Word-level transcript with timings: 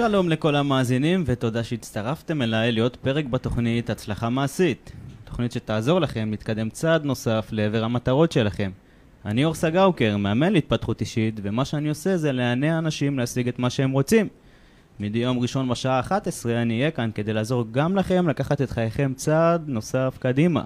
שלום 0.00 0.28
לכל 0.28 0.56
המאזינים 0.56 1.22
ותודה 1.26 1.64
שהצטרפתם 1.64 2.42
אליי 2.42 2.72
להיות 2.72 2.96
פרק 2.96 3.24
בתוכנית 3.24 3.90
הצלחה 3.90 4.28
מעשית. 4.28 4.92
תוכנית 5.24 5.52
שתעזור 5.52 6.00
לכם 6.00 6.30
להתקדם 6.30 6.70
צעד 6.70 7.04
נוסף 7.04 7.48
לעבר 7.52 7.84
המטרות 7.84 8.32
שלכם. 8.32 8.70
אני 9.24 9.44
אור 9.44 9.54
סגאוקר, 9.54 10.16
מאמן 10.16 10.52
להתפתחות 10.52 11.00
אישית, 11.00 11.40
ומה 11.42 11.64
שאני 11.64 11.88
עושה 11.88 12.16
זה 12.16 12.32
להנע 12.32 12.78
אנשים 12.78 13.18
להשיג 13.18 13.48
את 13.48 13.58
מה 13.58 13.70
שהם 13.70 13.90
רוצים. 13.90 14.28
מדי 15.00 15.18
יום 15.18 15.38
ראשון 15.38 15.68
בשעה 15.68 16.00
11 16.00 16.62
אני 16.62 16.78
אהיה 16.78 16.90
כאן 16.90 17.10
כדי 17.14 17.32
לעזור 17.32 17.64
גם 17.72 17.96
לכם 17.96 18.28
לקחת 18.28 18.62
את 18.62 18.70
חייכם 18.70 19.12
צעד 19.16 19.62
נוסף 19.66 20.16
קדימה. 20.18 20.64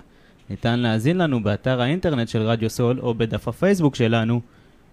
ניתן 0.50 0.80
להאזין 0.80 1.18
לנו 1.18 1.42
באתר 1.42 1.80
האינטרנט 1.80 2.28
של 2.28 2.42
רדיו 2.42 2.70
סול 2.70 3.00
או 3.00 3.14
בדף 3.14 3.48
הפייסבוק 3.48 3.94
שלנו. 3.94 4.40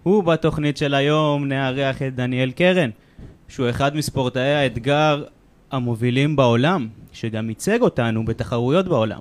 ובתוכנית 0.06 0.76
של 0.76 0.94
היום 0.94 1.48
נארח 1.48 2.02
את 2.02 2.14
דניאל 2.14 2.50
קרן, 2.50 2.90
שהוא 3.52 3.70
אחד 3.70 3.96
מספורטאי 3.96 4.54
האתגר 4.54 5.24
המובילים 5.72 6.36
בעולם, 6.36 6.88
שגם 7.12 7.48
ייצג 7.48 7.80
אותנו 7.80 8.24
בתחרויות 8.24 8.88
בעולם. 8.88 9.20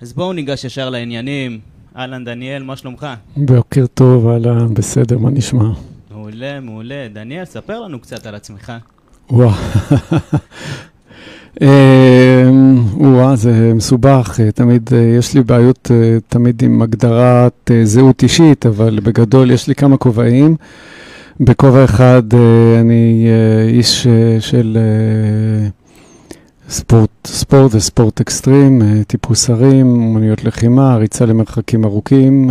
אז 0.00 0.12
בואו 0.12 0.32
ניגש 0.32 0.64
ישר 0.64 0.90
לעניינים. 0.90 1.60
אהלן 1.96 2.24
דניאל, 2.24 2.62
מה 2.62 2.76
שלומך? 2.76 3.06
בוקר 3.36 3.86
טוב, 3.86 4.28
אהלן, 4.28 4.74
בסדר, 4.74 5.18
מה 5.18 5.30
נשמע? 5.30 5.68
מעולה, 6.10 6.60
מעולה. 6.60 7.08
דניאל, 7.12 7.44
ספר 7.44 7.80
לנו 7.80 8.00
קצת 8.00 8.26
על 8.26 8.34
עצמך. 8.34 8.72
וואו. 9.30 9.50
וואה, 12.96 13.36
זה 13.36 13.72
מסובך, 13.74 14.40
תמיד 14.54 14.90
אה, 14.92 14.98
יש 14.98 15.34
לי 15.34 15.42
בעיות 15.42 15.90
אה, 15.90 16.18
תמיד 16.28 16.62
עם 16.62 16.82
הגדרת 16.82 17.70
אה, 17.70 17.84
זהות 17.84 18.22
אישית, 18.22 18.66
אבל 18.66 18.98
בגדול 19.02 19.50
יש 19.50 19.68
לי 19.68 19.74
כמה 19.74 19.96
כובעים. 19.96 20.56
בכובע 21.40 21.84
אחד 21.84 22.22
אני 22.80 23.28
איש 23.68 24.06
של 24.40 24.78
ספורט, 26.68 27.10
ספורט 27.26 27.74
וספורט 27.74 28.20
אקסטרים, 28.20 28.82
טיפוס 29.06 29.50
הרים, 29.50 29.86
אומנויות 29.86 30.44
לחימה, 30.44 30.96
ריצה 30.96 31.26
למרחקים 31.26 31.84
ארוכים, 31.84 32.50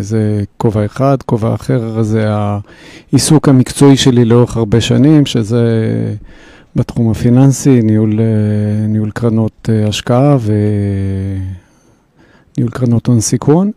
זה 0.00 0.42
כובע 0.56 0.84
אחד. 0.84 1.16
כובע 1.26 1.54
אחר 1.54 2.02
זה 2.02 2.26
העיסוק 2.28 3.48
המקצועי 3.48 3.96
שלי 3.96 4.24
לאורך 4.24 4.56
הרבה 4.56 4.80
שנים, 4.80 5.26
שזה 5.26 5.64
בתחום 6.76 7.10
הפיננסי, 7.10 7.82
ניהול, 7.82 8.20
אה, 8.20 8.86
ניהול 8.86 9.10
קרנות 9.10 9.68
אה, 9.72 9.88
השקעה 9.88 10.36
וניהול 12.56 12.70
קרנות 12.70 13.06
הון 13.06 13.20
סיכון. 13.20 13.70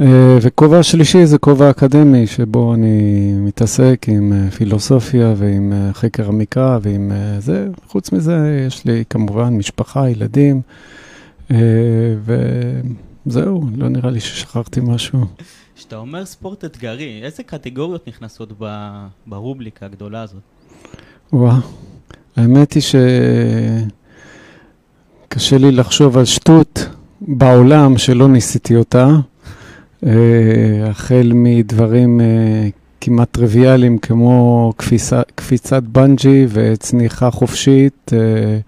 אה, 0.00 0.38
וכובע 0.42 0.82
שלישי 0.82 1.26
זה 1.26 1.38
כובע 1.38 1.70
אקדמי, 1.70 2.26
שבו 2.26 2.74
אני 2.74 3.32
מתעסק 3.32 4.06
עם 4.08 4.50
פילוסופיה 4.50 5.34
ועם 5.36 5.72
חקר 5.92 6.28
המקרא 6.28 6.78
ועם 6.82 7.12
זה. 7.38 7.68
חוץ 7.86 8.12
מזה, 8.12 8.64
יש 8.66 8.84
לי 8.84 9.04
כמובן 9.10 9.56
משפחה, 9.56 10.10
ילדים, 10.10 10.60
וזהו, 13.26 13.62
לא 13.76 13.88
נראה 13.88 14.10
לי 14.10 14.20
ששכחתי 14.20 14.80
משהו. 14.82 15.18
כשאתה 15.76 15.96
אומר 15.96 16.24
ספורט 16.24 16.64
אתגרי, 16.64 17.20
איזה 17.22 17.42
קטגוריות 17.42 18.08
נכנסות 18.08 18.52
ברובליקה 19.26 19.86
הגדולה 19.86 20.22
הזאת? 20.22 20.40
וואו. 21.32 21.56
האמת 22.36 22.72
היא 22.72 22.82
שקשה 25.28 25.58
לי 25.58 25.72
לחשוב 25.72 26.18
על 26.18 26.24
שטות 26.24 26.88
בעולם 27.20 27.98
שלא 27.98 28.28
ניסיתי 28.28 28.76
אותה, 28.76 29.06
אה, 29.06 29.18
החל 30.02 31.32
מדברים 31.34 32.20
אה, 32.20 32.68
כמעט 33.00 33.28
טריוויאליים 33.30 33.98
כמו 33.98 34.72
קפיצת 35.34 35.82
בנג'י 35.82 36.46
וצניחה 36.48 37.30
חופשית. 37.30 38.10
אה, 38.12 38.58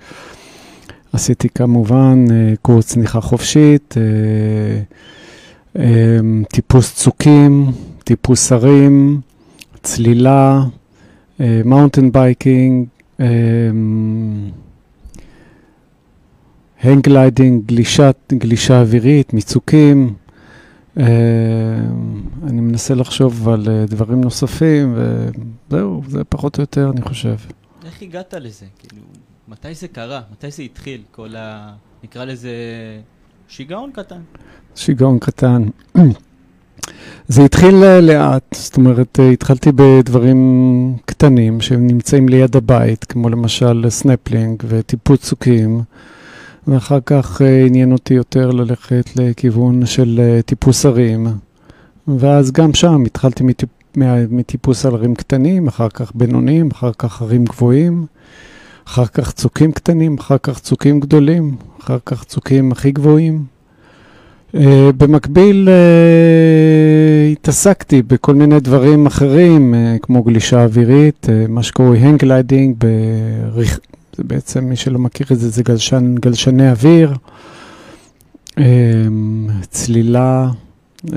עשיתי 1.13 1.49
כמובן 1.49 2.25
קורס 2.63 2.87
צניחה 2.87 3.21
חופשית, 3.21 3.95
טיפוס 6.53 6.95
צוקים, 6.95 7.67
טיפוס 8.05 8.53
הרים, 8.53 9.21
צלילה, 9.83 10.63
mountain 11.41 12.13
biking, 12.13 12.87
hang 16.83 17.09
gliding, 17.09 17.63
גלישה 18.33 18.81
אווירית, 18.81 19.35
מצוקים. 19.35 20.15
אמ, 20.97 21.03
אני 22.47 22.61
מנסה 22.61 22.95
לחשוב 22.95 23.49
על 23.49 23.69
אה, 23.69 23.85
דברים 23.87 24.21
נוספים, 24.21 24.97
וזהו, 24.97 26.03
זה 26.09 26.25
פחות 26.25 26.59
או 26.59 26.63
יותר, 26.63 26.91
אני 26.91 27.03
חושב. 27.03 27.35
איך 27.85 28.03
הגעת 28.03 28.35
לזה? 28.35 28.67
כאילו, 28.79 29.03
מתי 29.49 29.75
זה 29.75 29.89
קרה? 29.89 30.21
מתי 30.33 30.51
זה 30.51 30.63
התחיל? 30.63 31.03
כל 31.11 31.37
ה... 31.37 31.73
נקרא 32.05 32.25
לזה 32.25 32.51
שיגעון 33.49 33.91
קטן. 33.93 34.21
שיגעון 34.75 35.19
קטן. 35.19 35.63
זה 37.29 37.45
התחיל 37.45 37.75
אה, 37.85 38.01
לאט, 38.01 38.55
זאת 38.55 38.77
אומרת, 38.77 39.21
אה, 39.21 39.31
התחלתי 39.31 39.71
בדברים 39.75 40.97
קטנים 41.05 41.61
שהם 41.61 41.87
נמצאים 41.87 42.29
ליד 42.29 42.57
הבית, 42.57 43.05
כמו 43.05 43.29
למשל 43.29 43.85
סנפלינג 43.89 44.63
וטיפוס 44.69 45.23
צוקים, 45.23 45.83
ואחר 46.69 46.99
כך 47.07 47.43
אה, 47.43 47.67
עניין 47.67 47.93
אותי 47.93 48.15
יותר 48.15 48.51
ללכת 48.51 49.11
לכיוון 49.17 49.87
של 49.87 50.41
טיפוס 50.47 50.87
הרים, 50.87 51.27
ואז 52.09 52.53
גם 52.53 52.75
שם 52.75 53.03
התחלתי 53.07 53.45
מטיפ... 53.45 53.69
מטיפוס 54.31 54.87
על 54.87 54.95
הרים 54.95 55.15
קטנים, 55.15 55.69
אחר 55.69 55.89
כך 55.89 56.13
בינוניים, 56.15 56.69
אחר 56.73 56.91
כך 56.99 57.23
הרים 57.23 57.45
גבוהים, 57.45 58.07
אחר 58.89 59.07
כך 59.07 59.33
צוקים 59.33 59.73
קטנים, 59.73 60.17
אחר 60.19 60.37
כך 60.43 60.59
צוקים 60.59 61.01
גדולים, 61.01 61.57
אחר 61.81 61.99
כך 62.07 62.25
צוקים 62.25 62.73
הכי 62.73 62.91
גבוהים. 62.91 63.45
Uh, 64.57 64.59
במקביל 64.97 65.69
uh, 65.69 67.33
התעסקתי 67.33 68.03
בכל 68.03 68.35
מיני 68.35 68.61
דברים 68.61 69.07
אחרים, 69.07 69.75
uh, 69.75 69.99
כמו 70.03 70.23
גלישה 70.23 70.65
אווירית, 70.65 71.27
uh, 71.27 71.51
מה 71.51 71.63
שקוראים 71.63 72.07
hang 72.07 72.30
gliding. 72.30 72.77
זה 74.21 74.25
בעצם, 74.25 74.65
מי 74.65 74.77
שלא 74.77 74.99
מכיר 74.99 75.27
את 75.33 75.39
זה, 75.39 75.49
זה 75.49 75.63
גלשן, 75.63 76.15
גלשני 76.15 76.71
אוויר, 76.71 77.15
uh, 78.51 78.63
צלילה, 79.71 80.51
uh, 81.07 81.11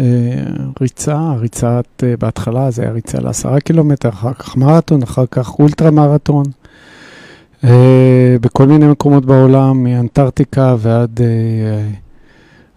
ריצה, 0.81 1.33
ריצת, 1.33 1.85
uh, 1.97 2.03
בהתחלה 2.19 2.71
זה 2.71 2.81
היה 2.81 2.91
ריצה 2.91 3.19
לעשרה 3.19 3.59
קילומטר, 3.59 4.09
אחר 4.09 4.33
כך 4.33 4.57
מרתון, 4.57 5.03
אחר 5.03 5.25
כך 5.31 5.59
אולטרה 5.59 5.91
מרתון. 5.91 6.45
Uh, 7.63 7.67
בכל 8.41 8.67
מיני 8.67 8.87
מקומות 8.87 9.25
בעולם, 9.25 9.83
מאנטארקטיקה 9.83 10.75
ועד... 10.79 11.19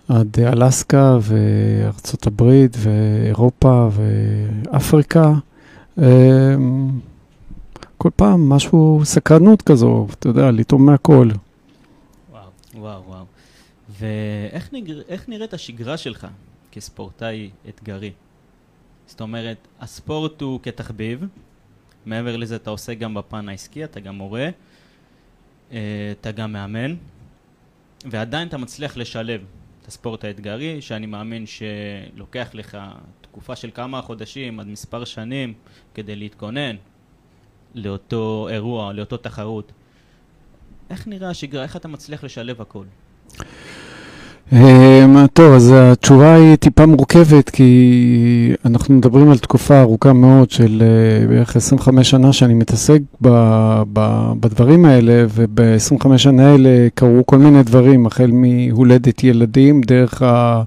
עד 0.09 0.37
אלסקה 0.41 1.19
וארצות 1.23 2.27
הברית 2.27 2.77
ואירופה 2.79 3.89
ואפריקה. 3.93 5.33
כל 7.99 8.11
פעם 8.17 8.49
משהו, 8.49 9.01
סקרנות 9.05 9.63
כזו, 9.63 10.07
אתה 10.11 10.29
יודע, 10.29 10.51
לטעום 10.51 10.87
מהכל. 10.87 11.29
וואו, 12.31 12.49
וואו, 12.75 13.03
וואו. 13.07 13.25
ואיך 13.89 14.73
נגר... 14.73 15.01
נראית 15.29 15.55
השגרה 15.55 15.97
שלך 15.97 16.27
כספורטאי 16.73 17.51
אתגרי? 17.69 18.13
זאת 19.07 19.21
אומרת, 19.21 19.57
הספורט 19.81 20.43
הוא 20.43 20.61
כתחביב, 20.63 21.25
מעבר 22.07 22.37
לזה 22.37 22.57
אתה 22.57 22.71
עושה 22.71 22.95
גם 22.95 23.15
בפן 23.15 23.49
העסקי, 23.49 23.85
אתה 23.85 24.01
גם 24.01 24.15
מורה, 24.15 24.49
אה, 25.73 26.13
אתה 26.21 26.33
גם 26.33 26.53
מאמן, 26.53 26.95
ועדיין 28.05 28.49
אתה 28.49 28.59
מצליח 28.59 28.97
לשלב 28.97 29.41
את 29.83 29.89
הספורט 29.89 30.25
האתגרי, 30.25 30.83
שאני 30.83 31.07
מאמין 31.07 31.45
שלוקח 31.47 32.49
לך 32.55 32.79
תקופה 33.21 33.57
של 33.57 33.71
כמה 33.75 34.03
חודשים 34.03 34.61
עד 34.61 34.67
מספר 34.67 35.05
שנים 35.05 35.55
כדי 35.95 36.17
להתכונן 36.17 36.77
לאותו 37.77 38.49
אירוע, 38.51 38.93
לאותו 38.93 39.17
תחרות. 39.17 39.73
איך 40.91 41.07
נראה 41.07 41.31
השגרה? 41.31 41.63
איך 41.63 41.77
אתה 41.77 41.89
מצליח 41.89 42.25
לשלב 42.25 42.61
הכל? 42.61 42.85
אמ, 44.53 45.27
טוב, 45.33 45.53
אז 45.53 45.73
התשובה 45.77 46.35
היא 46.35 46.57
טיפה 46.57 46.87
מורכבת, 46.87 47.51
כי 47.51 48.53
אנחנו 48.65 48.95
מדברים 48.95 49.31
על 49.31 49.39
תקופה 49.39 49.81
ארוכה 49.81 50.13
מאוד 50.13 50.51
של 50.51 50.83
אה, 50.83 51.27
בערך 51.27 51.57
25 51.57 52.11
שנה 52.11 52.33
שאני 52.33 52.55
מתעסק 52.55 53.01
ב, 53.23 53.29
ב, 53.93 54.33
בדברים 54.41 54.85
האלה, 54.85 55.25
וב-25 55.29 56.19
שנה 56.19 56.51
האלה 56.51 56.89
קרו 56.95 57.27
כל 57.27 57.39
מיני 57.39 57.63
דברים, 57.63 58.07
החל 58.07 58.31
מהולדת 58.33 59.25
ילדים, 59.25 59.81
דרך, 59.81 60.23
ה, 60.23 60.63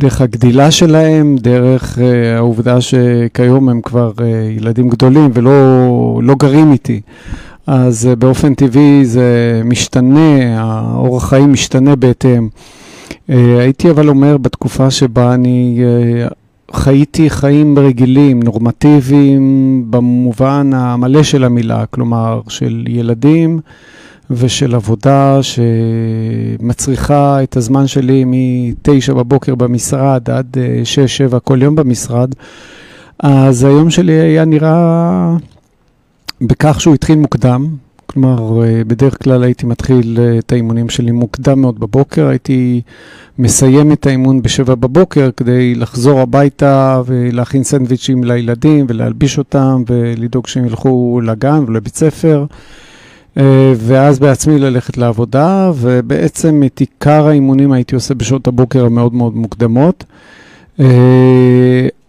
דרך 0.00 0.20
הגדילה 0.20 0.70
שלהם, 0.70 1.36
דרך 1.40 1.98
uh, 1.98 2.00
העובדה 2.36 2.80
שכיום 2.80 3.68
הם 3.68 3.80
כבר 3.80 4.12
uh, 4.16 4.22
ילדים 4.56 4.88
גדולים 4.88 5.30
ולא 5.34 5.52
לא 6.22 6.34
גרים 6.34 6.72
איתי. 6.72 7.00
אז 7.66 8.08
uh, 8.12 8.16
באופן 8.16 8.54
טבעי 8.54 9.04
זה 9.04 9.62
משתנה, 9.64 10.60
האורח 10.60 11.28
חיים 11.28 11.52
משתנה 11.52 11.96
בהתאם. 11.96 12.48
אה, 13.30 13.60
הייתי 13.60 13.90
אבל 13.90 14.08
אומר, 14.08 14.36
בתקופה 14.36 14.90
שבה 14.90 15.34
אני 15.34 15.80
חייתי 16.72 17.30
חיים 17.30 17.78
רגילים, 17.78 18.42
נורמטיביים, 18.42 19.84
במובן 19.90 20.70
המלא 20.74 21.22
של 21.22 21.44
המילה, 21.44 21.86
כלומר, 21.86 22.40
של 22.48 22.84
ילדים 22.88 23.60
ושל 24.30 24.74
עבודה 24.74 25.38
שמצריכה 25.42 27.42
את 27.42 27.56
הזמן 27.56 27.86
שלי 27.86 28.24
מ-9 28.24 29.14
בבוקר 29.14 29.54
במשרד 29.54 30.30
עד 30.30 30.56
6-7 31.34 31.38
כל 31.38 31.62
יום 31.62 31.76
במשרד. 31.76 32.34
אז 33.18 33.64
היום 33.64 33.90
שלי 33.90 34.12
היה 34.12 34.44
נראה 34.44 35.36
בכך 36.40 36.80
שהוא 36.80 36.94
התחיל 36.94 37.18
מוקדם, 37.18 37.66
כלומר, 38.06 38.62
בדרך 38.86 39.22
כלל 39.22 39.42
הייתי 39.42 39.66
מתחיל 39.66 40.18
את 40.38 40.52
האימונים 40.52 40.88
שלי 40.88 41.10
מוקדם 41.10 41.60
מאוד 41.60 41.80
בבוקר, 41.80 42.26
הייתי 42.26 42.80
מסיים 43.38 43.92
את 43.92 44.06
האימון 44.06 44.42
בשבע 44.42 44.74
בבוקר 44.74 45.30
כדי 45.36 45.74
לחזור 45.74 46.20
הביתה 46.20 47.02
ולהכין 47.06 47.64
סנדוויצ'ים 47.64 48.24
לילדים 48.24 48.86
ולהלביש 48.88 49.38
אותם 49.38 49.82
ולדאוג 49.86 50.46
שהם 50.46 50.64
ילכו 50.64 51.20
לגן 51.24 51.64
ולבית 51.66 51.96
ספר. 51.96 52.44
ואז 53.76 54.18
בעצמי 54.18 54.58
ללכת 54.58 54.98
לעבודה, 54.98 55.70
ובעצם 55.76 56.62
את 56.66 56.78
עיקר 56.78 57.26
האימונים 57.26 57.72
הייתי 57.72 57.94
עושה 57.94 58.14
בשעות 58.14 58.46
הבוקר 58.46 58.84
המאוד 58.84 59.14
מאוד 59.14 59.36
מוקדמות. 59.36 60.04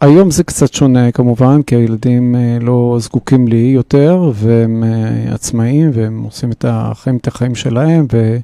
היום 0.01 0.31
זה 0.31 0.43
קצת 0.43 0.73
שונה 0.73 1.11
כמובן, 1.11 1.61
כי 1.61 1.75
הילדים 1.75 2.35
לא 2.61 2.97
זקוקים 2.99 3.47
לי 3.47 3.71
יותר, 3.75 4.31
והם 4.33 4.83
עצמאים, 5.31 5.91
והם 5.93 6.23
עושים 6.23 6.51
את 6.51 6.65
החיים, 6.67 7.17
את 7.17 7.27
החיים 7.27 7.55
שלהם, 7.55 8.05
ו... 8.13 8.37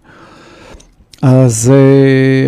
אז 1.21 1.73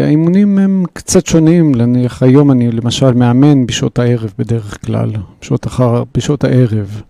האימונים 0.04 0.60
הם 0.60 0.84
קצת 0.94 1.26
שונים, 1.26 1.76
נניח 1.76 2.24
היום 2.24 2.52
אני 2.52 2.72
למשל 2.72 3.14
מאמן 3.14 3.66
בשעות 3.66 4.00
הערב 4.00 4.34
בדרך 4.40 4.86
כלל, 4.86 5.12
בשעות, 5.42 5.68
אחר, 5.68 6.04
בשעות 6.18 6.44
הערב, 6.44 7.02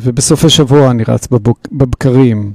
ובסופי 0.00 0.50
שבוע 0.50 0.90
אני 0.90 1.04
רץ 1.08 1.26
בבוק, 1.26 1.68
בבקרים. 1.72 2.52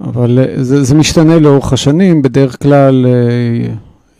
אבל 0.00 0.38
זה, 0.56 0.84
זה 0.84 0.94
משתנה 0.94 1.38
לאורך 1.38 1.72
השנים, 1.72 2.22
בדרך 2.22 2.62
כלל 2.62 3.06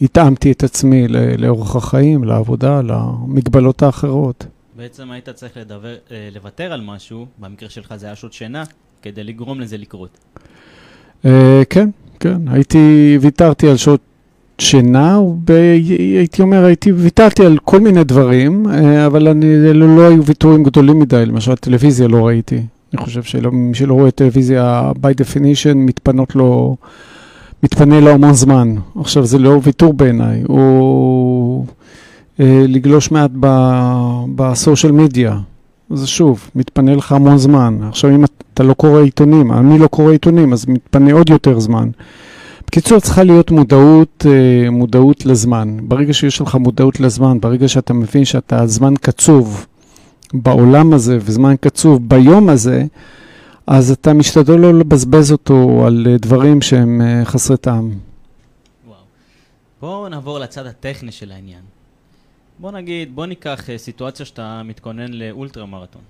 התאמתי 0.01 0.53
את 0.53 0.65
עצמי 0.65 1.09
לאורך 1.39 1.77
החיים, 1.77 2.25
לעבודה, 2.25 2.81
למגבלות 2.83 3.83
האחרות. 3.83 4.47
בעצם 4.77 5.11
היית 5.11 5.29
צריך 5.29 5.57
לדבר, 5.57 5.95
לוותר 6.35 6.73
על 6.73 6.81
משהו, 6.81 7.27
במקרה 7.39 7.69
שלך 7.69 7.95
זה 7.97 8.07
היה 8.07 8.17
שעות 8.17 8.33
שינה, 8.33 8.65
כדי 9.03 9.25
לגרום 9.25 9.61
לזה 9.61 9.77
לקרות. 9.77 10.19
כן, 11.71 11.91
כן, 12.21 12.49
הייתי, 12.49 13.19
ויתרתי 13.21 13.69
על 13.69 13.77
שעות 13.77 14.01
שינה, 14.63 15.21
והייתי 15.47 16.43
אומר, 16.43 16.65
הייתי, 16.65 16.93
ויתרתי 16.93 17.45
על 17.45 17.59
כל 17.65 17.81
מיני 17.81 18.05
דברים, 18.05 18.67
אבל 19.07 19.29
אני, 19.29 19.73
לא, 19.75 19.97
לא 19.97 20.09
היו 20.09 20.25
ויתורים 20.25 20.63
גדולים 20.63 20.99
מדי, 20.99 21.27
למשל 21.27 21.55
טלוויזיה 21.55 22.09
לא 22.09 22.27
ראיתי. 22.27 22.61
אני 22.93 23.03
חושב 23.03 23.23
שמי 23.23 23.75
שלא 23.75 23.95
רואה 23.95 24.11
טלוויזיה, 24.11 24.93
by 24.97 25.23
definition, 25.23 25.75
מתפנות 25.75 26.37
לו, 26.37 26.77
מתפנה 27.63 28.01
לו 28.01 28.11
המון 28.11 28.33
זמן. 28.35 28.75
עכשיו, 29.01 29.27
זה 29.27 29.39
לא 29.39 29.61
ויתור 29.63 29.93
בעיניי, 29.93 30.43
הוא 30.47 31.67
אה, 32.41 32.65
לגלוש 32.69 33.11
מעט 33.11 33.31
בסושיאל 34.37 34.93
מדיה. 34.93 35.39
זה 35.91 36.07
שוב, 36.07 36.51
מתפנה 36.55 36.95
לך 36.95 37.13
המון 37.13 37.39
זמן. 37.39 37.79
עכשיו, 37.89 38.11
אם 38.11 38.25
אתה 38.55 38.63
לא 38.63 38.75
קורא 38.75 39.01
עיתונים, 39.01 39.53
אני 39.53 39.79
לא 39.79 39.87
קורא 39.87 40.13
עיתונים, 40.13 40.53
אז 40.53 40.67
מתפנה 40.69 41.13
עוד 41.13 41.31
יותר 41.31 41.61
זמן. 41.61 41.89
בקיצור, 42.73 43.01
צריכה 43.01 43.23
להיות 43.23 43.51
מודעות, 43.51 44.27
מודעות 44.71 45.27
לזמן. 45.27 45.77
ברגע 45.83 46.13
שיש 46.13 46.41
לך 46.41 46.55
מודעות 46.55 47.01
לזמן, 47.01 47.41
ברגע 47.41 47.69
שאתה 47.69 47.93
מבין 47.95 48.25
שאתה 48.25 48.67
זמן 48.67 48.95
קצוב 49.01 49.67
בעולם 50.35 50.93
הזה 50.93 51.19
וזמן 51.21 51.55
קצוב 51.61 52.09
ביום 52.09 52.49
הזה, 52.49 52.85
אז 53.67 53.91
אתה 53.91 54.13
משתדל 54.13 54.57
לא 54.57 54.79
לבזבז 54.79 55.33
אותו 55.33 55.85
על 55.87 56.07
דברים 56.21 56.63
שהם 56.63 57.01
חסרי 57.25 57.57
טעם. 57.57 57.91
וואו. 58.87 58.99
בואו 59.81 60.09
נעבור 60.09 60.39
לצד 60.39 60.67
הטכני 60.67 61.13
של 61.13 61.33
העניין. 61.33 61.63
בוא 62.59 62.71
נגיד, 62.71 63.15
בוא 63.15 63.27
ניקח 63.27 63.65
סיטואציה 63.77 64.27
שאתה 64.27 64.63
מתכונן 64.65 65.13
לאולטרה 65.13 65.67
מרתון. 65.67 66.03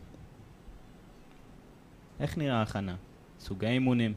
איך 2.20 2.38
נראה 2.38 2.56
ההכנה? 2.56 2.94
סוגי 3.40 3.66
אימונים? 3.66 4.12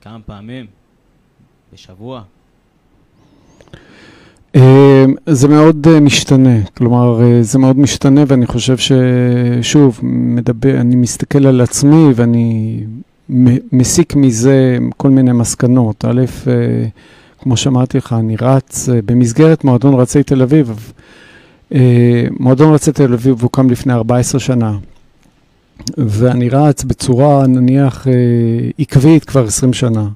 כמה 0.00 0.18
פעמים? 0.26 0.81
בשבוע? 1.74 2.22
זה 5.26 5.48
מאוד 5.48 6.00
משתנה, 6.00 6.64
כלומר 6.76 7.20
זה 7.42 7.58
מאוד 7.58 7.78
משתנה 7.78 8.24
ואני 8.26 8.46
חושב 8.46 8.76
ששוב, 8.76 10.00
מדבר, 10.02 10.80
אני 10.80 10.96
מסתכל 10.96 11.46
על 11.46 11.60
עצמי 11.60 12.12
ואני 12.14 12.80
מסיק 13.72 14.16
מזה 14.16 14.78
כל 14.96 15.10
מיני 15.10 15.32
מסקנות. 15.32 16.04
א', 16.04 16.24
כמו 17.38 17.56
שאמרתי 17.56 17.98
לך, 17.98 18.12
אני 18.18 18.36
רץ 18.40 18.88
במסגרת 19.04 19.64
מועדון 19.64 19.94
רצי 19.94 20.22
תל 20.22 20.42
אביב. 20.42 20.92
מועדון 22.40 22.74
רצי 22.74 22.92
תל 22.92 23.12
אביב 23.12 23.42
הוקם 23.42 23.70
לפני 23.70 23.92
14 23.92 24.40
שנה, 24.40 24.78
ואני 25.96 26.48
רץ 26.48 26.84
בצורה 26.84 27.46
נניח 27.46 28.06
עקבית 28.78 29.24
כבר 29.24 29.44
20 29.44 29.72
שנה. 29.72 30.08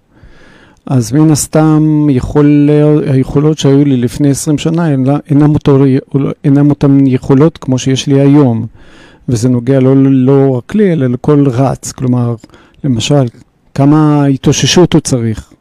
אז 0.86 1.12
מן 1.12 1.30
הסתם 1.30 2.06
יכול, 2.10 2.70
היכולות 3.06 3.58
שהיו 3.58 3.84
לי 3.84 3.96
לפני 3.96 4.30
20 4.30 4.58
שנה 4.58 4.88
אינם, 5.30 5.54
אותו, 5.54 5.84
אינם 6.44 6.70
אותן 6.70 7.06
יכולות 7.06 7.58
כמו 7.58 7.78
שיש 7.78 8.06
לי 8.06 8.20
היום. 8.20 8.66
וזה 9.28 9.48
נוגע 9.48 9.80
לא, 9.80 9.94
לא 9.96 10.50
רק 10.50 10.74
לי, 10.74 10.92
אלא 10.92 11.06
לכל 11.06 11.46
רץ. 11.48 11.92
כלומר, 11.92 12.34
למשל, 12.84 13.26
כמה 13.74 14.24
התאוששות 14.24 14.92
הוא 14.92 15.00
צריך. 15.00 15.52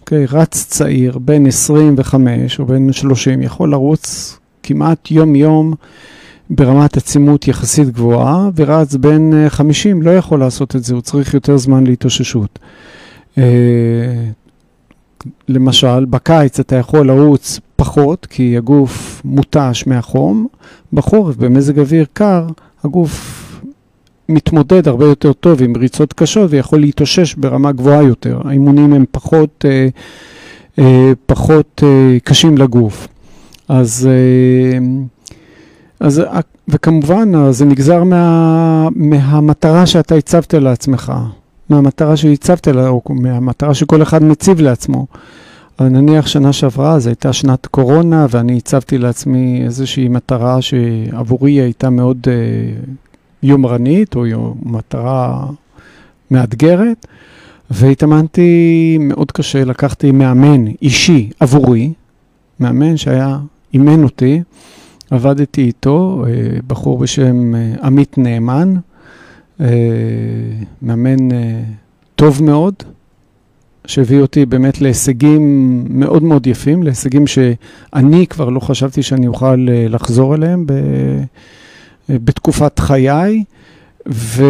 אוקיי, 0.00 0.26
רץ 0.26 0.66
צעיר, 0.68 1.18
בן 1.18 1.46
25 1.46 2.60
או 2.60 2.66
בן 2.66 2.92
30, 2.92 3.42
יכול 3.42 3.70
לרוץ 3.70 4.38
כמעט 4.62 5.10
יום-יום 5.10 5.74
ברמת 6.50 6.96
עצימות 6.96 7.48
יחסית 7.48 7.90
גבוהה, 7.90 8.48
ורץ 8.56 8.94
בן 8.94 9.48
50 9.48 10.02
לא 10.02 10.10
יכול 10.10 10.40
לעשות 10.40 10.76
את 10.76 10.84
זה, 10.84 10.94
הוא 10.94 11.02
צריך 11.02 11.34
יותר 11.34 11.56
זמן 11.56 11.86
להתאוששות. 11.86 12.58
למשל, 15.48 16.04
בקיץ 16.04 16.60
אתה 16.60 16.76
יכול 16.76 17.06
לרוץ 17.06 17.60
פחות, 17.76 18.26
כי 18.26 18.56
הגוף 18.56 19.22
מותש 19.24 19.84
מהחום. 19.86 20.46
בחורף, 20.92 21.36
במזג 21.36 21.78
אוויר 21.78 22.06
קר, 22.12 22.46
הגוף 22.84 23.44
מתמודד 24.28 24.88
הרבה 24.88 25.04
יותר 25.04 25.32
טוב 25.32 25.62
עם 25.62 25.76
ריצות 25.76 26.12
קשות 26.12 26.50
ויכול 26.50 26.80
להתאושש 26.80 27.34
ברמה 27.34 27.72
גבוהה 27.72 28.02
יותר. 28.02 28.40
האימונים 28.44 28.92
הם 28.92 29.04
פחות, 29.10 29.64
אה, 29.68 29.88
אה, 30.78 31.12
פחות 31.26 31.82
אה, 31.86 32.18
קשים 32.24 32.58
לגוף. 32.58 33.08
אז, 33.68 34.08
אה, 34.10 34.78
אז, 36.00 36.22
וכמובן, 36.68 37.52
זה 37.52 37.64
נגזר 37.64 38.04
מה, 38.04 38.88
מהמטרה 38.94 39.86
שאתה 39.86 40.14
הצבת 40.14 40.54
לעצמך. 40.54 41.12
מהמטרה 41.70 42.16
שהצבת 42.16 42.66
לה, 42.68 42.88
או 42.88 43.02
מהמטרה 43.10 43.74
שכל 43.74 44.02
אחד 44.02 44.22
מציב 44.22 44.60
לעצמו. 44.60 45.06
אבל 45.78 45.88
נניח 45.88 46.26
שנה 46.26 46.52
שעברה, 46.52 46.98
זו 46.98 47.08
הייתה 47.08 47.32
שנת 47.32 47.66
קורונה, 47.66 48.26
ואני 48.30 48.56
הצבתי 48.56 48.98
לעצמי 48.98 49.62
איזושהי 49.64 50.08
מטרה 50.08 50.62
שעבורי 50.62 51.52
הייתה 51.52 51.90
מאוד 51.90 52.18
uh, 52.24 52.88
יומרנית, 53.42 54.16
או 54.16 54.54
מטרה 54.62 55.46
מאתגרת, 56.30 57.06
והתאמנתי 57.70 58.96
מאוד 59.00 59.32
קשה, 59.32 59.64
לקחתי 59.64 60.10
מאמן 60.10 60.66
אישי 60.82 61.30
עבורי, 61.40 61.92
מאמן 62.60 62.96
שהיה, 62.96 63.38
אימן 63.74 64.02
אותי, 64.02 64.42
עבדתי 65.10 65.62
איתו, 65.62 66.24
uh, 66.24 66.62
בחור 66.66 66.98
בשם 66.98 67.54
uh, 67.54 67.84
עמית 67.86 68.18
נאמן, 68.18 68.74
מאמן 70.82 71.28
טוב 72.16 72.42
מאוד, 72.42 72.74
שהביא 73.86 74.20
אותי 74.20 74.46
באמת 74.46 74.80
להישגים 74.80 75.84
מאוד 75.90 76.22
מאוד 76.22 76.46
יפים, 76.46 76.82
להישגים 76.82 77.26
שאני 77.26 78.26
כבר 78.26 78.48
לא 78.48 78.60
חשבתי 78.60 79.02
שאני 79.02 79.26
אוכל 79.26 79.66
לחזור 79.68 80.34
אליהם 80.34 80.66
ב... 80.66 80.72
בתקופת 82.08 82.78
חיי, 82.78 83.44
ו... 84.08 84.44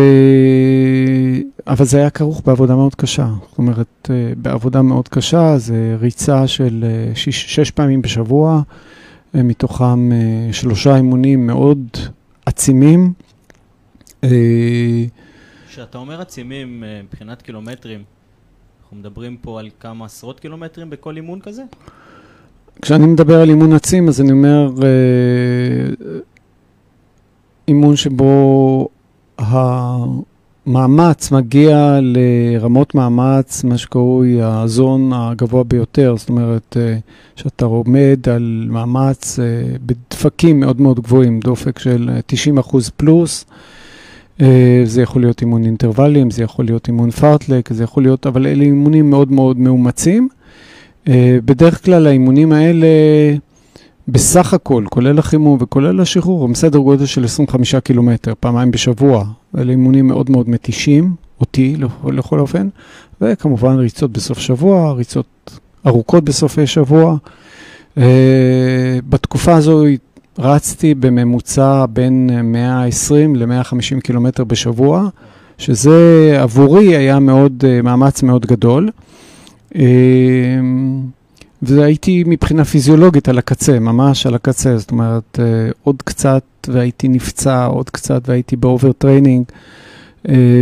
אבל 1.66 1.84
זה 1.84 1.98
היה 1.98 2.10
כרוך 2.10 2.42
בעבודה 2.46 2.76
מאוד 2.76 2.94
קשה. 2.94 3.28
זאת 3.50 3.58
אומרת, 3.58 4.10
בעבודה 4.36 4.82
מאוד 4.82 5.08
קשה, 5.08 5.58
זה 5.58 5.96
ריצה 6.00 6.46
של 6.46 6.84
שש, 7.14 7.54
שש 7.54 7.70
פעמים 7.70 8.02
בשבוע, 8.02 8.62
מתוכם 9.34 10.10
שלושה 10.52 10.96
אימונים 10.96 11.46
מאוד 11.46 11.78
עצימים. 12.46 13.12
כשאתה 15.68 15.98
אומר 15.98 16.20
עצימים 16.20 16.84
מבחינת 17.04 17.42
קילומטרים, 17.42 18.02
אנחנו 18.82 18.96
מדברים 18.96 19.37
פה 19.37 19.60
על 19.60 19.68
כמה 19.80 20.04
עשרות 20.04 20.40
קילומטרים 20.40 20.90
בכל 20.90 21.16
אימון 21.16 21.40
כזה? 21.40 21.62
כשאני 22.82 23.06
מדבר 23.06 23.40
על 23.40 23.48
אימון 23.48 23.72
עצים, 23.72 24.08
אז 24.08 24.20
אני 24.20 24.32
אומר 24.32 24.70
אה, 24.82 26.18
אימון 27.68 27.96
שבו 27.96 28.88
המאמץ 29.38 31.30
מגיע 31.30 31.98
לרמות 32.02 32.94
מאמץ, 32.94 33.64
מה 33.64 33.78
שקרוי 33.78 34.42
הזון 34.42 35.12
הגבוה 35.12 35.64
ביותר, 35.64 36.14
זאת 36.16 36.28
אומרת 36.28 36.76
אה, 36.80 36.98
שאתה 37.37 37.64
עומד 37.64 38.28
על 38.28 38.66
מאמץ 38.70 39.38
אה, 39.38 39.44
בדפקים 39.87 40.60
מאוד 40.60 40.80
מאוד 40.80 41.00
גבוהים, 41.00 41.40
דופק 41.40 41.78
של 41.78 42.10
90 42.26 42.58
אחוז 42.58 42.90
פלוס. 42.96 43.44
זה 44.85 45.02
יכול 45.02 45.23
להיות 45.23 45.40
אימון 45.40 45.64
אינטרוולים, 45.64 46.30
זה 46.30 46.42
יכול 46.42 46.64
להיות 46.64 46.88
אימון 46.88 47.11
פארטלק, 47.11 47.73
זה 47.73 47.85
יכול 47.85 48.02
להיות, 48.02 48.26
אבל 48.26 48.47
אלה 48.47 48.64
אימונים 48.64 49.11
מאוד 49.11 49.33
מאוד 49.33 49.59
מאומצים. 49.59 50.28
בדרך 51.45 51.85
כלל 51.85 52.07
האימונים 52.07 52.52
האלה, 52.52 52.87
בסך 54.09 54.54
הכל, 54.54 54.85
כולל 54.90 55.18
החימום 55.18 55.59
וכולל 55.61 56.00
השחרור, 56.00 56.45
הם 56.45 56.54
סדר 56.54 56.78
גודל 56.78 57.07
של 57.07 57.25
25 57.25 57.75
קילומטר, 57.75 58.33
פעמיים 58.40 58.71
בשבוע. 58.71 59.25
אלה 59.59 59.71
אימונים 59.71 60.09
מאוד 60.09 60.30
מאוד 60.30 60.50
מתישים, 60.50 61.14
אותי 61.40 61.76
לכל 62.12 62.40
אופן, 62.40 62.68
וכמובן 63.21 63.76
ריצות 63.76 64.12
בסוף 64.12 64.38
שבוע, 64.38 64.92
ריצות 64.92 65.59
ארוכות 65.87 66.25
בסופי 66.25 66.66
שבוע. 66.66 67.16
בתקופה 69.09 69.54
הזו 69.54 69.85
רצתי 70.38 70.95
בממוצע 70.95 71.87
בין 71.92 72.30
120 72.42 73.37
ל-150 73.37 74.00
קילומטר 74.02 74.45
בשבוע, 74.45 75.09
שזה 75.59 76.37
עבורי 76.40 76.97
היה 76.97 77.18
מאוד, 77.18 77.64
מאמץ 77.83 78.23
מאוד 78.23 78.47
גדול. 78.47 78.90
והייתי 81.62 82.25
מבחינה 82.26 82.64
פיזיולוגית 82.64 83.28
על 83.28 83.38
הקצה, 83.38 83.78
ממש 83.78 84.26
על 84.26 84.35
הקצה, 84.35 84.78
זאת 84.78 84.90
אומרת, 84.90 85.38
עוד 85.85 86.02
קצת 86.04 86.42
והייתי 86.68 87.09
נפצע, 87.09 87.64
עוד 87.64 87.90
קצת 87.90 88.28
והייתי 88.28 88.57
ב 88.56 88.92
overtraining. 88.92 89.44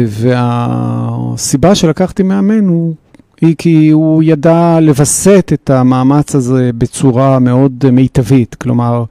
והסיבה 0.06 1.74
שלקחתי 1.74 2.22
מאמן 2.22 2.66
הוא, 2.68 2.94
היא 3.40 3.54
כי 3.58 3.90
הוא 3.90 4.22
ידע 4.22 4.78
לווסת 4.80 5.50
את 5.54 5.70
המאמץ 5.70 6.34
הזה 6.34 6.70
בצורה 6.78 7.38
מאוד 7.38 7.90
מיטבית. 7.90 8.54
כלומר, 8.54 9.04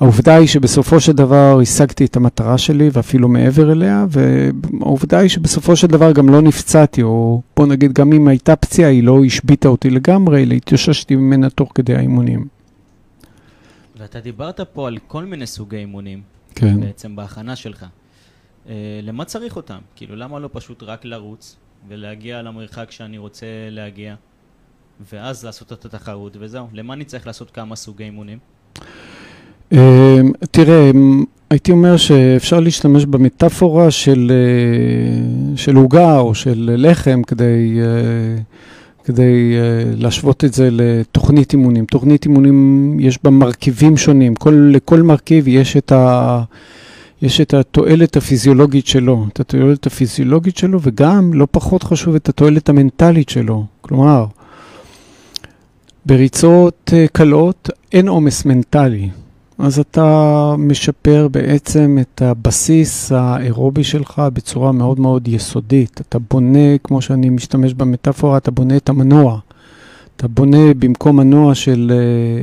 העובדה 0.00 0.36
היא 0.36 0.46
שבסופו 0.46 1.00
של 1.00 1.12
דבר 1.12 1.58
השגתי 1.62 2.04
את 2.04 2.16
המטרה 2.16 2.58
שלי 2.58 2.90
ואפילו 2.92 3.28
מעבר 3.28 3.72
אליה, 3.72 4.06
והעובדה 4.10 5.18
היא 5.18 5.28
שבסופו 5.28 5.76
של 5.76 5.86
דבר 5.86 6.12
גם 6.12 6.28
לא 6.28 6.42
נפצעתי, 6.42 7.02
או 7.02 7.42
בוא 7.56 7.66
נגיד, 7.66 7.92
גם 7.92 8.12
אם 8.12 8.28
הייתה 8.28 8.56
פציעה, 8.56 8.90
היא 8.90 9.04
לא 9.04 9.24
השביתה 9.24 9.68
אותי 9.68 9.90
לגמרי, 9.90 10.42
אלא 10.42 10.54
התייששתי 10.54 11.16
ממנה 11.16 11.50
תוך 11.50 11.72
כדי 11.74 11.94
האימונים. 11.94 12.48
ואתה 13.96 14.20
דיברת 14.20 14.60
פה 14.60 14.88
על 14.88 14.98
כל 15.06 15.24
מיני 15.24 15.46
סוגי 15.46 15.76
אימונים, 15.76 16.22
כן. 16.54 16.80
בעצם 16.80 17.16
בהכנה 17.16 17.56
שלך. 17.56 17.86
אה, 18.68 18.74
למה 19.02 19.24
צריך 19.24 19.56
אותם? 19.56 19.78
כאילו, 19.96 20.16
למה 20.16 20.38
לא 20.38 20.50
פשוט 20.52 20.82
רק 20.82 21.04
לרוץ 21.04 21.56
ולהגיע 21.88 22.42
למרחק 22.42 22.90
שאני 22.90 23.18
רוצה 23.18 23.46
להגיע, 23.70 24.14
ואז 25.12 25.44
לעשות 25.44 25.72
את 25.72 25.84
התחרות 25.84 26.36
וזהו? 26.40 26.66
למה 26.72 26.94
אני 26.94 27.04
צריך 27.04 27.26
לעשות 27.26 27.50
כמה 27.50 27.76
סוגי 27.76 28.04
אימונים? 28.04 28.38
תראה, 30.50 30.90
הייתי 31.50 31.72
אומר 31.72 31.96
שאפשר 31.96 32.60
להשתמש 32.60 33.04
במטאפורה 33.04 33.90
של, 33.90 34.32
של 35.56 35.76
עוגה 35.76 36.18
או 36.18 36.34
של 36.34 36.70
לחם 36.78 37.22
כדי, 37.26 37.78
כדי 39.04 39.54
להשוות 39.96 40.44
את 40.44 40.54
זה 40.54 40.68
לתוכנית 40.72 41.52
אימונים. 41.52 41.84
תוכנית 41.84 42.24
אימונים 42.24 42.96
יש 43.00 43.18
בה 43.24 43.30
מרכיבים 43.30 43.96
שונים, 43.96 44.34
כל, 44.34 44.70
לכל 44.72 45.02
מרכיב 45.02 45.48
יש 45.48 45.76
את, 45.76 45.92
ה, 45.92 46.42
יש 47.22 47.40
את 47.40 47.54
התועלת 47.54 48.16
הפיזיולוגית 48.16 48.86
שלו, 48.86 49.26
את 49.32 49.40
התועלת 49.40 49.86
הפיזיולוגית 49.86 50.56
שלו 50.56 50.78
וגם, 50.82 51.34
לא 51.34 51.46
פחות 51.50 51.82
חשוב, 51.82 52.14
את 52.14 52.28
התועלת 52.28 52.68
המנטלית 52.68 53.28
שלו. 53.28 53.64
כלומר, 53.80 54.26
בריצות 56.06 56.92
קלות 57.12 57.70
אין 57.92 58.08
עומס 58.08 58.44
מנטלי. 58.44 59.08
אז 59.58 59.78
אתה 59.78 60.54
משפר 60.58 61.28
בעצם 61.30 61.98
את 62.00 62.22
הבסיס 62.22 63.12
האירובי 63.12 63.84
שלך 63.84 64.22
בצורה 64.32 64.72
מאוד 64.72 65.00
מאוד 65.00 65.28
יסודית. 65.28 66.00
אתה 66.00 66.18
בונה, 66.30 66.78
כמו 66.84 67.02
שאני 67.02 67.30
משתמש 67.30 67.74
במטאפורה, 67.74 68.36
אתה 68.36 68.50
בונה 68.50 68.76
את 68.76 68.88
המנוע. 68.88 69.38
אתה 70.16 70.28
בונה 70.28 70.74
במקום 70.78 71.16
מנוע 71.16 71.54
של 71.54 71.92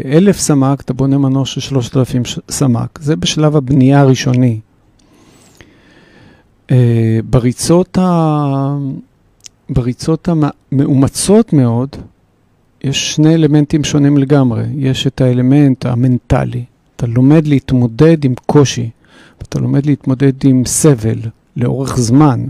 אלף 0.05 0.39
סמ"ק, 0.39 0.81
אתה 0.81 0.93
בונה 0.93 1.17
מנוע 1.17 1.45
של 1.45 1.61
שלושת 1.61 1.97
אלפים 1.97 2.21
סמ"ק. 2.51 2.99
זה 3.01 3.15
בשלב 3.15 3.55
הבנייה 3.55 4.01
הראשוני. 4.01 4.59
בריצות, 7.29 7.97
ה... 7.97 8.77
בריצות 9.69 10.29
המאומצות 10.71 11.53
מאוד, 11.53 11.89
יש 12.83 13.15
שני 13.15 13.35
אלמנטים 13.35 13.83
שונים 13.83 14.17
לגמרי. 14.17 14.63
יש 14.77 15.07
את 15.07 15.21
האלמנט 15.21 15.85
המנטלי. 15.85 16.63
אתה 16.95 17.07
לומד 17.07 17.47
להתמודד 17.47 18.25
עם 18.25 18.33
קושי, 18.45 18.89
אתה 19.41 19.59
לומד 19.59 19.85
להתמודד 19.85 20.33
עם 20.43 20.63
סבל 20.65 21.19
לאורך 21.57 21.97
זמן, 21.97 22.45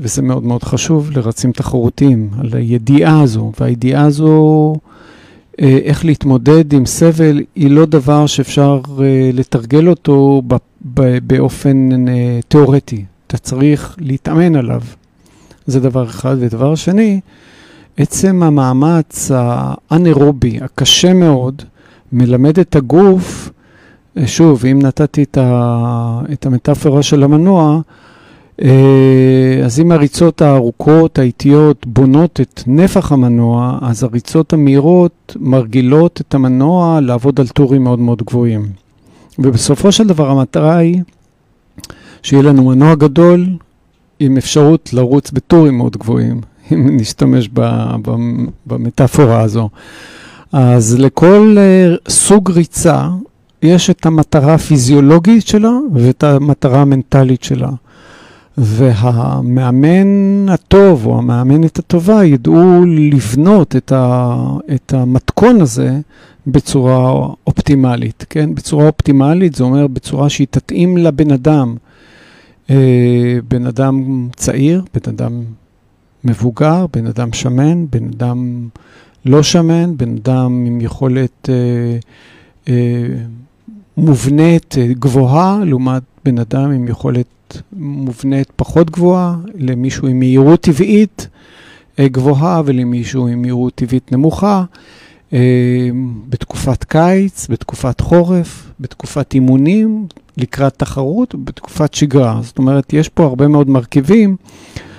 וזה 0.00 0.22
מאוד 0.22 0.44
מאוד 0.44 0.62
חשוב 0.62 1.10
לרצים 1.10 1.52
תחרותיים, 1.52 2.30
על 2.40 2.48
הידיעה 2.52 3.20
הזו, 3.20 3.52
והידיעה 3.60 4.04
הזו, 4.04 4.74
איך 5.58 6.04
להתמודד 6.04 6.72
עם 6.72 6.86
סבל, 6.86 7.42
היא 7.54 7.70
לא 7.70 7.86
דבר 7.86 8.26
שאפשר 8.26 8.80
לתרגל 9.32 9.88
אותו 9.88 10.42
באופן 11.22 11.88
תיאורטי, 12.48 13.04
אתה 13.26 13.38
צריך 13.38 13.96
להתאמן 13.98 14.56
עליו. 14.56 14.80
זה 15.66 15.80
דבר 15.80 16.04
אחד. 16.04 16.36
ודבר 16.40 16.74
שני, 16.74 17.20
עצם 17.96 18.42
המאמץ 18.42 19.30
האנאירובי, 19.34 20.58
הקשה 20.62 21.12
מאוד, 21.12 21.62
מלמד 22.14 22.58
את 22.58 22.76
הגוף, 22.76 23.50
שוב, 24.26 24.66
אם 24.66 24.78
נתתי 24.82 25.22
את, 25.22 25.38
ה, 25.38 26.20
את 26.32 26.46
המטאפורה 26.46 27.02
של 27.02 27.22
המנוע, 27.22 27.80
אז 29.64 29.80
אם 29.80 29.92
הריצות 29.92 30.42
הארוכות, 30.42 31.18
האיטיות, 31.18 31.86
בונות 31.86 32.40
את 32.40 32.62
נפח 32.66 33.12
המנוע, 33.12 33.78
אז 33.82 34.02
הריצות 34.02 34.52
המהירות 34.52 35.36
מרגילות 35.40 36.20
את 36.20 36.34
המנוע 36.34 37.00
לעבוד 37.00 37.40
על 37.40 37.48
טורים 37.48 37.84
מאוד 37.84 37.98
מאוד 37.98 38.22
גבוהים. 38.22 38.66
ובסופו 39.38 39.92
של 39.92 40.06
דבר 40.06 40.30
המטרה 40.30 40.76
היא 40.76 41.02
שיהיה 42.22 42.42
לנו 42.42 42.64
מנוע 42.64 42.94
גדול 42.94 43.46
עם 44.20 44.36
אפשרות 44.36 44.92
לרוץ 44.92 45.30
בטורים 45.30 45.78
מאוד 45.78 45.96
גבוהים, 45.96 46.40
אם 46.72 46.96
נשתמש 46.96 47.48
במטאפורה 48.66 49.40
הזו. 49.40 49.68
אז 50.56 50.96
לכל 50.98 51.56
uh, 51.56 52.10
סוג 52.10 52.50
ריצה 52.50 53.08
יש 53.62 53.90
את 53.90 54.06
המטרה 54.06 54.54
הפיזיולוגית 54.54 55.46
שלה 55.46 55.70
ואת 55.94 56.24
המטרה 56.24 56.82
המנטלית 56.82 57.44
שלה. 57.44 57.70
והמאמן 58.58 60.48
הטוב 60.48 61.06
או 61.06 61.18
המאמנת 61.18 61.78
הטובה 61.78 62.24
ידעו 62.24 62.84
לבנות 62.86 63.76
את, 63.76 63.92
ה, 63.92 64.36
את 64.74 64.94
המתכון 64.94 65.60
הזה 65.60 65.98
בצורה 66.46 67.26
אופטימלית, 67.46 68.24
כן? 68.30 68.54
בצורה 68.54 68.86
אופטימלית 68.86 69.54
זה 69.54 69.64
אומר 69.64 69.86
בצורה 69.86 70.28
שהיא 70.28 70.46
תתאים 70.50 70.96
לבן 70.96 71.30
אדם. 71.30 71.76
אה, 72.70 73.38
בן 73.48 73.66
אדם 73.66 74.28
צעיר, 74.36 74.82
בן 74.94 75.10
אדם 75.10 75.42
מבוגר, 76.24 76.86
בן 76.92 77.06
אדם 77.06 77.32
שמן, 77.32 77.86
בן 77.90 78.04
אדם 78.04 78.68
לא 79.24 79.42
שמן, 79.42 79.96
בן 79.96 80.16
אדם 80.16 80.64
עם 80.66 80.80
יכולת 80.80 81.48
אה, 81.48 81.98
אה, 82.68 83.06
מובנית 83.96 84.74
אה, 84.78 84.86
גבוהה, 84.92 85.64
לעומת 85.64 86.02
בן 86.24 86.38
אדם 86.38 86.70
עם 86.70 86.88
יכולת 86.88 87.26
מובנית 87.72 88.50
פחות 88.56 88.90
גבוהה, 88.90 89.36
למישהו 89.54 90.08
עם 90.08 90.18
מהירות 90.18 90.60
טבעית 90.60 91.28
אה, 91.98 92.08
גבוהה 92.08 92.62
ולמישהו 92.64 93.26
עם 93.26 93.42
מהירות 93.42 93.74
טבעית 93.74 94.12
נמוכה. 94.12 94.64
אה, 95.32 95.88
בתקופת 96.28 96.84
קיץ, 96.84 97.46
בתקופת 97.50 98.00
חורף, 98.00 98.70
בתקופת 98.80 99.34
אימונים, 99.34 100.06
לקראת 100.36 100.74
תחרות, 100.76 101.34
בתקופת 101.44 101.94
שגרה. 101.94 102.40
זאת 102.42 102.58
אומרת, 102.58 102.92
יש 102.92 103.08
פה 103.08 103.24
הרבה 103.24 103.48
מאוד 103.48 103.68
מרכיבים 103.68 104.36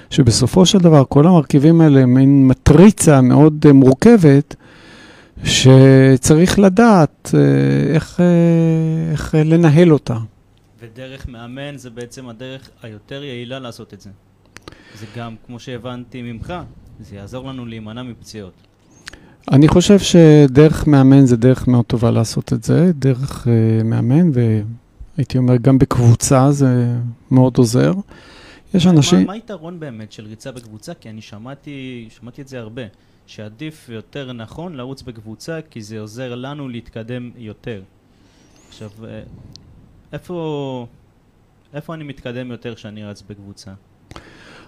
שבסופו 0.09 0.65
של 0.65 0.77
דבר 0.77 1.03
כל 1.09 1.27
המרכיבים 1.27 1.81
האלה 1.81 1.99
הם 1.99 2.13
מין 2.13 2.47
מטריצה 2.47 3.21
מאוד 3.21 3.65
מורכבת, 3.71 4.55
שצריך 5.43 6.59
לדעת 6.59 7.31
איך, 7.93 8.19
איך 9.11 9.35
לנהל 9.35 9.93
אותה. 9.93 10.17
ודרך 10.81 11.27
מאמן 11.27 11.77
זה 11.77 11.89
בעצם 11.89 12.29
הדרך 12.29 12.69
היותר 12.83 13.23
יעילה 13.23 13.59
לעשות 13.59 13.93
את 13.93 14.01
זה. 14.01 14.09
זה 14.99 15.05
גם, 15.17 15.35
כמו 15.47 15.59
שהבנתי 15.59 16.21
ממך, 16.21 16.53
זה 16.99 17.15
יעזור 17.15 17.47
לנו 17.47 17.65
להימנע 17.65 18.03
מפציעות. 18.03 18.53
אני 19.51 19.67
חושב 19.67 19.99
שדרך 19.99 20.87
מאמן 20.87 21.25
זה 21.25 21.37
דרך 21.37 21.67
מאוד 21.67 21.85
טובה 21.85 22.11
לעשות 22.11 22.53
את 22.53 22.63
זה, 22.63 22.91
דרך 22.95 23.47
uh, 23.47 23.83
מאמן, 23.83 24.29
והייתי 24.33 25.37
אומר 25.37 25.57
גם 25.57 25.77
בקבוצה 25.77 26.51
זה 26.51 26.95
מאוד 27.31 27.57
עוזר. 27.57 27.93
יש 28.75 28.87
אנשים... 28.87 29.27
מה, 29.27 29.33
היתרון 29.33 29.79
באמת 29.79 30.11
של 30.11 30.25
ריצה 30.25 30.51
בקבוצה? 30.51 30.93
כי 30.93 31.09
אני 31.09 31.21
שמעתי, 31.21 32.07
שמעתי 32.19 32.41
את 32.41 32.47
זה 32.47 32.59
הרבה, 32.59 32.81
שעדיף 33.27 33.89
יותר 33.89 34.33
נכון 34.33 34.75
לרוץ 34.75 35.01
בקבוצה, 35.01 35.59
כי 35.69 35.81
זה 35.81 35.99
עוזר 35.99 36.35
לנו 36.35 36.69
להתקדם 36.69 37.31
יותר. 37.37 37.81
עכשיו, 38.69 38.89
אה, 39.03 39.21
איפה, 40.13 40.87
איפה 41.73 41.93
אני 41.93 42.03
מתקדם 42.03 42.51
יותר 42.51 42.75
כשאני 42.75 43.03
רץ 43.03 43.23
בקבוצה? 43.29 43.71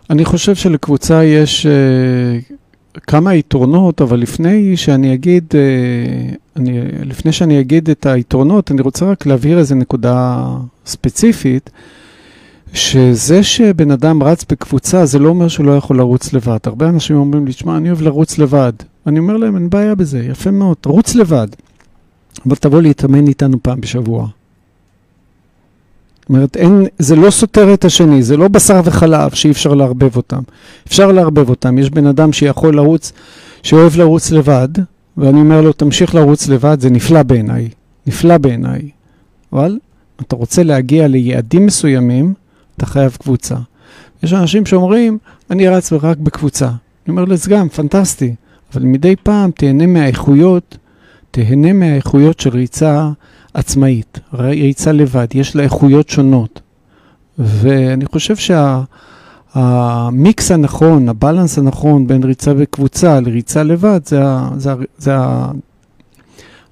אני 0.10 0.26
חושב 0.26 0.56
שלקבוצה 0.56 1.24
יש 1.24 1.66
uh, 1.66 3.00
כמה 3.08 3.36
יתרונות, 3.36 4.02
אבל 4.02 4.20
לפני 4.20 4.78
שאני 4.78 5.14
אגיד, 5.14 5.44
uh, 5.52 6.36
אני, 6.56 6.82
לפני 7.06 7.32
שאני 7.32 7.60
אגיד 7.60 7.90
את 7.90 8.06
היתרונות, 8.06 8.72
אני 8.72 8.82
רוצה 8.82 9.06
רק 9.06 9.26
להבהיר 9.26 9.60
איזו 9.60 9.76
נקודה 9.76 10.48
ספציפית. 10.86 11.70
שזה 12.74 13.44
שבן 13.44 13.92
אדם 13.92 14.24
רץ 14.24 14.46
בקבוצה, 14.50 15.06
זה 15.06 15.20
לא 15.20 15.30
אומר 15.30 15.48
שהוא 15.48 15.66
לא 15.66 15.72
יכול 15.72 15.98
לרוץ 15.98 16.34
לבד. 16.34 16.58
הרבה 16.66 16.90
אנשים 16.90 17.16
אומרים 17.16 17.46
לי, 17.46 17.54
תשמע, 17.54 17.78
אני 17.78 17.90
אוהב 17.90 18.02
לרוץ 18.02 18.38
לבד. 18.38 18.74
אני 19.08 19.20
אומר 19.20 19.38
להם, 19.38 19.56
אין 19.56 19.70
בעיה 19.70 19.96
בזה, 19.96 20.20
יפה 20.20 20.52
מאוד, 20.52 20.78
רוץ 20.86 21.16
לבד. 21.16 21.48
אבל 22.46 22.56
תבוא 22.56 22.82
להתאמן 22.82 23.28
איתנו 23.28 23.58
פעם 23.64 23.82
בשבוע. 23.82 24.28
זאת 26.20 26.30
אומרת, 26.30 26.58
אין, 26.58 26.86
זה 27.00 27.16
לא 27.16 27.30
סותר 27.30 27.74
את 27.74 27.86
השני, 27.86 28.24
זה 28.24 28.38
לא 28.38 28.48
בשר 28.48 28.82
וחלב 28.84 29.32
שאי 29.34 29.52
אפשר 29.52 29.74
לערבב 29.74 30.16
אותם. 30.16 30.42
אפשר 30.88 31.12
לערבב 31.12 31.50
אותם. 31.50 31.78
יש 31.78 31.90
בן 31.90 32.08
אדם 32.08 32.34
שיכול 32.34 32.76
לרוץ, 32.76 33.12
שאוהב 33.64 33.96
לרוץ 33.96 34.32
לבד, 34.32 34.70
ואני 35.18 35.40
אומר 35.40 35.62
לו, 35.62 35.74
תמשיך 35.74 36.16
לרוץ 36.16 36.48
לבד, 36.48 36.78
זה 36.80 36.90
נפלא 36.90 37.24
בעיניי. 37.24 37.70
נפלא 38.08 38.38
בעיניי. 38.38 38.90
אבל 39.54 39.78
אתה 40.22 40.36
רוצה 40.36 40.64
להגיע 40.64 41.08
ליעדים 41.08 41.66
מסוימים, 41.66 42.34
אתה 42.78 42.86
חייב 42.86 43.18
קבוצה. 43.22 43.56
יש 44.24 44.34
אנשים 44.34 44.66
שאומרים, 44.66 45.18
אני 45.52 45.68
רץ 45.68 45.94
רק 45.94 46.18
בקבוצה. 46.18 46.66
אני 46.68 46.78
אומר 47.08 47.26
גם, 47.50 47.70
פנטסטי, 47.70 48.36
אבל 48.74 48.84
מדי 48.84 49.16
פעם 49.16 49.52
תהנה 49.52 49.86
מהאיכויות, 49.88 50.78
תהנה 51.32 51.74
מהאיכויות 51.74 52.40
של 52.40 52.50
ריצה 52.50 53.10
עצמאית, 53.54 54.20
ריצה 54.34 54.92
לבד, 54.92 55.28
יש 55.34 55.56
לה 55.56 55.64
איכויות 55.64 56.10
שונות. 56.10 56.62
ואני 57.38 58.06
חושב 58.06 58.36
שהמיקס 59.56 60.48
שה, 60.48 60.54
הנכון, 60.54 61.10
הבלנס 61.10 61.58
הנכון 61.58 62.08
בין 62.08 62.24
ריצה 62.24 62.54
בקבוצה 62.54 63.20
לריצה 63.20 63.64
לבד, 63.64 64.00
זה, 64.06 64.22
זה, 64.58 64.74
זה, 64.74 64.74
זה 64.98 65.16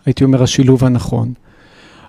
הייתי 0.06 0.24
אומר, 0.24 0.44
השילוב 0.44 0.86
הנכון. 0.86 1.34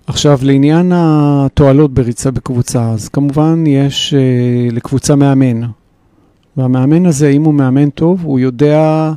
עכשיו, 0.07 0.39
לעניין 0.43 0.93
התועלות 0.95 1.95
בריצה 1.95 2.31
בקבוצה, 2.31 2.91
אז 2.91 3.09
כמובן 3.09 3.65
יש 3.67 4.15
uh, 4.15 4.75
לקבוצה 4.75 5.17
מאמן. 5.17 5.61
והמאמן 6.57 7.07
הזה, 7.07 7.29
אם 7.29 7.45
הוא 7.45 7.55
מאמן 7.55 7.91
טוב, 7.91 8.25
הוא 8.25 8.39
יודע 8.39 9.13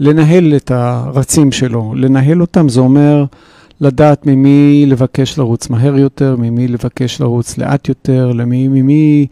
לנהל 0.00 0.56
את 0.56 0.70
הרצים 0.70 1.52
שלו. 1.52 1.94
לנהל 1.96 2.40
אותם 2.40 2.68
זה 2.68 2.80
אומר 2.80 3.24
לדעת 3.80 4.26
ממי 4.26 4.84
לבקש 4.86 5.38
לרוץ 5.38 5.70
מהר 5.70 5.98
יותר, 5.98 6.36
ממי 6.36 6.68
לבקש 6.68 7.20
לרוץ 7.20 7.58
לאט 7.58 7.88
יותר, 7.88 8.32
למי, 8.32 8.68
ממי, 8.68 9.26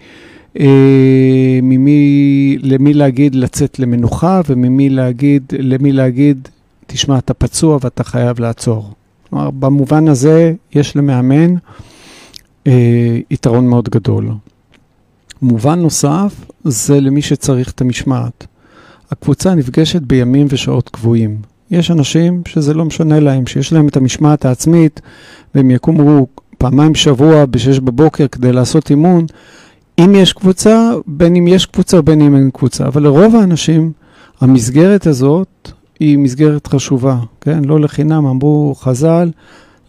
אה, 0.60 1.58
ממי, 1.62 2.56
למי 2.62 2.94
להגיד 2.94 3.34
לצאת 3.34 3.78
למנוחה 3.78 4.40
וממי 4.48 4.90
להגיד, 4.90 5.42
למי 5.58 5.92
להגיד, 5.92 6.48
תשמע, 6.86 7.18
אתה 7.18 7.34
פצוע 7.34 7.78
ואתה 7.82 8.04
חייב 8.04 8.40
לעצור. 8.40 8.92
כלומר, 9.30 9.50
במובן 9.50 10.08
הזה 10.08 10.54
יש 10.74 10.96
למאמן 10.96 11.54
אה, 12.66 13.18
יתרון 13.30 13.68
מאוד 13.68 13.88
גדול. 13.88 14.28
מובן 15.42 15.78
נוסף 15.78 16.34
זה 16.64 17.00
למי 17.00 17.22
שצריך 17.22 17.72
את 17.72 17.80
המשמעת. 17.80 18.46
הקבוצה 19.10 19.54
נפגשת 19.54 20.02
בימים 20.02 20.46
ושעות 20.50 20.88
קבועים. 20.88 21.36
יש 21.70 21.90
אנשים 21.90 22.42
שזה 22.48 22.74
לא 22.74 22.84
משנה 22.84 23.20
להם, 23.20 23.46
שיש 23.46 23.72
להם 23.72 23.88
את 23.88 23.96
המשמעת 23.96 24.44
העצמית 24.44 25.00
והם 25.54 25.70
יקומו 25.70 26.26
פעמיים 26.58 26.92
בשבוע 26.92 27.46
ב-6 27.46 27.80
בבוקר 27.80 28.28
כדי 28.28 28.52
לעשות 28.52 28.90
אימון. 28.90 29.26
אם 29.98 30.14
יש 30.14 30.32
קבוצה, 30.32 30.90
בין 31.06 31.36
אם 31.36 31.48
יש 31.48 31.66
קבוצה 31.66 31.98
ובין 31.98 32.20
אם 32.20 32.36
אין 32.36 32.50
קבוצה. 32.50 32.86
אבל 32.86 33.02
לרוב 33.02 33.36
האנשים, 33.36 33.92
המסגרת 34.40 35.06
הזאת 35.06 35.70
היא 36.00 36.18
מסגרת 36.18 36.66
חשובה, 36.66 37.16
כן? 37.40 37.64
לא 37.64 37.80
לחינם 37.80 38.26
אמרו 38.26 38.74
חז"ל, 38.78 39.30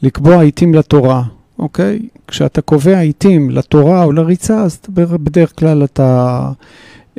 לקבוע 0.01 0.41
עיתים 0.41 0.73
לתורה, 0.73 1.23
אוקיי? 1.59 1.99
כשאתה 2.27 2.61
קובע 2.61 2.99
עיתים 2.99 3.49
לתורה 3.49 4.03
או 4.03 4.11
לריצה, 4.11 4.61
אז 4.61 4.79
בדרך 4.93 5.59
כלל 5.59 5.83
אתה, 5.83 6.39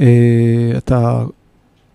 אה, 0.00 0.06
אתה 0.76 1.24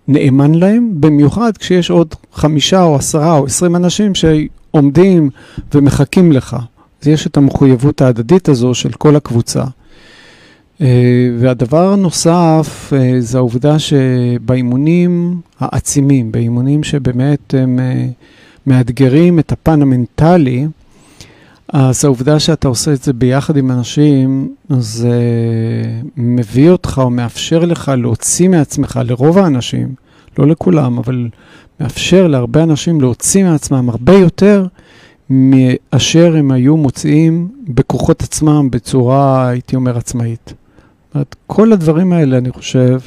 נאמן 0.08 0.56
להם, 0.56 0.92
במיוחד 0.94 1.58
כשיש 1.58 1.90
עוד 1.90 2.16
חמישה 2.34 2.84
או 2.84 2.96
עשרה 2.96 3.38
או 3.38 3.46
עשרים 3.46 3.76
אנשים 3.76 4.12
שעומדים 4.16 5.30
ומחכים 5.74 6.32
לך. 6.32 6.58
אז 7.02 7.08
יש 7.08 7.28
את 7.28 7.38
המחויבות 7.38 8.02
ההדדית 8.02 8.50
הזו 8.50 8.74
של 8.74 8.92
כל 8.92 9.16
הקבוצה. 9.16 9.64
אה, 10.82 11.30
והדבר 11.40 11.94
הנוסף 11.94 12.94
אה, 12.96 13.16
זה 13.20 13.38
העובדה 13.38 13.80
שבאימונים 13.80 15.42
העצימים, 15.60 16.32
באימונים 16.32 16.84
שבאמת 16.84 17.54
הם 17.54 17.80
אה, 17.80 18.08
מאתגרים 18.68 19.40
את 19.40 19.52
הפן 19.52 19.82
המנטלי, 19.82 20.68
אז 21.74 22.06
העובדה 22.06 22.40
שאתה 22.40 22.68
עושה 22.68 22.94
את 22.94 23.04
זה 23.04 23.14
ביחד 23.14 23.58
עם 23.58 23.72
אנשים, 23.72 24.54
זה 24.70 25.20
מביא 26.18 26.70
אותך 26.70 27.02
או 27.04 27.10
מאפשר 27.10 27.66
לך 27.66 27.92
להוציא 27.98 28.50
מעצמך, 28.50 29.00
לרוב 29.06 29.38
האנשים, 29.38 29.96
לא 30.38 30.48
לכולם, 30.48 30.98
אבל 30.98 31.30
מאפשר 31.80 32.28
להרבה 32.28 32.64
אנשים 32.64 33.02
להוציא 33.02 33.44
מעצמם 33.44 33.90
הרבה 33.90 34.14
יותר 34.14 34.66
מאשר 35.30 36.36
הם 36.36 36.52
היו 36.52 36.78
מוציאים 36.78 37.48
בכוחות 37.68 38.24
עצמם 38.24 38.68
בצורה, 38.72 39.48
הייתי 39.48 39.76
אומר, 39.76 39.98
עצמאית. 39.98 40.54
אומרת, 41.16 41.36
כל 41.48 41.74
הדברים 41.74 42.14
האלה, 42.14 42.38
אני 42.38 42.52
חושב, 42.52 43.00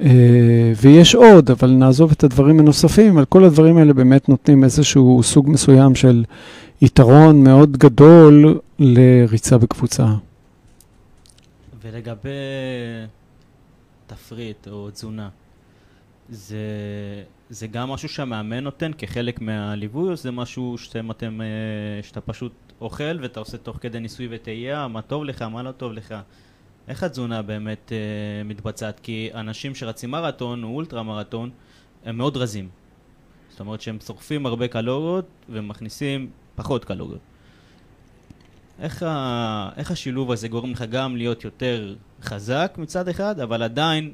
אה, 0.00 0.72
ויש 0.80 1.14
עוד, 1.14 1.50
אבל 1.50 1.70
נעזוב 1.70 2.10
את 2.10 2.24
הדברים 2.24 2.60
הנוספים, 2.60 3.16
אבל 3.16 3.24
כל 3.24 3.44
הדברים 3.44 3.76
האלה 3.76 3.92
באמת 3.92 4.28
נותנים 4.28 4.64
איזשהו 4.64 5.22
סוג 5.22 5.50
מסוים 5.50 5.94
של 5.94 6.24
יתרון 6.82 7.44
מאוד 7.44 7.76
גדול 7.76 8.58
לריצה 8.78 9.58
בקבוצה. 9.58 10.06
ולגבי 11.82 12.28
תפריט 14.06 14.68
או 14.68 14.90
תזונה, 14.90 15.28
זה, 16.28 16.58
זה 17.50 17.66
גם 17.66 17.90
משהו 17.90 18.08
שהמאמן 18.08 18.60
נותן 18.64 18.90
כחלק 18.98 19.40
מהליווי, 19.40 20.10
או 20.10 20.16
זה 20.16 20.30
משהו 20.30 20.78
שאתם, 20.78 21.10
אתם, 21.10 21.40
אה, 21.40 22.02
שאתה 22.02 22.20
פשוט 22.20 22.52
אוכל 22.80 23.18
ואתה 23.22 23.40
עושה 23.40 23.56
תוך 23.56 23.78
כדי 23.80 24.00
ניסוי 24.00 24.28
וטעייה, 24.30 24.88
מה 24.88 25.02
טוב 25.02 25.24
לך, 25.24 25.42
מה 25.42 25.62
לא 25.62 25.72
טוב 25.72 25.92
לך? 25.92 26.14
איך 26.88 27.02
התזונה 27.02 27.42
באמת 27.42 27.92
אה, 27.92 28.44
מתבצעת? 28.44 29.00
כי 29.00 29.30
אנשים 29.34 29.74
שרצים 29.74 30.10
מרתון 30.10 30.64
או 30.64 30.68
אולטרה 30.68 31.02
מרתון 31.02 31.50
הם 32.04 32.16
מאוד 32.16 32.36
רזים. 32.36 32.68
זאת 33.50 33.60
אומרת 33.60 33.80
שהם 33.80 33.98
שורפים 34.06 34.46
הרבה 34.46 34.68
קלוריות 34.68 35.26
ומכניסים 35.48 36.30
פחות 36.54 36.84
קלוריות. 36.84 37.20
איך, 38.80 39.02
ה... 39.02 39.70
איך 39.76 39.90
השילוב 39.90 40.32
הזה 40.32 40.48
גורם 40.48 40.70
לך 40.70 40.82
גם 40.90 41.16
להיות 41.16 41.44
יותר 41.44 41.94
חזק 42.22 42.74
מצד 42.78 43.08
אחד, 43.08 43.40
אבל 43.40 43.62
עדיין 43.62 44.12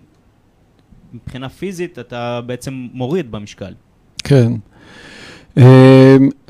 מבחינה 1.15 1.49
פיזית 1.49 1.99
אתה 1.99 2.41
בעצם 2.41 2.89
מוריד 2.93 3.31
במשקל. 3.31 3.75
כן. 4.25 4.53
אמ, 5.57 5.63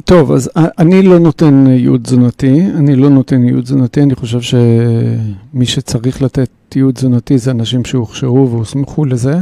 טוב, 0.04 0.32
אז 0.32 0.50
אני 0.56 1.02
לא 1.02 1.18
נותן 1.18 1.66
ייעוד 1.66 2.00
תזונתי, 2.02 2.60
אני 2.76 2.96
לא 2.96 3.08
נותן 3.08 3.44
ייעוד 3.44 3.64
תזונתי, 3.64 4.02
אני 4.02 4.14
חושב 4.14 4.40
שמי 4.40 5.66
שצריך 5.66 6.22
לתת 6.22 6.50
ייעוד 6.76 6.94
תזונתי 6.94 7.38
זה 7.38 7.50
אנשים 7.50 7.84
שהוכשרו 7.84 8.50
והוסמכו 8.50 9.04
לזה. 9.04 9.34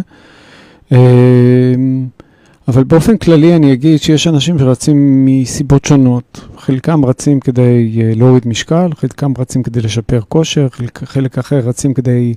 אמ, 0.93 2.07
אבל 2.69 2.85
באופן 2.85 3.17
כללי 3.17 3.57
אני 3.57 3.73
אגיד 3.73 4.01
שיש 4.01 4.27
אנשים 4.27 4.59
שרצים 4.59 5.27
מסיבות 5.27 5.85
שונות. 5.85 6.41
חלקם 6.57 7.05
רצים 7.05 7.41
כדי 7.41 8.01
אה, 8.03 8.13
להוריד 8.15 8.49
משקל, 8.49 8.89
חלקם 8.97 9.33
רצים 9.39 9.63
כדי 9.63 9.81
לשפר 9.81 10.21
כושר, 10.29 10.69
חלק 11.05 11.39
אחר 11.39 11.59
רצים 11.59 11.95
כדי 11.95 12.35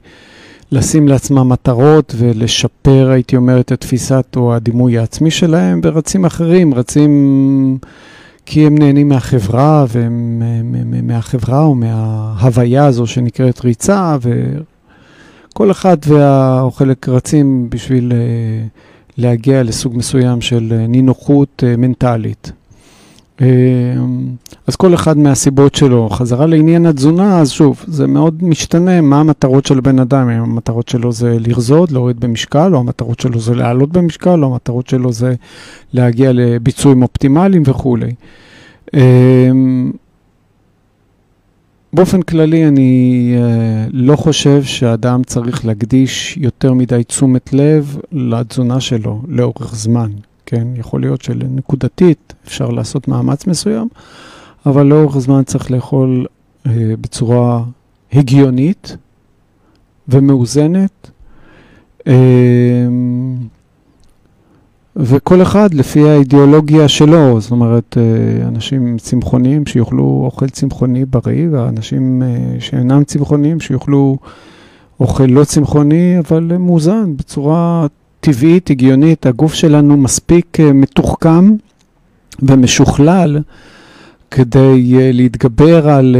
לשים 0.73 1.07
לעצמם 1.07 1.49
מטרות 1.49 2.15
ולשפר, 2.17 3.09
הייתי 3.09 3.35
אומר, 3.35 3.59
את 3.59 3.71
התפיסת 3.71 4.25
או 4.35 4.55
הדימוי 4.55 4.97
העצמי 4.97 5.31
שלהם, 5.31 5.81
ורצים 5.83 6.25
אחרים, 6.25 6.73
רצים 6.73 7.77
כי 8.45 8.65
הם 8.65 8.77
נהנים 8.77 9.09
מהחברה, 9.09 9.85
והם 9.89 10.43
מהחברה 11.03 11.59
או 11.59 11.75
מההוויה 11.75 12.85
הזו 12.85 13.07
שנקראת 13.07 13.61
ריצה, 13.61 14.17
וכל 15.51 15.71
אחד 15.71 15.97
וה... 16.07 16.61
או 16.61 16.71
חלק 16.71 17.09
רצים 17.09 17.69
בשביל 17.69 18.11
אה, 18.11 18.67
להגיע 19.17 19.63
לסוג 19.63 19.97
מסוים 19.97 20.41
של 20.41 20.73
נינוחות 20.87 21.63
מנטלית. 21.77 22.51
אז 24.67 24.75
כל 24.77 24.93
אחד 24.93 25.17
מהסיבות 25.17 25.75
שלו. 25.75 26.09
חזרה 26.09 26.45
לעניין 26.45 26.85
התזונה, 26.85 27.39
אז 27.39 27.51
שוב, 27.51 27.83
זה 27.87 28.07
מאוד 28.07 28.43
משתנה 28.43 29.01
מה 29.01 29.19
המטרות 29.19 29.65
של 29.65 29.77
הבן 29.77 29.99
אדם, 29.99 30.29
אם 30.29 30.41
המטרות 30.41 30.87
שלו 30.87 31.11
זה 31.11 31.37
לרזות, 31.39 31.91
להוריד 31.91 32.19
במשקל, 32.19 32.75
או 32.75 32.79
המטרות 32.79 33.19
שלו 33.19 33.39
זה 33.39 33.55
לעלות 33.55 33.91
במשקל, 33.91 34.43
או 34.43 34.51
המטרות 34.51 34.87
שלו 34.87 35.13
זה 35.13 35.35
להגיע 35.93 36.31
לביצועים 36.33 37.01
אופטימליים 37.01 37.63
וכולי. 37.65 38.13
באופן 41.93 42.21
כללי, 42.21 42.67
אני 42.67 43.35
uh, 43.37 43.89
לא 43.93 44.15
חושב 44.15 44.63
שאדם 44.63 45.23
צריך 45.23 45.65
להקדיש 45.65 46.37
יותר 46.37 46.73
מדי 46.73 47.03
תשומת 47.03 47.53
לב 47.53 47.97
לתזונה 48.11 48.79
שלו 48.79 49.21
לאורך 49.27 49.75
זמן. 49.75 50.11
כן, 50.53 50.67
יכול 50.75 51.01
להיות 51.01 51.21
שלנקודתית 51.21 52.33
אפשר 52.47 52.69
לעשות 52.69 53.07
מאמץ 53.07 53.47
מסוים, 53.47 53.87
אבל 54.65 54.85
לאורך 54.85 55.17
זמן 55.17 55.43
צריך 55.43 55.71
לאכול 55.71 56.25
uh, 56.25 56.69
בצורה 57.01 57.63
הגיונית 58.13 58.97
ומאוזנת. 60.07 61.11
Uh, 61.99 62.05
וכל 64.95 65.41
אחד 65.41 65.73
לפי 65.73 66.09
האידיאולוגיה 66.09 66.87
שלו, 66.87 67.41
זאת 67.41 67.51
אומרת, 67.51 67.97
אה, 67.97 68.47
אנשים 68.47 68.97
צמחוניים 68.97 69.65
שיאכלו 69.65 70.21
אוכל 70.25 70.49
צמחוני 70.49 71.05
בריא, 71.05 71.47
ואנשים 71.51 72.23
אה, 72.23 72.59
שאינם 72.59 73.03
צמחוניים 73.03 73.59
שיאכלו 73.59 74.17
אוכל 74.99 75.25
לא 75.25 75.43
צמחוני, 75.43 76.19
אבל 76.19 76.57
מאוזן, 76.57 77.17
בצורה 77.17 77.87
טבעית, 78.23 78.69
הגיונית. 78.69 79.25
הגוף 79.25 79.53
שלנו 79.53 79.97
מספיק 79.97 80.59
אה, 80.59 80.73
מתוחכם 80.73 81.51
ומשוכלל 82.41 83.39
כדי 84.31 85.11
להתגבר 85.13 85.89
על 85.89 86.15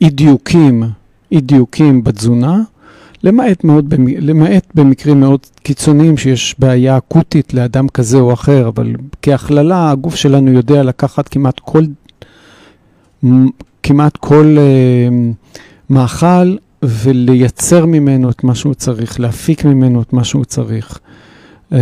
אי 0.00 0.10
דיוקים, 0.10 0.82
אי 1.32 1.40
דיוקים 1.40 2.04
בתזונה. 2.04 2.62
למעט, 3.22 3.64
מאוד, 3.64 3.94
למעט 4.18 4.64
במקרים 4.74 5.20
מאוד 5.20 5.40
קיצוניים 5.62 6.16
שיש 6.16 6.54
בעיה 6.58 6.96
אקוטית 6.98 7.54
לאדם 7.54 7.88
כזה 7.88 8.18
או 8.18 8.32
אחר, 8.32 8.68
אבל 8.68 8.92
כהכללה 9.22 9.90
הגוף 9.90 10.14
שלנו 10.14 10.52
יודע 10.52 10.82
לקחת 10.82 11.28
כמעט 11.28 11.60
כל, 11.60 11.84
כמעט 13.82 14.16
כל 14.16 14.56
מאכל 15.90 16.56
ולייצר 16.88 17.86
ממנו 17.86 18.30
את 18.30 18.44
מה 18.44 18.54
שהוא 18.54 18.74
צריך, 18.74 19.20
להפיק 19.20 19.64
ממנו 19.64 20.02
את 20.02 20.12
מה 20.12 20.24
שהוא 20.24 20.44
צריך. 20.44 20.98
Uh, 21.72 21.74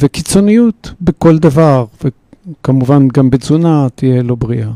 וקיצוניות 0.00 0.92
בכל 1.00 1.38
דבר, 1.38 1.84
וכמובן 2.04 3.08
גם 3.08 3.30
בתזונה 3.30 3.86
תהיה 3.94 4.22
לו 4.22 4.36
בריאה. 4.36 4.70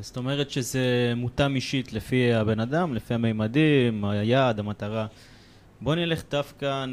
זאת 0.00 0.16
אומרת 0.16 0.50
שזה 0.50 1.12
מותאם 1.16 1.54
אישית 1.54 1.92
לפי 1.92 2.34
הבן 2.34 2.60
אדם, 2.60 2.94
לפי 2.94 3.14
המימדים, 3.14 4.04
היעד, 4.04 4.58
המטרה. 4.58 5.06
בוא 5.80 5.94
נלך 5.94 6.22
דווקא 6.30 6.84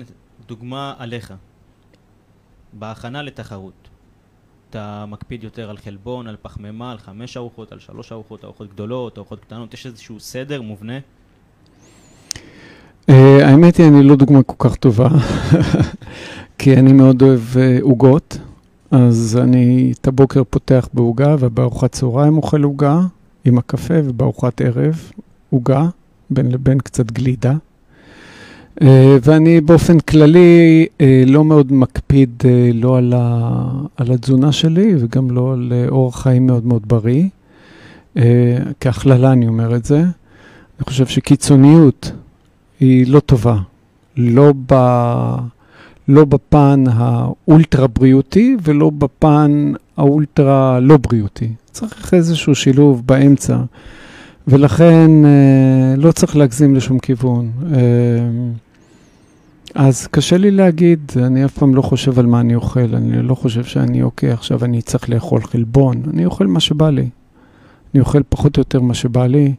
דוגמה 0.47 0.93
עליך. 0.97 1.33
בהכנה 2.73 3.21
לתחרות. 3.21 3.87
אתה 4.69 5.05
מקפיד 5.07 5.43
יותר 5.43 5.69
על 5.69 5.77
חלבון, 5.77 6.27
על 6.27 6.35
פחמימה, 6.41 6.91
על 6.91 6.97
חמש 6.97 7.37
ארוחות, 7.37 7.71
על 7.71 7.79
שלוש 7.79 8.11
ארוחות, 8.11 8.43
ארוחות 8.43 8.69
גדולות, 8.73 9.17
ארוחות 9.17 9.39
קטנות, 9.39 9.73
יש 9.73 9.85
איזשהו 9.85 10.19
סדר 10.19 10.61
מובנה? 10.61 10.99
אה, 13.09 13.49
האמת 13.49 13.77
היא, 13.77 13.87
אני 13.87 14.03
לא 14.03 14.15
דוגמה 14.15 14.43
כל 14.43 14.69
כך 14.69 14.75
טובה, 14.75 15.09
כי 16.59 16.73
אני 16.73 16.93
מאוד 16.93 17.21
אוהב 17.21 17.41
אה, 17.57 17.77
עוגות. 17.81 18.37
אז 18.91 19.39
אני 19.43 19.93
את 20.01 20.07
הבוקר 20.07 20.43
פותח 20.49 20.89
בעוגה, 20.93 21.35
ובארוחת 21.39 21.91
צהריים 21.91 22.37
אוכל 22.37 22.63
עוגה 22.63 22.99
עם 23.45 23.57
הקפה, 23.57 23.93
ובארוחת 24.03 24.61
ערב 24.61 25.11
עוגה, 25.49 25.85
בין 26.29 26.51
לבין 26.51 26.79
קצת 26.79 27.11
גלידה. 27.11 27.53
Uh, 28.79 28.83
ואני 29.23 29.61
באופן 29.61 29.99
כללי 29.99 30.85
uh, 30.97 31.01
לא 31.27 31.43
מאוד 31.43 31.73
מקפיד 31.73 32.29
uh, 32.41 32.45
לא 32.73 32.97
על, 32.97 33.13
ה, 33.17 33.69
על 33.97 34.11
התזונה 34.11 34.51
שלי 34.51 34.95
וגם 34.99 35.31
לא 35.31 35.53
על 35.53 35.73
אורח 35.89 36.21
חיים 36.21 36.47
מאוד 36.47 36.65
מאוד 36.65 36.81
בריא. 36.87 37.23
כהכללה 38.79 39.31
אני 39.31 39.47
אומר 39.47 39.75
את 39.75 39.85
זה. 39.85 39.97
אני 39.97 40.85
חושב 40.85 41.05
שקיצוניות 41.05 42.11
היא 42.79 43.05
לא 43.07 43.19
טובה. 43.19 43.57
לא 44.17 44.53
ב... 44.67 44.75
לא 46.07 46.25
בפן 46.25 46.83
האולטרה 46.91 47.87
בריאותי 47.87 48.57
ולא 48.63 48.89
בפן 48.89 49.71
האולטרה 49.97 50.79
לא 50.79 50.97
בריאותי. 50.97 51.49
צריך 51.71 52.13
איזשהו 52.13 52.55
שילוב 52.55 53.03
באמצע, 53.05 53.57
ולכן 54.47 55.11
לא 55.97 56.11
צריך 56.11 56.35
להגזים 56.35 56.75
לשום 56.75 56.99
כיוון. 56.99 57.51
אז 59.75 60.07
קשה 60.07 60.37
לי 60.37 60.51
להגיד, 60.51 61.11
אני 61.25 61.45
אף 61.45 61.57
פעם 61.57 61.75
לא 61.75 61.81
חושב 61.81 62.19
על 62.19 62.25
מה 62.25 62.39
אני 62.39 62.55
אוכל, 62.55 62.95
אני 62.95 63.21
לא 63.21 63.35
חושב 63.35 63.63
שאני, 63.63 64.03
אוקיי, 64.03 64.31
עכשיו 64.31 64.65
אני 64.65 64.81
צריך 64.81 65.09
לאכול 65.09 65.41
חלבון, 65.41 66.03
אני 66.13 66.25
אוכל 66.25 66.47
מה 66.47 66.59
שבא 66.59 66.89
לי. 66.89 67.09
אני 67.93 68.01
אוכל 68.01 68.21
פחות 68.29 68.57
או 68.57 68.61
יותר 68.61 68.81
מה 68.81 68.93
שבא 68.93 69.25
לי, 69.25 69.55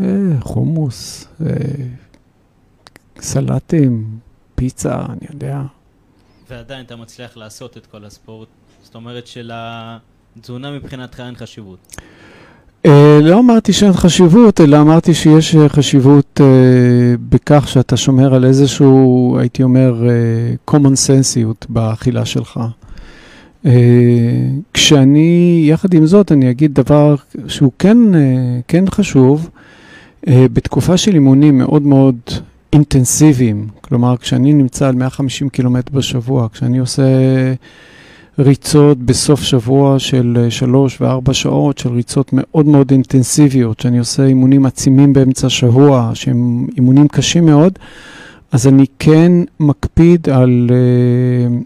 אה, 0.00 0.06
חומוס, 0.40 1.28
אה, 1.46 1.54
סלטים, 3.20 4.18
פיצה, 4.54 5.00
אני 5.08 5.26
יודע. 5.32 5.62
ועדיין 6.50 6.84
אתה 6.84 6.96
מצליח 6.96 7.36
לעשות 7.36 7.76
את 7.76 7.86
כל 7.86 8.04
הספורט. 8.04 8.48
זאת 8.82 8.94
אומרת 8.94 9.26
שלתזונה 9.26 10.70
מבחינתך 10.70 11.20
אין 11.20 11.36
חשיבות. 11.36 11.96
Uh, 12.86 12.90
לא 13.22 13.38
אמרתי 13.38 13.72
שאין 13.72 13.92
חשיבות, 13.92 14.60
אלא 14.60 14.80
אמרתי 14.80 15.14
שיש 15.14 15.56
אה, 15.56 15.68
חשיבות 15.68 16.40
uh, 16.40 16.44
בכך 17.28 17.68
שאתה 17.68 17.96
שומר 17.96 18.34
על 18.34 18.44
איזשהו, 18.44 19.36
הייתי 19.40 19.62
אומר, 19.62 20.02
uh, 20.02 20.74
common 20.74 20.96
senseיות 21.06 21.66
באכילה 21.68 22.24
שלך. 22.24 22.60
Uh, 23.64 23.68
כשאני, 24.74 25.62
יחד 25.66 25.94
עם 25.94 26.06
זאת, 26.06 26.32
אני 26.32 26.50
אגיד 26.50 26.74
דבר 26.74 27.14
שהוא 27.46 27.72
כן, 27.78 27.98
uh, 28.12 28.16
כן 28.68 28.84
חשוב, 28.90 29.50
uh, 30.26 30.30
בתקופה 30.52 30.96
של 30.96 31.14
אימונים 31.14 31.58
מאוד 31.58 31.82
מאוד 31.82 32.16
אינטנסיביים, 32.72 33.68
כלומר 33.80 34.16
כשאני 34.16 34.52
נמצא 34.52 34.88
על 34.88 34.94
150 34.94 35.48
קילומטר 35.48 35.92
בשבוע, 35.96 36.48
כשאני 36.52 36.78
עושה 36.78 37.02
ריצות 38.38 38.98
בסוף 38.98 39.42
שבוע 39.42 39.98
של 39.98 40.46
3 40.50 41.00
ו-4 41.00 41.32
שעות, 41.32 41.78
של 41.78 41.88
ריצות 41.92 42.30
מאוד 42.32 42.66
מאוד 42.66 42.90
אינטנסיביות, 42.90 43.78
כשאני 43.78 43.98
עושה 43.98 44.24
אימונים 44.24 44.66
עצימים 44.66 45.12
באמצע 45.12 45.46
השבוע, 45.46 46.10
שהם 46.14 46.66
אימונים 46.76 47.08
קשים 47.08 47.46
מאוד, 47.46 47.78
אז 48.52 48.66
אני 48.66 48.84
כן 48.98 49.32
מקפיד 49.60 50.28
על, 50.30 50.70
אה, 50.70 51.58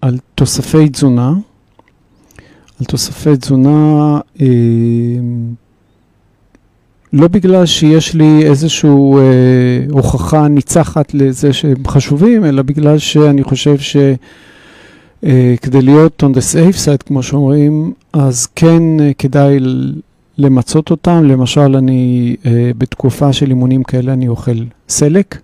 על 0.00 0.18
תוספי 0.34 0.88
תזונה, 0.88 1.32
על 2.80 2.86
תוספי 2.86 3.36
תזונה 3.36 4.20
אה, 4.40 4.46
לא 7.12 7.28
בגלל 7.28 7.66
שיש 7.66 8.14
לי 8.14 8.44
איזושהי 8.44 8.90
אה, 8.90 9.84
הוכחה 9.90 10.48
ניצחת 10.48 11.14
לזה 11.14 11.52
שהם 11.52 11.86
חשובים, 11.86 12.44
אלא 12.44 12.62
בגלל 12.62 12.98
שאני 12.98 13.44
חושב 13.44 13.78
שכדי 15.22 15.78
אה, 15.78 15.82
להיות 15.82 16.22
on 16.22 16.36
the 16.36 16.54
safe 16.54 16.76
side, 16.84 17.02
כמו 17.06 17.22
שאומרים, 17.22 17.92
אז 18.12 18.46
כן 18.46 19.00
אה, 19.00 19.12
כדאי 19.18 19.58
למצות 20.38 20.90
אותם. 20.90 21.24
למשל, 21.24 21.76
אני 21.76 22.36
אה, 22.46 22.70
בתקופה 22.78 23.32
של 23.32 23.48
אימונים 23.50 23.82
כאלה 23.82 24.12
אני 24.12 24.28
אוכל 24.28 24.64
סלק. 24.88 25.38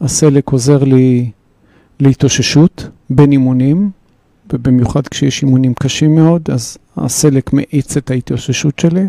הסלק 0.00 0.50
עוזר 0.50 0.84
לי 0.84 1.30
להתאוששות 2.00 2.88
בין 3.10 3.32
אימונים, 3.32 3.90
ובמיוחד 4.52 5.08
כשיש 5.08 5.42
אימונים 5.42 5.74
קשים 5.74 6.14
מאוד, 6.14 6.42
אז 6.52 6.78
הסלק 6.96 7.52
מאיץ 7.52 7.96
את 7.96 8.10
ההתאוששות 8.10 8.78
שלי. 8.78 9.04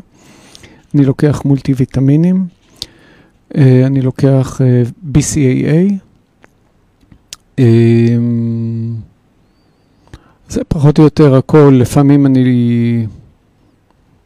אני 0.95 1.05
לוקח 1.05 1.41
מולטי 1.45 1.73
ויטמינים, 1.73 2.47
אה, 3.57 3.85
אני 3.85 4.01
לוקח 4.01 4.61
אה, 4.61 4.83
BCAA, 5.13 5.93
אה, 7.59 7.65
זה 10.49 10.61
פחות 10.67 10.97
או 10.99 11.03
יותר 11.03 11.35
הכל, 11.35 11.77
לפעמים 11.79 12.25
אני, 12.25 13.05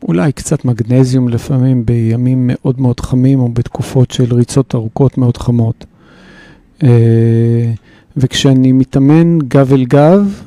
אולי 0.03 0.31
קצת 0.31 0.65
מגנזיום 0.65 1.29
לפעמים 1.29 1.85
בימים 1.85 2.47
מאוד 2.47 2.81
מאוד 2.81 2.99
חמים 2.99 3.39
או 3.39 3.49
בתקופות 3.49 4.11
של 4.11 4.33
ריצות 4.33 4.75
ארוכות 4.75 5.17
מאוד 5.17 5.37
חמות. 5.37 5.85
וכשאני 8.17 8.71
מתאמן 8.71 9.39
גב 9.39 9.73
אל 9.73 9.85
גב, 9.85 10.41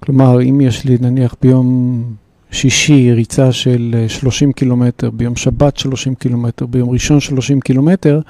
כלומר 0.00 0.42
אם 0.42 0.60
יש 0.60 0.84
לי 0.84 0.96
נניח 1.00 1.34
ביום 1.42 2.02
שישי 2.50 3.12
ריצה 3.12 3.52
של 3.52 4.04
30 4.08 4.48
אה, 4.48 4.54
קילומטר, 4.54 5.10
ביום 5.10 5.36
שבת 5.36 5.76
30 5.76 6.14
קילומטר, 6.14 6.66
ביום 6.66 6.90
ראשון 6.90 7.20
30 7.20 7.60
קילומטר, 7.60 8.20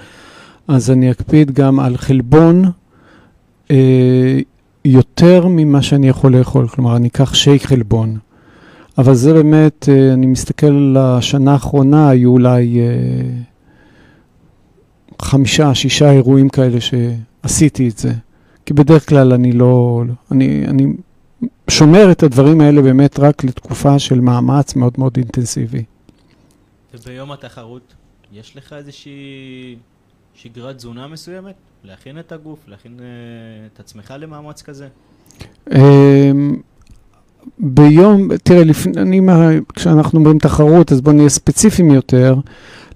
אז 0.69 0.91
אני 0.91 1.11
אקפיד 1.11 1.51
גם 1.51 1.81
על 1.81 1.97
חלבון 1.97 2.64
אה, 3.71 4.38
יותר 4.85 5.47
ממה 5.49 5.83
שאני 5.83 6.09
יכול 6.09 6.37
לאכול, 6.37 6.69
כלומר, 6.69 6.97
אני 6.97 7.09
אקח 7.09 7.35
שייק 7.35 7.62
חלבון. 7.62 8.19
אבל 8.99 9.14
זה 9.14 9.33
באמת, 9.33 9.88
אה, 9.88 10.12
אני 10.12 10.27
מסתכל 10.27 10.67
על 10.67 10.97
השנה 10.97 11.53
האחרונה, 11.53 12.09
היו 12.09 12.31
אולי 12.31 12.81
אה, 12.81 13.43
חמישה, 15.23 15.75
שישה 15.75 16.11
אירועים 16.11 16.49
כאלה 16.49 16.79
שעשיתי 16.81 17.88
את 17.88 17.99
זה. 17.99 18.12
כי 18.67 18.75
בדרך 18.75 19.09
כלל 19.09 19.33
אני 19.33 19.53
לא, 19.53 20.03
אני, 20.33 20.64
אני 20.67 20.87
שומר 21.71 22.11
את 22.11 22.23
הדברים 22.23 22.61
האלה 22.61 22.83
באמת 22.83 23.19
רק 23.19 23.45
לתקופה 23.45 23.99
של 23.99 24.21
מאמץ 24.21 24.77
מאוד 24.77 24.93
מאוד 24.99 25.17
אינטנסיבי. 25.17 25.85
וביום 26.95 27.33
התחרות, 27.33 27.95
יש 28.33 28.57
לך 28.57 28.73
איזושהי 28.73 29.77
שגרת 30.42 30.77
תזונה 30.77 31.09
מסוימת? 31.09 31.55
להכין 31.85 32.18
את 32.18 32.33
הגוף, 32.33 32.59
להכין 32.68 32.96
uh, 32.98 33.03
את 33.74 33.81
עצמך 33.81 34.14
למאמץ 34.18 34.62
כזה? 34.62 34.88
אמ, 35.74 36.57
ביום, 37.59 38.37
תראה, 38.37 38.64
לפני, 38.64 39.03
אני, 39.03 39.20
כשאנחנו 39.74 40.18
אומרים 40.18 40.38
תחרות, 40.38 40.92
אז 40.92 41.01
בואו 41.01 41.16
נהיה 41.16 41.29
ספציפיים 41.29 41.90
יותר. 41.90 42.35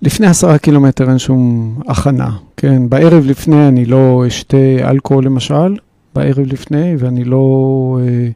לפני 0.03 0.27
עשרה 0.27 0.59
קילומטר 0.59 1.09
אין 1.09 1.19
שום 1.19 1.75
הכנה, 1.89 2.31
כן? 2.57 2.89
בערב 2.89 3.25
לפני 3.27 3.69
אני 3.69 3.85
לא 3.85 4.25
אשתה 4.27 4.91
אלכוהול 4.91 5.25
למשל, 5.25 5.77
בערב 6.15 6.47
לפני, 6.47 6.95
ואני 6.99 7.25
לא 7.25 7.99
אה, 8.03 8.29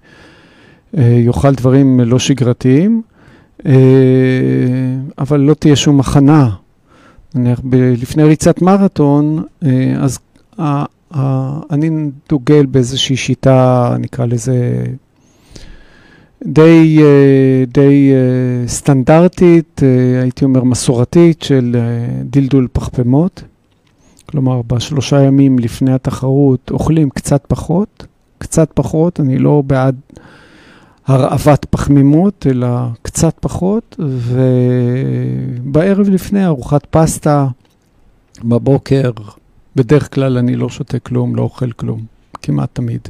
אה, 0.98 1.18
יאכל 1.26 1.54
דברים 1.54 2.00
לא 2.00 2.18
שגרתיים, 2.18 3.02
אה, 3.66 3.72
אבל 5.18 5.40
לא 5.40 5.54
תהיה 5.54 5.76
שום 5.76 6.00
הכנה. 6.00 6.50
נניח, 7.36 7.60
לפני 7.72 8.22
ריצת 8.22 8.62
מרתון, 8.62 9.42
אה, 9.64 9.94
אז 9.98 10.18
אני 11.70 11.90
דוגל 12.28 12.66
באיזושהי 12.66 13.16
שיטה, 13.16 13.96
נקרא 13.98 14.26
לזה 14.26 14.84
די, 16.44 16.98
אה, 17.00 17.64
די 17.66 18.12
אה, 18.12 18.68
סטנדרטית, 18.68 19.80
הייתי 20.22 20.44
אומר 20.44 20.64
מסורתית, 20.64 21.42
של 21.42 21.76
דלדול 22.24 22.68
פחפמות. 22.72 23.42
כלומר, 24.30 24.62
בשלושה 24.62 25.22
ימים 25.22 25.58
לפני 25.58 25.92
התחרות 25.92 26.70
אוכלים 26.70 27.10
קצת 27.10 27.42
פחות, 27.48 28.06
קצת 28.38 28.70
פחות, 28.74 29.20
אני 29.20 29.38
לא 29.38 29.62
בעד 29.66 29.96
הרעבת 31.06 31.66
פחמימות, 31.70 32.46
אלא 32.50 32.68
קצת 33.02 33.34
פחות, 33.40 33.96
ובערב 35.64 36.08
לפני 36.08 36.46
ארוחת 36.46 36.86
פסטה, 36.90 37.46
בבוקר, 38.44 39.10
בדרך 39.76 40.14
כלל 40.14 40.38
אני 40.38 40.56
לא 40.56 40.68
שותה 40.68 40.98
כלום, 40.98 41.36
לא 41.36 41.42
אוכל 41.42 41.72
כלום, 41.72 42.00
כמעט 42.42 42.68
תמיד. 42.72 43.00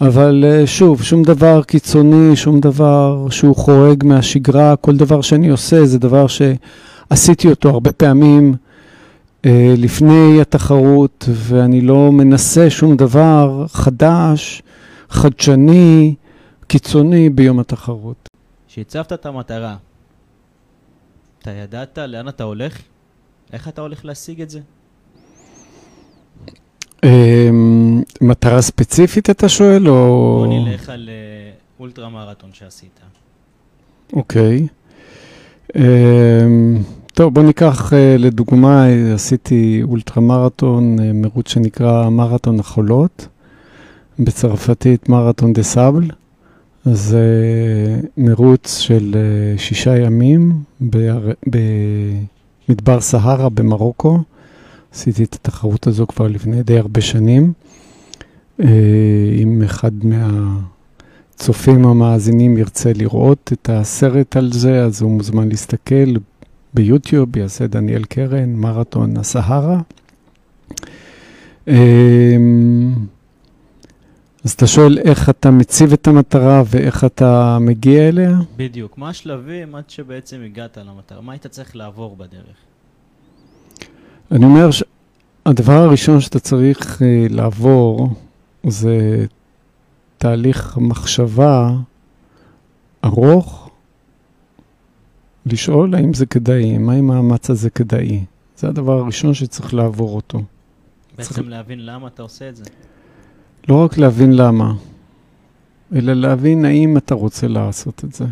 אבל 0.00 0.44
אה, 0.46 0.66
שוב, 0.66 1.02
שום 1.02 1.22
דבר 1.22 1.62
קיצוני, 1.62 2.36
שום 2.36 2.60
דבר 2.60 3.26
שהוא 3.30 3.56
חורג 3.56 4.04
מהשגרה, 4.04 4.76
כל 4.76 4.96
דבר 4.96 5.20
שאני 5.20 5.48
עושה 5.48 5.86
זה 5.86 5.98
דבר 5.98 6.26
שעשיתי 6.26 7.48
אותו 7.48 7.68
הרבה 7.68 7.92
פעמים 7.92 8.54
אה, 9.46 9.74
לפני 9.76 10.40
התחרות, 10.40 11.28
ואני 11.32 11.80
לא 11.80 12.12
מנסה 12.12 12.70
שום 12.70 12.96
דבר 12.96 13.64
חדש, 13.68 14.62
חדשני, 15.10 16.14
קיצוני 16.68 17.30
ביום 17.30 17.58
התחרות. 17.58 18.28
כשהצבת 18.68 19.12
את 19.12 19.26
המטרה, 19.26 19.76
אתה 21.38 21.50
ידעת 21.50 21.98
לאן 21.98 22.28
אתה 22.28 22.44
הולך? 22.44 22.82
איך 23.52 23.68
אתה 23.68 23.80
הולך 23.80 24.04
להשיג 24.04 24.42
את 24.42 24.50
זה? 24.50 24.60
אמ, 27.04 28.02
מטרה 28.20 28.62
ספציפית 28.62 29.30
אתה 29.30 29.48
שואל, 29.48 29.88
או... 29.88 30.44
בוא 30.46 30.46
נלך 30.46 30.88
על 30.88 31.08
אה, 31.08 31.50
אולטרה 31.80 32.08
מרתון 32.08 32.50
שעשית. 32.52 33.00
אוקיי. 34.12 34.66
אמ, 35.76 35.82
טוב, 37.14 37.34
בוא 37.34 37.42
ניקח 37.42 37.92
אה, 37.92 38.16
לדוגמה, 38.18 38.86
עשיתי 39.14 39.80
אולטרה 39.82 40.22
מרתון, 40.22 40.98
אה, 41.00 41.12
מרוץ 41.12 41.48
שנקרא 41.48 42.08
מרתון 42.08 42.60
החולות, 42.60 43.28
בצרפתית 44.18 45.08
מרתון 45.08 45.52
דה 45.52 45.62
סאבל. 45.62 46.10
זה 46.92 47.26
מרוץ 48.16 48.78
של 48.78 49.16
שישה 49.56 49.96
ימים 49.98 50.52
במדבר 52.68 53.00
סהרה 53.00 53.48
במרוקו. 53.48 54.18
עשיתי 54.94 55.24
את 55.24 55.34
התחרות 55.34 55.86
הזו 55.86 56.06
כבר 56.06 56.28
לפני 56.28 56.62
די 56.62 56.78
הרבה 56.78 57.00
שנים. 57.00 57.52
אם 59.38 59.62
אחד 59.64 59.90
מהצופים 60.02 61.86
המאזינים 61.86 62.58
ירצה 62.58 62.92
לראות 62.92 63.50
את 63.52 63.70
הסרט 63.72 64.36
על 64.36 64.52
זה, 64.52 64.84
אז 64.84 65.02
הוא 65.02 65.10
מוזמן 65.10 65.48
להסתכל 65.48 66.14
ביוטיוב, 66.74 67.36
יעשה 67.36 67.66
דניאל 67.66 68.04
קרן, 68.04 68.54
מרתון 68.54 69.16
הסהרה. 69.16 69.80
אז 74.44 74.52
אתה 74.52 74.66
שואל 74.66 74.98
איך 74.98 75.30
אתה 75.30 75.50
מציב 75.50 75.92
את 75.92 76.06
המטרה 76.06 76.62
ואיך 76.66 77.04
אתה 77.04 77.58
מגיע 77.60 78.08
אליה? 78.08 78.30
בדיוק. 78.56 78.98
מה 78.98 79.08
השלבים 79.08 79.74
עד 79.74 79.90
שבעצם 79.90 80.40
הגעת 80.44 80.78
למטרה? 80.78 81.20
מה 81.20 81.32
היית 81.32 81.46
צריך 81.46 81.76
לעבור 81.76 82.16
בדרך? 82.16 82.56
אני 84.32 84.44
אומר 84.44 84.68
שהדבר 84.70 85.72
הראשון 85.72 86.20
שאתה 86.20 86.40
צריך 86.40 87.00
uh, 87.00 87.32
לעבור 87.32 88.08
זה 88.66 89.26
תהליך 90.18 90.78
מחשבה 90.80 91.70
ארוך, 93.04 93.70
לשאול 95.46 95.94
האם 95.94 96.14
זה 96.14 96.26
כדאי, 96.26 96.78
מה 96.78 96.98
אם 96.98 97.10
המאמץ 97.10 97.50
הזה 97.50 97.70
כדאי. 97.70 98.24
זה 98.56 98.68
הדבר 98.68 98.98
הראשון 98.98 99.34
שצריך 99.34 99.74
לעבור 99.74 100.16
אותו. 100.16 100.42
בעצם 101.16 101.34
צריך... 101.34 101.48
להבין 101.48 101.86
למה 101.86 102.06
אתה 102.06 102.22
עושה 102.22 102.48
את 102.48 102.56
זה. 102.56 102.64
לא 103.68 103.84
רק 103.84 103.98
להבין 103.98 104.32
למה, 104.36 104.74
אלא 105.94 106.12
להבין 106.12 106.64
האם 106.64 106.96
אתה 106.96 107.14
רוצה 107.14 107.48
לעשות 107.48 108.04
את 108.04 108.14
זה. 108.14 108.24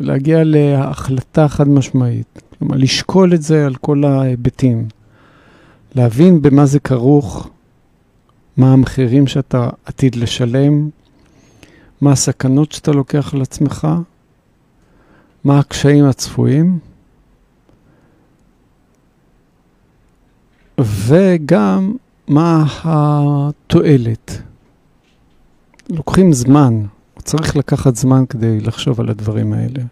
להגיע 0.00 0.44
להחלטה 0.44 1.48
חד 1.48 1.68
משמעית. 1.68 2.42
כלומר, 2.58 2.76
לשקול 2.76 3.34
את 3.34 3.42
זה 3.42 3.66
על 3.66 3.74
כל 3.74 4.04
ההיבטים. 4.04 4.88
להבין 5.94 6.42
במה 6.42 6.66
זה 6.66 6.80
כרוך, 6.80 7.50
מה 8.56 8.72
המחירים 8.72 9.26
שאתה 9.26 9.70
עתיד 9.84 10.14
לשלם, 10.14 10.88
מה 12.00 12.12
הסכנות 12.12 12.72
שאתה 12.72 12.90
לוקח 12.92 13.34
על 13.34 13.42
עצמך, 13.42 13.88
מה 15.44 15.58
הקשיים 15.58 16.04
הצפויים, 16.04 16.78
וגם 20.80 21.94
מה 22.32 22.64
התועלת. 22.84 24.42
לוקחים 25.90 26.32
זמן, 26.32 26.82
צריך 27.18 27.56
לקחת 27.56 27.96
זמן 27.96 28.24
כדי 28.28 28.60
לחשוב 28.60 29.00
על 29.00 29.08
הדברים 29.08 29.52
האלה. 29.52 29.82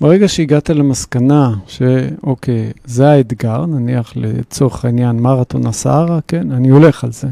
ברגע 0.00 0.28
שהגעת 0.28 0.70
למסקנה 0.70 1.54
שאוקיי, 1.66 2.72
זה 2.84 3.10
האתגר, 3.10 3.66
נניח 3.66 4.12
לצורך 4.16 4.84
העניין 4.84 5.20
מרתון 5.20 5.66
הסהרה, 5.66 6.18
כן, 6.28 6.52
אני 6.52 6.68
הולך 6.68 7.04
על 7.04 7.12
זה. 7.12 7.28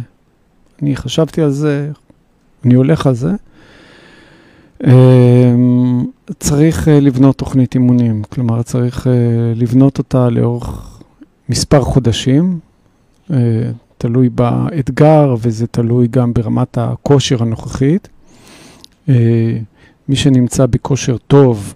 אני 0.83 0.97
חשבתי 0.97 1.43
על 1.43 1.51
זה, 1.51 1.91
אני 2.65 2.75
הולך 2.75 3.07
על 3.07 3.15
זה. 3.15 3.33
אמ, 4.87 6.07
צריך 6.39 6.89
אה, 6.89 7.01
לבנות 7.01 7.39
תוכנית 7.39 7.75
אימונים, 7.75 8.23
כלומר 8.23 8.63
צריך 8.63 9.07
אה, 9.07 9.13
לבנות 9.55 9.99
אותה 9.99 10.31
לאורך 10.31 11.01
מספר 11.49 11.81
חודשים, 11.81 12.59
תלוי 13.99 14.29
באתגר 14.29 15.35
וזה 15.39 15.67
תלוי 15.67 16.09
גם 16.11 16.33
ברמת 16.33 16.79
הכושר 16.79 17.43
הנוכחית. 17.43 18.09
מי 20.09 20.17
שנמצא 20.17 20.67
בכושר 20.67 21.17
טוב, 21.17 21.75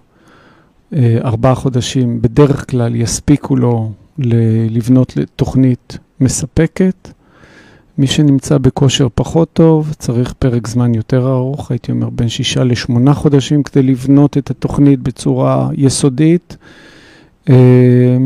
אה, 0.93 1.17
ארבעה 1.23 1.55
חודשים 1.55 2.21
בדרך 2.21 2.69
כלל 2.69 2.95
יספיקו 2.95 3.55
לו 3.55 3.91
לבנות 4.69 5.17
תוכנית 5.35 5.97
מספקת. 6.19 7.09
מי 7.97 8.07
שנמצא 8.07 8.57
בכושר 8.57 9.07
פחות 9.15 9.53
טוב, 9.53 9.93
צריך 9.99 10.33
פרק 10.39 10.67
זמן 10.67 10.95
יותר 10.95 11.31
ארוך, 11.31 11.71
הייתי 11.71 11.91
אומר 11.91 12.09
בין 12.09 12.29
שישה 12.29 12.63
לשמונה 12.63 13.13
חודשים 13.13 13.63
כדי 13.63 13.83
לבנות 13.83 14.37
את 14.37 14.49
התוכנית 14.49 14.99
בצורה 14.99 15.69
יסודית. 15.73 16.57
אה, 17.49 18.17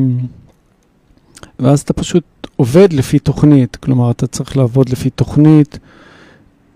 ואז 1.60 1.80
אתה 1.80 1.94
פשוט 1.94 2.24
עובד 2.62 2.94
לפי 2.94 3.20
תוכנית, 3.20 3.76
כלומר 3.76 4.12
אתה 4.12 4.28
צריך 4.28 4.58
לעבוד 4.58 4.90
לפי 4.90 5.10
תוכנית, 5.10 5.80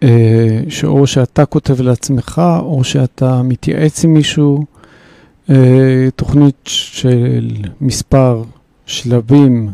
אה, 0.04 0.60
שאו 0.70 1.08
שאתה 1.08 1.46
כותב 1.46 1.82
לעצמך, 1.82 2.42
או 2.60 2.84
שאתה 2.84 3.42
מתייעץ 3.42 4.04
עם 4.04 4.14
מישהו. 4.14 4.66
אה, 5.50 6.08
תוכנית 6.16 6.56
של 6.66 7.52
מספר 7.82 8.44
שלבים 8.86 9.70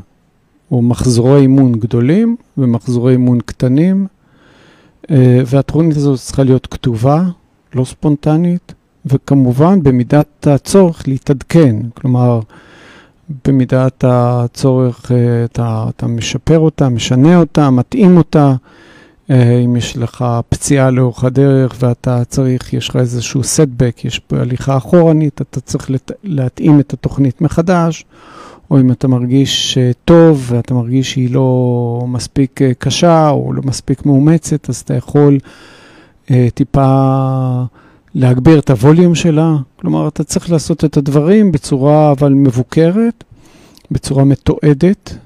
או 0.71 0.81
מחזורי 0.81 1.41
אימון 1.41 1.71
גדולים 1.79 2.35
ומחזורי 2.57 3.11
אימון 3.11 3.39
קטנים, 3.45 4.07
אה, 5.11 5.41
והתוכנית 5.45 5.97
הזו 5.97 6.17
צריכה 6.17 6.43
להיות 6.43 6.67
כתובה, 6.67 7.23
לא 7.75 7.85
ספונטנית, 7.85 8.73
וכמובן 9.05 9.83
במידת 9.83 10.47
הצורך 10.47 11.07
להתעדכן, 11.07 11.75
כלומר, 11.93 12.39
במידת 13.47 14.03
הצורך 14.07 15.11
אה, 15.11 15.45
אתה, 15.45 15.85
אתה 15.89 16.07
משפר 16.07 16.59
אותה, 16.59 16.89
משנה 16.89 17.37
אותה, 17.37 17.69
מתאים 17.69 18.17
אותה. 18.17 18.55
אה, 19.29 19.59
אם 19.65 19.75
יש 19.75 19.97
לך 19.97 20.25
פציעה 20.49 20.91
לאורך 20.91 21.23
הדרך 21.23 21.75
ואתה 21.79 22.25
צריך, 22.25 22.73
יש 22.73 22.89
לך 22.89 22.95
איזשהו 22.95 23.43
סטבק, 23.43 24.05
יש 24.05 24.19
פה 24.19 24.39
הליכה 24.39 24.77
אחורנית, 24.77 25.41
אתה 25.41 25.61
צריך 25.61 25.91
לת... 25.91 26.11
להתאים 26.23 26.79
את 26.79 26.93
התוכנית 26.93 27.41
מחדש, 27.41 28.05
או 28.71 28.79
אם 28.79 28.91
אתה 28.91 29.07
מרגיש 29.07 29.77
אה, 29.77 29.91
טוב 30.05 30.45
ואתה 30.47 30.73
מרגיש 30.73 31.11
שהיא 31.11 31.33
לא 31.33 32.05
מספיק 32.07 32.59
קשה 32.79 33.29
או 33.29 33.53
לא 33.53 33.61
מספיק 33.65 34.05
מאומצת, 34.05 34.69
אז 34.69 34.77
אתה 34.77 34.93
יכול 34.93 35.37
טיפה 36.53 37.63
להגביר 38.15 38.59
את 38.59 38.69
הווליום 38.69 39.15
שלה. 39.15 39.55
כלומר, 39.75 40.07
אתה 40.07 40.23
צריך 40.23 40.51
לעשות 40.51 40.85
את 40.85 40.97
הדברים 40.97 41.51
בצורה 41.51 42.11
אבל 42.11 42.33
מבוקרת, 42.33 43.23
בצורה 43.91 44.23
מתועדת, 44.23 45.17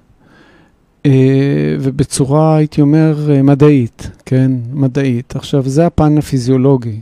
אה, 1.06 1.76
ובצורה, 1.80 2.56
הייתי 2.56 2.82
אומר, 2.82 3.32
אה, 3.32 3.42
מדעית, 3.42 4.10
כן? 4.26 4.52
מדעית. 4.74 5.36
עכשיו, 5.36 5.70
זה 5.70 5.86
הפן 5.86 6.18
הפיזיולוגי, 6.18 7.00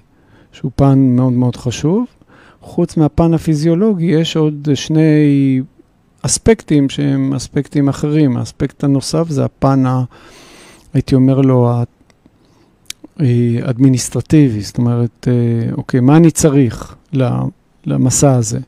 שהוא 0.52 0.72
פן 0.76 1.00
מאוד 1.00 1.34
מאוד 1.34 1.56
חשוב. 1.56 2.06
חוץ 2.62 2.98
מהפן 2.98 3.34
הפיזיולוגי, 3.34 4.06
יש 4.06 4.36
עוד 4.36 4.70
שני 4.74 5.62
אספקטים 6.22 6.90
שהם 6.90 7.34
אספקטים 7.34 7.90
אחרים. 7.90 8.38
האספקט 8.38 8.84
הנוסף 8.84 9.30
זה 9.30 9.46
הפן, 9.46 9.86
ה, 9.86 10.04
הייתי 10.94 11.16
אומר 11.16 11.42
לו, 11.42 11.72
אדמיניסטרטיבי, 13.64 14.62
זאת 14.62 14.78
אומרת, 14.78 15.28
אה, 15.28 15.74
אוקיי, 15.74 16.00
מה 16.00 16.18
אני 16.18 16.32
צריך 16.32 16.96
למסע 17.86 18.36
הזה? 18.36 18.60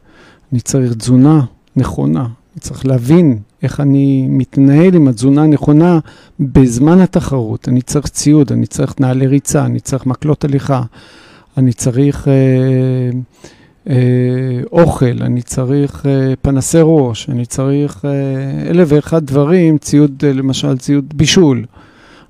אני 0.54 0.60
צריך 0.60 0.94
תזונה 0.94 1.42
נכונה, 1.76 2.22
אני 2.24 2.60
צריך 2.60 2.86
להבין 2.86 3.40
איך 3.64 3.80
אני 3.80 4.28
מתנהל 4.30 4.96
עם 4.96 5.08
התזונה 5.08 5.44
הנכונה 5.44 6.00
בזמן 6.40 7.00
התחרות. 7.00 7.70
אני 7.70 7.82
צריך 7.82 8.08
ציוד, 8.08 8.52
אני 8.52 8.66
צריך 8.66 9.00
נעלי 9.00 9.28
ריצה, 9.28 9.66
אני 9.66 9.80
צריך 9.80 10.06
מקלות 10.06 10.44
הליכה, 10.44 10.82
אני 11.58 11.74
צריך 11.74 12.28
אה, 12.28 12.34
אה, 13.90 14.62
אוכל, 14.72 15.22
אני 15.22 15.42
צריך 15.42 16.06
אה, 16.06 16.34
פנסי 16.42 16.78
ראש, 16.82 17.30
אני 17.30 17.46
צריך 17.46 18.06
אה, 18.06 18.70
אלף 18.70 18.88
ואחד 18.92 19.26
דברים, 19.26 19.78
ציוד, 19.78 20.24
אה, 20.28 20.34
למשל 20.34 20.78
ציוד 20.78 21.14
בישול. 21.16 21.66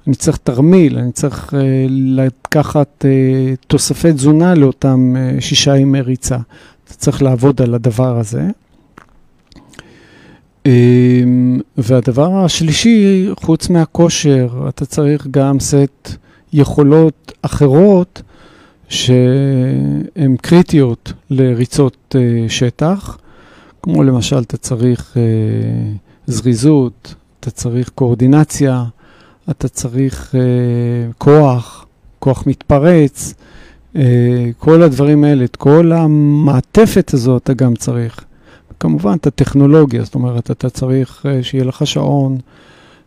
אני 0.07 0.15
צריך 0.15 0.37
תרמיל, 0.37 0.97
אני 0.97 1.11
צריך 1.11 1.53
uh, 1.53 1.55
לקחת 1.89 3.05
uh, 3.05 3.55
תוספי 3.67 4.13
תזונה 4.13 4.55
לאותם 4.55 5.15
uh, 5.15 5.41
שישה 5.41 5.77
ימי 5.77 6.01
ריצה. 6.01 6.37
אתה 6.85 6.93
צריך 6.93 7.21
לעבוד 7.21 7.61
על 7.61 7.73
הדבר 7.73 8.19
הזה. 8.19 8.47
Um, 10.67 10.69
והדבר 11.77 12.45
השלישי, 12.45 13.27
חוץ 13.41 13.69
מהכושר, 13.69 14.65
אתה 14.69 14.85
צריך 14.85 15.27
גם 15.31 15.59
סט 15.59 16.09
יכולות 16.53 17.31
אחרות 17.41 18.21
שהן 18.89 20.35
קריטיות 20.41 21.13
לריצות 21.29 22.15
שטח, 22.47 23.17
כמו 23.81 24.03
למשל, 24.03 24.39
אתה 24.39 24.57
צריך 24.57 25.17
זריזות, 26.27 27.15
אתה 27.39 27.51
צריך 27.51 27.89
קואורדינציה, 27.89 28.83
אתה 29.49 29.67
צריך 29.67 30.35
uh, 30.35 31.13
כוח, 31.17 31.85
כוח 32.19 32.47
מתפרץ, 32.47 33.33
uh, 33.93 33.97
כל 34.57 34.83
הדברים 34.83 35.23
האלה, 35.23 35.43
את 35.43 35.55
כל 35.55 35.91
המעטפת 35.91 37.13
הזו 37.13 37.37
אתה 37.37 37.53
גם 37.53 37.75
צריך. 37.75 38.25
כמובן, 38.79 39.13
את 39.13 39.27
הטכנולוגיה, 39.27 40.03
זאת 40.03 40.15
אומרת, 40.15 40.51
אתה 40.51 40.69
צריך 40.69 41.25
uh, 41.25 41.43
שיהיה 41.43 41.63
לך 41.63 41.87
שעון, 41.87 42.37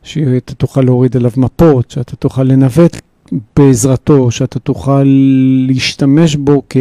שאתה 0.03 0.55
תוכל 0.55 0.81
להוריד 0.81 1.17
אליו 1.17 1.31
מפות, 1.37 1.91
שאתה 1.91 2.17
תוכל 2.17 2.43
לנווט 2.43 2.97
בעזרתו, 3.57 4.31
שאתה 4.31 4.59
תוכל 4.59 5.05
להשתמש 5.69 6.37
בו 6.37 6.63
כ... 6.71 6.77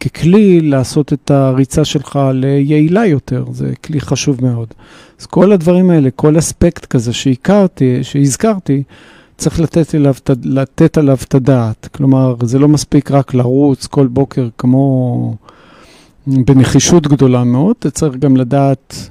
ככלי 0.00 0.60
לעשות 0.60 1.12
את 1.12 1.30
הריצה 1.30 1.84
שלך 1.84 2.18
ליעילה 2.32 3.06
יותר, 3.06 3.44
זה 3.52 3.72
כלי 3.84 4.00
חשוב 4.00 4.44
מאוד. 4.44 4.74
אז 5.20 5.26
כל 5.26 5.52
הדברים 5.52 5.90
האלה, 5.90 6.10
כל 6.10 6.38
אספקט 6.38 6.86
כזה 6.86 7.12
שהכרתי, 7.12 8.04
שהזכרתי, 8.04 8.82
צריך 9.36 9.60
לתת, 9.60 9.94
אליו, 9.94 10.14
לתת 10.44 10.98
עליו 10.98 11.16
את 11.24 11.34
הדעת. 11.34 11.88
כלומר, 11.92 12.34
זה 12.42 12.58
לא 12.58 12.68
מספיק 12.68 13.10
רק 13.10 13.34
לרוץ 13.34 13.86
כל 13.86 14.06
בוקר 14.06 14.48
כמו 14.58 15.34
בנחישות 16.26 17.06
גדולה 17.06 17.44
מאוד, 17.44 17.76
אתה 17.78 17.90
צריך 17.90 18.16
גם 18.16 18.36
לדעת 18.36 19.10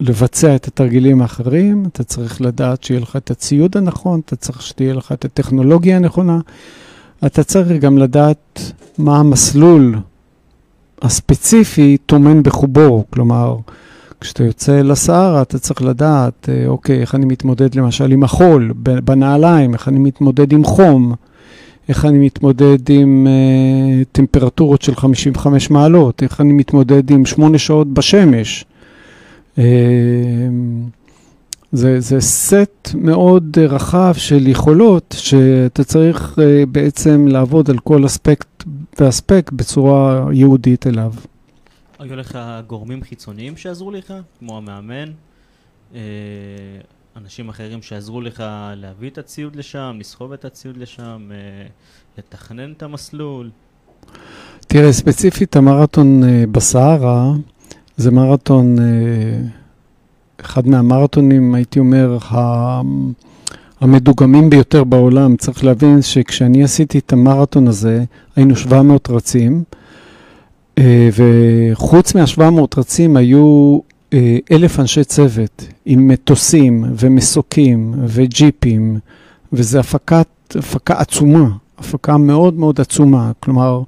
לבצע 0.00 0.56
את 0.56 0.66
התרגילים 0.66 1.22
האחרים, 1.22 1.84
אתה 1.92 2.04
צריך 2.04 2.40
לדעת 2.40 2.84
שיהיה 2.84 3.00
לך 3.00 3.16
את 3.16 3.30
הציוד 3.30 3.76
הנכון, 3.76 4.20
אתה 4.24 4.36
צריך 4.36 4.62
שתהיה 4.62 4.94
לך 4.94 5.12
את 5.12 5.24
הטכנולוגיה 5.24 5.96
הנכונה, 5.96 6.38
אתה 7.26 7.44
צריך 7.44 7.68
גם 7.82 7.98
לדעת 7.98 8.72
מה 8.98 9.18
המסלול 9.18 9.94
הספציפי 11.02 11.96
טומן 12.06 12.42
בחובו, 12.42 13.04
כלומר, 13.10 13.56
כשאתה 14.22 14.44
יוצא 14.44 14.80
לסהרה, 14.82 15.42
אתה 15.42 15.58
צריך 15.58 15.82
לדעת, 15.82 16.48
אה, 16.48 16.66
אוקיי, 16.66 17.00
איך 17.00 17.14
אני 17.14 17.26
מתמודד 17.26 17.74
למשל 17.74 18.12
עם 18.12 18.24
החול 18.24 18.72
בנעליים, 18.76 19.74
איך 19.74 19.88
אני 19.88 19.98
מתמודד 19.98 20.52
עם 20.52 20.64
חום, 20.64 21.14
איך 21.88 22.04
אני 22.04 22.18
מתמודד 22.18 22.90
עם 22.90 23.26
uh, 23.26 24.04
טמפרטורות 24.12 24.82
של 24.82 24.94
55 24.94 25.70
מעלות, 25.70 26.22
איך 26.22 26.40
אני 26.40 26.52
מתמודד 26.52 27.10
עם 27.10 27.26
8 27.26 27.58
שעות 27.58 27.94
בשמש. 27.94 28.64
Uh, 29.56 29.60
זה, 31.72 32.00
זה 32.00 32.20
סט 32.20 32.90
מאוד 32.94 33.58
רחב 33.58 34.12
של 34.16 34.48
יכולות 34.48 35.14
שאתה 35.18 35.84
צריך 35.84 36.38
uh, 36.38 36.66
בעצם 36.66 37.28
לעבוד 37.28 37.70
על 37.70 37.78
כל 37.78 38.06
אספקט 38.06 38.64
ואספקט 39.00 39.52
בצורה 39.52 40.26
ייעודית 40.32 40.86
אליו. 40.86 41.12
היו 42.02 42.16
לך 42.16 42.38
גורמים 42.66 43.02
חיצוניים 43.02 43.56
שעזרו 43.56 43.90
לך, 43.90 44.14
כמו 44.38 44.56
המאמן, 44.58 45.12
אה, 45.94 46.00
אנשים 47.16 47.48
אחרים 47.48 47.82
שעזרו 47.82 48.20
לך 48.20 48.44
להביא 48.76 49.10
את 49.10 49.18
הציוד 49.18 49.56
לשם, 49.56 49.96
לסחוב 50.00 50.32
את 50.32 50.44
הציוד 50.44 50.76
לשם, 50.76 51.30
אה, 51.30 51.66
לתכנן 52.18 52.72
את 52.72 52.82
המסלול? 52.82 53.50
תראה, 54.60 54.92
ספציפית 54.92 55.56
המרתון 55.56 56.24
אה, 56.24 56.44
בסהרה 56.52 57.32
זה 57.96 58.10
מרתון, 58.10 58.76
אחד 60.40 60.68
מהמרתונים, 60.68 61.54
הייתי 61.54 61.78
אומר, 61.78 62.18
המדוגמים 63.80 64.50
ביותר 64.50 64.84
בעולם. 64.84 65.36
צריך 65.36 65.64
להבין 65.64 66.02
שכשאני 66.02 66.64
עשיתי 66.64 66.98
את 66.98 67.12
המרתון 67.12 67.68
הזה, 67.68 68.04
היינו 68.36 68.56
700 68.56 69.10
רצים. 69.10 69.64
אה, 70.78 71.08
וחוץ 71.12 72.14
מה-700 72.14 72.78
רצים 72.78 73.16
היו 73.16 73.78
אה, 74.12 74.38
אלף 74.50 74.80
אנשי 74.80 75.04
צוות 75.04 75.66
עם 75.86 76.08
מטוסים 76.08 76.84
ומסוקים 76.98 77.94
וג'יפים, 78.06 78.98
וזו 79.52 79.78
הפקת, 79.78 80.26
הפקה 80.54 80.94
עצומה, 80.98 81.48
הפקה 81.78 82.16
מאוד 82.16 82.54
מאוד 82.54 82.80
עצומה. 82.80 83.32
כלומר, 83.40 83.82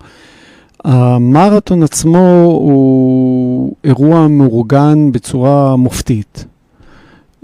המרתון 0.84 1.82
עצמו 1.82 2.42
הוא 2.44 3.74
אירוע 3.84 4.28
מאורגן 4.28 5.12
בצורה 5.12 5.76
מופתית. 5.76 6.44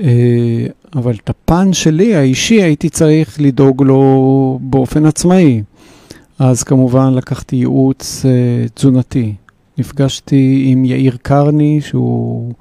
אה, 0.01 0.67
אבל 0.95 1.15
את 1.25 1.31
הפן 1.31 1.73
שלי, 1.73 2.15
האישי, 2.15 2.63
הייתי 2.63 2.89
צריך 2.89 3.41
לדאוג 3.41 3.83
לו 3.83 4.59
באופן 4.63 5.07
עצמאי. 5.07 5.63
אז 6.41 6.63
כמובן 6.63 7.15
לקחתי 7.15 7.57
ייעוץ 7.57 8.25
uh, 8.25 8.71
תזונתי. 8.75 9.35
נפגשתי 9.79 10.65
עם 10.67 10.85
יאיר 10.85 11.17
קרני, 11.23 11.81
שהוא 11.81 12.53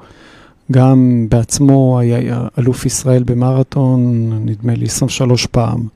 גם 0.72 1.28
בעצמו 1.30 2.00
היה 2.00 2.48
אלוף 2.58 2.86
ישראל 2.86 3.24
במרתון, 3.24 4.32
נדמה 4.46 4.76
לי 4.76 4.86
23 4.86 5.46
פעם. 5.46 5.88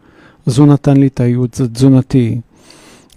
אז 0.46 0.58
הוא 0.58 0.68
נתן 0.68 0.98
לי 0.98 1.08
את 1.08 1.20
הייעוץ 1.20 1.62
התזונתי. 1.62 2.40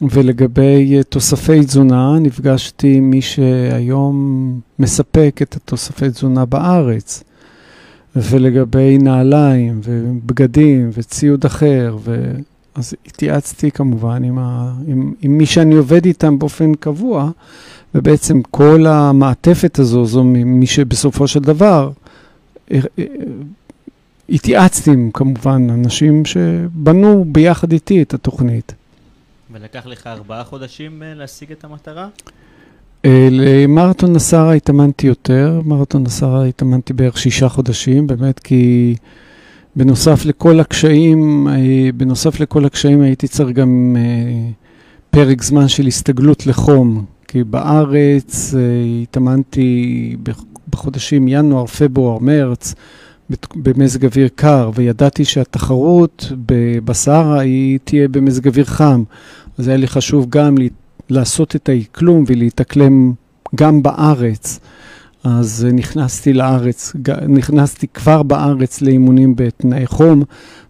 ולגבי 0.03 1.01
תוספי 1.09 1.64
תזונה, 1.64 2.19
נפגשתי 2.19 2.95
עם 2.95 3.11
מי 3.11 3.23
שהיום 3.23 4.61
מספק 4.79 5.39
את 5.43 5.57
התוספי 5.57 6.11
תזונה 6.11 6.45
בארץ. 6.45 7.25
ולגבי 8.17 8.99
נעליים 8.99 9.81
ובגדים 9.85 10.91
וציוד 10.93 11.45
אחר, 11.45 11.97
ו... 12.01 12.33
אז 12.77 12.95
התייעצתי 13.07 13.70
כמובן 13.70 14.24
עם, 14.24 14.39
ה, 14.39 14.72
עם, 14.87 15.12
עם 15.22 15.39
מי 15.39 15.47
שאני 15.47 15.74
עובד 15.74 16.05
איתם 16.05 16.39
באופן 16.39 16.74
קבוע, 16.74 17.31
ובעצם 17.95 18.43
כל 18.43 18.87
המעטפת 18.87 19.79
הזו, 19.79 20.05
זו 20.05 20.24
מי 20.24 20.66
שבסופו 20.66 21.29
של 21.29 21.41
דבר 21.41 21.91
אה, 22.72 22.79
אה, 22.99 23.05
התייעצתי 24.29 24.91
עם 24.91 25.11
כמובן 25.14 25.70
אנשים 25.70 26.24
שבנו 26.24 27.24
ביחד 27.29 27.72
איתי 27.72 28.03
את 28.03 28.14
התוכנית. 28.14 28.74
ולקח 29.53 29.87
לך 29.87 30.07
ארבעה 30.07 30.45
חודשים 30.45 31.03
אה, 31.03 31.14
להשיג 31.14 31.53
את 31.53 31.64
המטרה? 31.64 32.09
למרתון 33.31 34.12
נסרה 34.12 34.53
התאמנתי 34.53 35.07
יותר, 35.07 35.61
מרתון 35.64 36.03
נסרה 36.03 36.45
התאמנתי 36.45 36.93
בערך 36.93 37.18
שישה 37.18 37.49
חודשים, 37.49 38.07
באמת 38.07 38.39
כי 38.39 38.95
בנוסף 39.77 40.24
לכל 40.24 40.61
הקשיים, 40.61 41.49
אה, 41.49 41.91
בנוסף 41.97 42.41
לכל 42.41 42.64
הקשיים 42.64 43.01
הייתי 43.01 43.29
צריך 43.29 43.57
גם 43.57 43.97
פרק 45.11 45.43
זמן 45.43 45.68
של 45.68 45.87
הסתגלות 45.87 46.47
לחום, 46.47 47.05
כי 47.29 47.45
בארץ 47.45 48.55
התאמנתי 49.03 50.16
בחודשים 50.70 51.29
ינואר, 51.29 51.66
פברואר, 51.66 52.18
מרץ, 52.18 52.74
במזג 53.57 54.05
אוויר 54.05 54.29
קר, 54.35 54.70
וידעתי 54.74 55.24
שהתחרות 55.24 56.33
בסהרה 56.85 57.41
היא 57.41 57.79
תהיה 57.85 58.09
במזג 58.09 58.47
אוויר 58.47 58.64
חם. 58.64 59.03
אז 59.59 59.68
היה 59.68 59.77
לי 59.77 59.89
חשוב 59.89 60.27
גם 60.29 60.55
לעשות 61.11 61.57
את 61.57 61.68
האקלום 61.68 62.24
ולהתאקלם 62.27 63.12
גם 63.55 63.83
בארץ. 63.83 64.61
אז 65.29 65.66
נכנסתי 65.72 66.33
לארץ, 66.33 66.93
נכנסתי 67.29 67.87
כבר 67.87 68.22
בארץ 68.22 68.81
לאימונים 68.81 69.37
בתנאי 69.37 69.87
חום, 69.87 70.22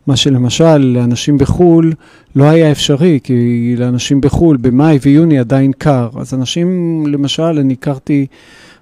מה 0.06 0.16
שלמשל 0.16 0.78
לאנשים 0.78 1.38
בחו"ל 1.38 1.92
לא 2.36 2.44
היה 2.44 2.72
אפשרי, 2.72 3.18
כי 3.22 3.74
לאנשים 3.78 4.20
בחו"ל 4.20 4.56
במאי 4.56 4.98
ויוני 5.02 5.38
עדיין 5.38 5.72
קר. 5.78 6.08
אז 6.16 6.34
אנשים, 6.34 7.02
למשל, 7.06 7.42
אני 7.42 7.72
הכרתי 7.72 8.26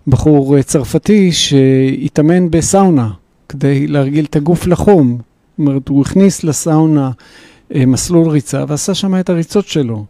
בחור 0.07 0.62
צרפתי 0.62 1.33
שהתאמן 1.33 2.51
בסאונה 2.51 3.11
כדי 3.49 3.87
להרגיל 3.87 4.25
את 4.25 4.37
הגוף 4.37 4.66
לחום. 4.66 5.18
זאת 5.18 5.59
אומרת, 5.59 5.89
הוא 5.89 6.03
הכניס 6.03 6.45
לסאונה 6.45 7.11
אה, 7.75 7.87
מסלול 7.87 8.29
ריצה 8.29 8.64
ועשה 8.68 8.95
שם 8.95 9.20
את 9.20 9.31
הריצות 9.31 9.66
שלו. 9.66 10.05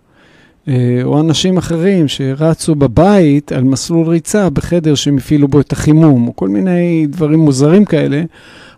אה, 0.69 1.01
או 1.03 1.21
אנשים 1.21 1.57
אחרים 1.57 2.09
שרצו 2.09 2.75
בבית 2.75 3.53
על 3.53 3.65
מסלול 3.65 4.09
ריצה 4.09 4.51
בחדר 4.51 4.95
שהם 4.95 5.17
הפעילו 5.17 5.49
בו 5.49 5.61
את 5.61 5.73
החימום, 5.73 6.29
או 6.29 6.37
כל 6.37 6.49
מיני 6.49 7.07
דברים 7.11 7.39
מוזרים 7.39 7.85
כאלה, 7.85 8.23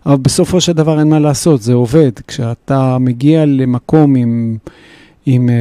אבל 0.05 0.17
בסופו 0.17 0.61
של 0.61 0.71
דבר 0.71 0.99
אין 0.99 1.09
מה 1.09 1.19
לעשות, 1.19 1.61
זה 1.61 1.73
עובד. 1.73 2.11
כשאתה 2.27 2.97
מגיע 2.97 3.45
למקום 3.45 4.15
עם, 4.15 4.57
עם 5.25 5.49
אה, 5.49 5.55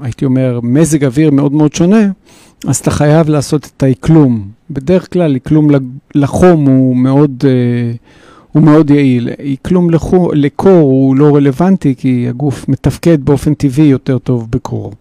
הייתי 0.00 0.24
אומר, 0.24 0.60
מזג 0.62 1.04
אוויר 1.04 1.30
מאוד 1.30 1.52
מאוד 1.52 1.74
שונה, 1.74 2.10
אז 2.66 2.76
אתה 2.76 2.90
חייב 2.90 3.28
לעשות 3.28 3.70
את 3.76 3.82
האקלום. 3.82 4.48
בדרך 4.70 5.12
כלל 5.12 5.36
אקלום 5.36 5.68
לחום 6.14 6.66
הוא 6.66 6.96
מאוד... 6.96 7.44
הוא 8.52 8.62
מאוד 8.62 8.90
יעיל. 8.90 9.28
כלום 9.62 9.88
לקור 10.32 10.80
הוא 10.80 11.16
לא 11.16 11.36
רלוונטי, 11.36 11.94
כי 11.98 12.26
הגוף 12.28 12.68
מתפקד 12.68 13.24
באופן 13.24 13.54
טבעי 13.54 13.86
יותר 13.86 14.18
טוב 14.18 14.46
בקור. 14.50 14.92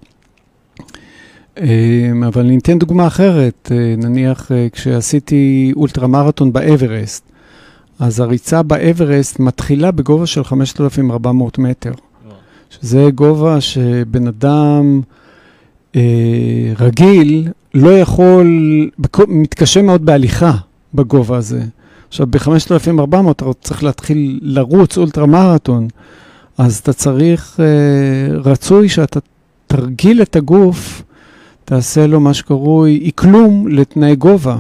אמ, 1.62 2.24
אבל 2.24 2.46
אני 2.46 2.58
אתן 2.58 2.80
דוגמה 2.80 3.08
אחרת, 3.08 3.72
אה, 3.72 3.96
נניח 3.98 4.52
אה, 4.52 4.68
כשעשיתי 4.72 5.72
אולטרה 5.76 6.08
מרתון 6.08 6.54
באברסט, 6.54 7.24
אז 8.00 8.20
הריצה 8.20 8.64
באברסט 8.64 9.40
מתחילה 9.40 9.92
בגובה 9.92 10.26
של 10.26 10.44
5,400 10.44 11.58
מטר, 11.58 11.92
שזה 12.70 13.10
גובה 13.16 13.62
שבן 13.62 14.28
אדם 14.28 15.02
אה, 15.96 16.02
רגיל 16.80 17.48
לא 17.74 18.00
יכול, 18.00 18.48
מתקשה 19.28 19.82
מאוד 19.82 20.06
בהליכה 20.06 20.52
בגובה 20.94 21.38
הזה. 21.38 21.62
עכשיו, 22.08 22.28
ב-5,400 22.30 23.32
אתה 23.32 23.46
צריך 23.62 23.84
להתחיל 23.84 24.40
לרוץ 24.42 24.98
אולטרה 24.98 25.26
מרתון, 25.26 25.88
אז 26.58 26.78
אתה 26.78 26.94
צריך, 26.94 27.60
אה, 27.60 28.38
רצוי 28.38 28.90
שאתה 28.90 29.20
תרגיל 29.68 30.22
את 30.22 30.36
הגוף, 30.36 31.04
תעשה 31.70 32.08
לו 32.08 32.20
מה 32.20 32.34
שקרוי 32.34 33.10
אקלום 33.10 33.68
לתנאי 33.68 34.16
גובה. 34.16 34.58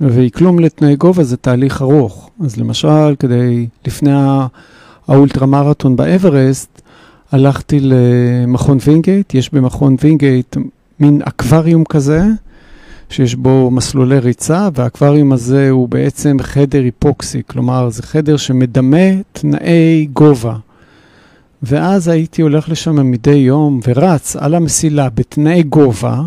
ואקלום 0.00 0.58
לתנאי 0.58 0.96
גובה 0.96 1.24
זה 1.24 1.36
תהליך 1.36 1.82
ארוך. 1.82 2.30
אז 2.44 2.56
למשל, 2.56 3.14
כדי, 3.18 3.66
לפני 3.86 4.10
האולטרה 5.08 5.46
מרתון 5.46 5.96
באברסט, 5.96 6.82
הלכתי 7.32 7.80
למכון 7.80 8.78
וינגייט, 8.86 9.34
יש 9.34 9.54
במכון 9.54 9.96
וינגייט 10.02 10.56
מין 11.00 11.22
אקווריום 11.24 11.84
כזה, 11.84 12.22
שיש 13.08 13.34
בו 13.34 13.70
מסלולי 13.70 14.18
ריצה, 14.18 14.68
והאקווריום 14.74 15.32
הזה 15.32 15.70
הוא 15.70 15.88
בעצם 15.88 16.36
חדר 16.40 16.82
היפוקסי, 16.82 17.42
כלומר 17.46 17.90
זה 17.90 18.02
חדר 18.02 18.36
שמדמה 18.36 19.22
תנאי 19.32 20.06
גובה. 20.12 20.56
ואז 21.62 22.08
הייתי 22.08 22.42
הולך 22.42 22.68
לשם 22.68 23.10
מדי 23.10 23.30
יום 23.30 23.80
ורץ 23.86 24.36
על 24.36 24.54
המסילה 24.54 25.08
בתנאי 25.10 25.62
גובה, 25.62 26.22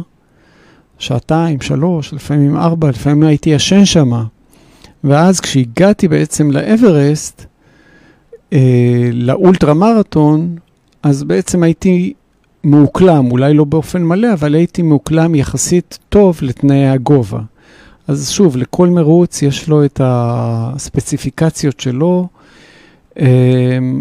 שעתיים, 0.97 1.61
שלוש, 1.61 2.13
לפעמים 2.13 2.57
ארבע, 2.57 2.89
לפעמים 2.89 3.23
הייתי 3.23 3.49
ישן 3.49 3.86
שם. 3.86 4.11
ואז 5.03 5.39
כשהגעתי 5.39 6.07
בעצם 6.07 6.51
לאברסט, 6.51 7.45
אה, 8.53 9.09
לאולטרה 9.13 9.73
מרתון, 9.73 10.55
אז 11.03 11.23
בעצם 11.23 11.63
הייתי 11.63 12.13
מאוקלם, 12.63 13.31
אולי 13.31 13.53
לא 13.53 13.63
באופן 13.63 14.03
מלא, 14.03 14.33
אבל 14.33 14.55
הייתי 14.55 14.81
מאוקלם 14.81 15.36
יחסית 15.36 15.99
טוב 16.09 16.39
לתנאי 16.41 16.88
הגובה. 16.88 17.39
אז 18.07 18.29
שוב, 18.29 18.57
לכל 18.57 18.89
מרוץ 18.89 19.41
יש 19.41 19.69
לו 19.69 19.86
את 19.86 20.01
הספציפיקציות 20.03 21.79
שלו, 21.79 22.27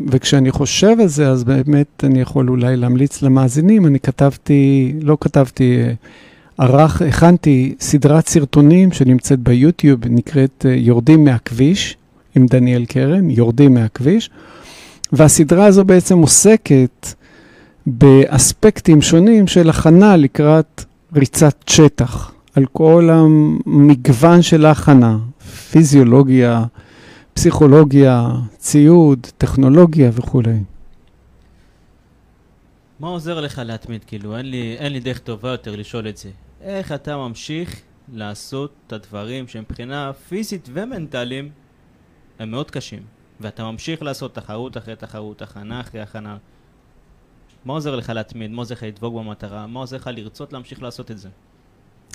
וכשאני 0.08 0.50
חושב 0.50 0.96
על 1.00 1.08
זה, 1.08 1.28
אז 1.28 1.44
באמת 1.44 2.04
אני 2.04 2.20
יכול 2.20 2.48
אולי 2.48 2.76
להמליץ 2.76 3.22
למאזינים. 3.22 3.86
אני 3.86 4.00
כתבתי, 4.00 4.92
לא 5.02 5.16
כתבתי, 5.20 5.82
ערך, 6.58 7.02
הכנתי 7.02 7.74
סדרת 7.80 8.28
סרטונים 8.28 8.92
שנמצאת 8.92 9.38
ביוטיוב, 9.38 10.00
נקראת 10.10 10.66
אה, 10.68 10.74
יורדים 10.74 11.24
מהכביש, 11.24 11.96
עם 12.36 12.46
דניאל 12.46 12.84
קרן, 12.84 13.30
יורדים 13.30 13.74
מהכביש, 13.74 14.30
והסדרה 15.12 15.66
הזו 15.66 15.84
בעצם 15.84 16.18
עוסקת 16.18 17.14
באספקטים 17.86 19.02
שונים 19.02 19.46
של 19.46 19.70
הכנה 19.70 20.16
לקראת 20.16 20.84
ריצת 21.14 21.54
שטח, 21.66 22.32
על 22.54 22.64
כל 22.72 23.08
המגוון 23.12 24.42
של 24.42 24.66
ההכנה, 24.66 25.18
פיזיולוגיה, 25.70 26.64
פסיכולוגיה, 27.34 28.28
ציוד, 28.56 29.26
טכנולוגיה 29.38 30.10
וכולי. 30.12 30.58
מה 33.00 33.08
עוזר 33.08 33.40
לך 33.40 33.62
להתמיד? 33.64 34.04
כאילו, 34.04 34.36
אין 34.36 34.50
לי, 34.50 34.76
אין 34.78 34.92
לי 34.92 35.00
דרך 35.00 35.18
טובה 35.18 35.50
יותר 35.50 35.76
לשאול 35.76 36.08
את 36.08 36.16
זה. 36.16 36.30
איך 36.60 36.92
אתה 36.92 37.16
ממשיך 37.16 37.80
לעשות 38.12 38.72
את 38.86 38.92
הדברים 38.92 39.48
שמבחינה 39.48 40.12
פיזית 40.12 40.68
ומנטליים 40.72 41.50
הם 42.38 42.50
מאוד 42.50 42.70
קשים, 42.70 43.02
ואתה 43.40 43.64
ממשיך 43.64 44.02
לעשות 44.02 44.34
תחרות 44.34 44.76
אחרי 44.76 44.96
תחרות, 44.96 45.42
הכנה 45.42 45.80
אחרי 45.80 46.00
הכנה. 46.00 46.36
מה 47.64 47.72
עוזר 47.72 47.96
לך 47.96 48.08
להתמיד? 48.08 48.50
מה 48.50 48.62
עוזר 48.62 48.74
לך 48.74 48.82
לדבוק 48.82 49.14
במטרה? 49.14 49.66
מה 49.66 49.80
עוזר 49.80 49.96
לך 49.96 50.10
לרצות 50.12 50.52
להמשיך 50.52 50.82
לעשות 50.82 51.10
את 51.10 51.18
זה? 51.18 51.28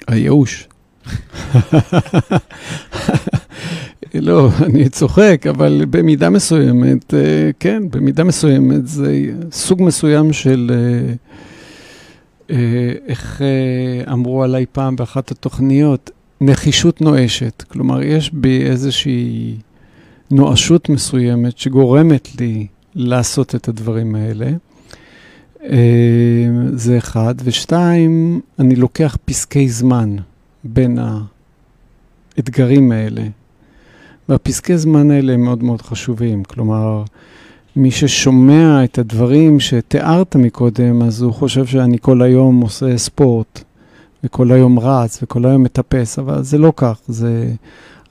הייאוש. 0.07 0.67
לא, 4.13 4.49
אני 4.65 4.89
צוחק, 4.89 5.45
אבל 5.49 5.85
במידה 5.89 6.29
מסוימת, 6.29 7.13
אה, 7.13 7.49
כן, 7.59 7.83
במידה 7.89 8.23
מסוימת 8.23 8.87
זה 8.87 9.25
סוג 9.51 9.81
מסוים 9.83 10.33
של, 10.33 10.71
אה, 10.73 11.13
אה, 12.55 12.93
איך 13.07 13.41
אמרו 14.11 14.43
עליי 14.43 14.65
פעם 14.71 14.95
באחת 14.95 15.31
התוכניות, 15.31 16.11
נחישות 16.41 17.01
נואשת. 17.01 17.63
כלומר, 17.67 18.01
יש 18.01 18.33
בי 18.33 18.61
איזושהי 18.65 19.55
נואשות 20.31 20.89
מסוימת 20.89 21.57
שגורמת 21.57 22.39
לי 22.39 22.67
לעשות 22.95 23.55
את 23.55 23.67
הדברים 23.67 24.15
האלה. 24.15 24.51
זה 26.73 26.97
אחד. 26.97 27.35
ושתיים, 27.43 28.41
אני 28.59 28.75
לוקח 28.75 29.17
פסקי 29.25 29.69
זמן 29.69 30.15
בין 30.63 30.99
האתגרים 32.37 32.91
האלה. 32.91 33.23
והפסקי 34.29 34.77
זמן 34.77 35.11
האלה 35.11 35.33
הם 35.33 35.41
מאוד 35.43 35.63
מאוד 35.63 35.81
חשובים. 35.81 36.43
כלומר, 36.43 37.03
מי 37.75 37.91
ששומע 37.91 38.83
את 38.83 38.97
הדברים 38.97 39.59
שתיארת 39.59 40.35
מקודם, 40.35 41.01
אז 41.01 41.21
הוא 41.21 41.33
חושב 41.33 41.65
שאני 41.65 41.97
כל 42.01 42.21
היום 42.21 42.61
עושה 42.61 42.97
ספורט, 42.97 43.63
וכל 44.23 44.51
היום 44.51 44.79
רץ, 44.79 45.19
וכל 45.23 45.45
היום 45.45 45.63
מטפס, 45.63 46.19
אבל 46.19 46.43
זה 46.43 46.57
לא 46.57 46.73
כך. 46.75 46.99
זה... 47.07 47.53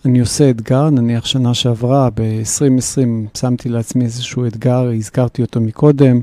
אני 0.04 0.20
עושה 0.20 0.50
אתגר, 0.50 0.90
נניח 0.90 1.26
שנה 1.26 1.54
שעברה, 1.54 2.08
ב-2020 2.14 3.38
שמתי 3.38 3.68
לעצמי 3.68 4.04
איזשהו 4.04 4.46
אתגר, 4.46 4.90
הזכרתי 4.96 5.42
אותו 5.42 5.60
מקודם, 5.60 6.20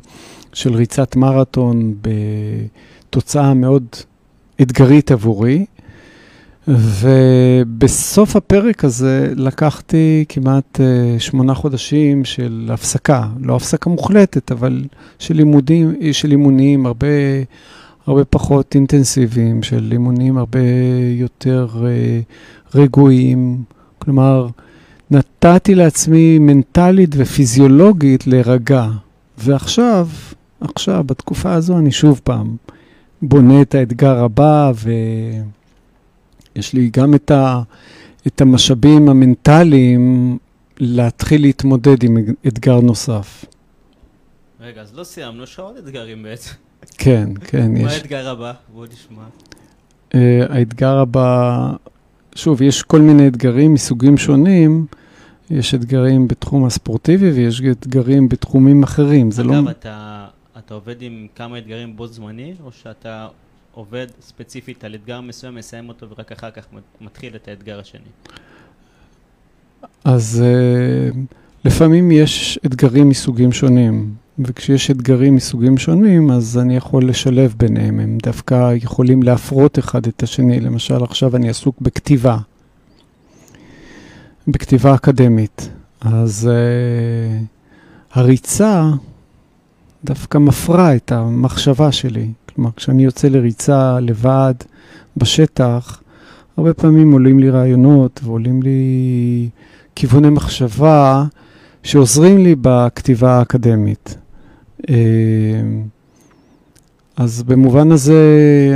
של 0.54 0.74
ריצת 0.74 1.16
מרתון 1.16 1.94
בתוצאה 2.02 3.54
מאוד 3.54 3.86
אתגרית 4.62 5.12
עבורי. 5.12 5.66
ובסוף 6.68 8.36
הפרק 8.36 8.84
הזה 8.84 9.34
לקחתי 9.36 10.26
כמעט 10.30 10.80
אה, 10.82 11.20
שמונה 11.20 11.54
חודשים 11.54 12.26
של 12.26 12.70
הפסקה, 12.74 13.28
לא 13.40 13.56
הפסקה 13.56 13.90
מוחלטת, 13.90 14.52
אבל 14.52 14.84
של 15.20 15.36
לימודים, 15.36 15.96
של 16.12 16.32
אימונים 16.32 16.86
הרבה, 16.86 17.08
הרבה 18.08 18.26
פחות 18.26 18.76
אינטנסיביים, 18.76 19.64
של 19.64 19.90
אימונים 19.92 20.38
הרבה 20.38 20.60
יותר 21.16 21.68
אה, 21.86 22.20
רגועים. 22.76 23.64
כלומר, 24.00 24.48
נתתי 25.12 25.76
לעצמי 25.76 26.40
מנטלית 26.40 27.16
ופיזיולוגית 27.18 28.28
להירגע. 28.28 28.88
ועכשיו, 29.38 30.08
עכשיו, 30.62 31.04
בתקופה 31.06 31.54
הזו, 31.54 31.78
אני 31.78 31.92
שוב 31.92 32.22
פעם 32.24 32.56
בונה 33.22 33.62
את 33.62 33.76
האתגר 33.76 34.24
הבא, 34.24 34.72
ויש 36.56 36.74
לי 36.74 36.90
גם 36.94 37.16
את, 37.16 37.32
ה... 37.32 37.62
את 38.28 38.42
המשאבים 38.42 39.10
המנטליים 39.10 40.38
להתחיל 40.80 41.42
להתמודד 41.42 42.04
עם 42.04 42.18
אתגר 42.48 42.80
נוסף. 42.80 43.46
רגע, 44.62 44.82
אז 44.82 44.96
לא 44.96 45.04
סיימנו, 45.04 45.44
יש 45.44 45.60
עוד 45.60 45.78
אתגרים 45.78 46.24
בעצם. 46.24 46.52
כן, 46.98 47.30
כן, 47.42 47.78
יש. 47.78 47.84
מה 47.84 47.92
האתגר 47.92 48.30
הבא? 48.30 48.54
בוא 48.74 48.86
נשמע. 48.94 49.24
Uh, 50.12 50.18
האתגר 50.50 50.98
הבא, 50.98 51.72
שוב, 52.36 52.62
יש 52.62 52.84
כל 52.84 53.02
מיני 53.02 53.28
אתגרים 53.28 53.74
מסוגים 53.74 54.18
שונים. 54.18 54.86
יש 55.50 55.76
אתגרים 55.76 56.28
בתחום 56.28 56.66
הספורטיבי 56.66 57.32
ויש 57.32 57.62
אתגרים 57.72 58.30
בתחומים 58.30 58.84
אחרים. 58.84 59.30
אגב, 59.40 59.46
לא... 59.46 59.72
אתה, 59.72 60.28
אתה 60.58 60.74
עובד 60.74 61.02
עם 61.02 61.28
כמה 61.36 61.58
אתגרים 61.58 61.96
בו 61.96 62.08
זמני, 62.08 62.54
או 62.64 62.72
שאתה 62.72 63.28
עובד 63.76 64.08
ספציפית 64.22 64.84
על 64.84 64.96
אתגר 64.96 65.22
מסוים, 65.22 65.56
מסיים 65.56 65.90
אותו 65.90 66.10
ורק 66.10 66.32
אחר 66.32 66.52
כך 66.52 66.66
מתחיל 67.02 67.36
את 67.36 67.48
האתגר 67.48 67.80
השני? 67.80 68.10
אז 70.04 70.44
uh, 70.44 71.18
לפעמים 71.66 72.12
יש 72.12 72.60
אתגרים 72.66 73.10
מסוגים 73.10 73.52
שונים, 73.52 74.14
וכשיש 74.40 74.92
אתגרים 74.92 75.36
מסוגים 75.36 75.78
שונים, 75.78 76.32
אז 76.32 76.58
אני 76.58 76.76
יכול 76.76 77.10
לשלב 77.10 77.54
ביניהם. 77.58 78.00
הם 78.00 78.18
דווקא 78.24 78.74
יכולים 78.76 79.24
להפרות 79.24 79.80
אחד 79.80 80.08
את 80.08 80.24
השני. 80.24 80.60
למשל, 80.60 81.04
עכשיו 81.04 81.36
אני 81.36 81.50
עסוק 81.50 81.76
בכתיבה. 81.82 82.38
בכתיבה 84.48 84.96
אקדמית. 84.96 85.70
אז 86.02 86.50
uh, 86.52 87.46
הריצה 88.12 88.92
דווקא 90.04 90.38
מפרה 90.38 90.96
את 90.96 91.12
המחשבה 91.12 91.92
שלי. 91.92 92.28
כלומר, 92.56 92.72
כשאני 92.76 93.04
יוצא 93.04 93.28
לריצה 93.28 94.00
לבד 94.00 94.54
בשטח, 95.18 96.02
הרבה 96.58 96.74
פעמים 96.74 97.12
עולים 97.12 97.40
לי 97.40 97.50
רעיונות 97.50 98.20
ועולים 98.24 98.64
לי 98.64 99.50
כיווני 99.96 100.30
מחשבה 100.30 101.26
שעוזרים 101.84 102.38
לי 102.38 102.56
בכתיבה 102.62 103.40
האקדמית. 103.40 104.18
Uh, 104.82 104.88
אז 107.18 107.44
במובן 107.44 107.92
הזה 107.92 108.16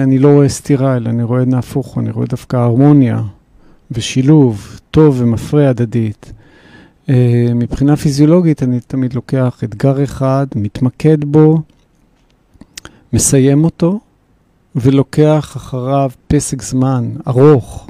אני 0.03 0.19
לא 0.19 0.27
רואה 0.27 0.49
סתירה, 0.49 0.97
אלא 0.97 1.09
אני 1.09 1.23
רואה 1.23 1.45
נהפוך, 1.45 1.97
אני 1.97 2.11
רואה 2.11 2.27
דווקא 2.27 2.57
הרמוניה 2.57 3.21
ושילוב 3.91 4.80
טוב 4.91 5.15
ומפרה 5.21 5.69
הדדית. 5.69 6.34
Uh, 7.07 7.11
מבחינה 7.55 7.95
פיזיולוגית 7.95 8.63
אני 8.63 8.80
תמיד 8.80 9.13
לוקח 9.13 9.61
אתגר 9.63 10.03
אחד, 10.03 10.47
מתמקד 10.55 11.25
בו, 11.25 11.61
מסיים 13.14 13.64
אותו, 13.64 13.99
ולוקח 14.76 15.53
אחריו 15.57 16.12
פסק 16.28 16.62
זמן 16.62 17.12
ארוך, 17.28 17.89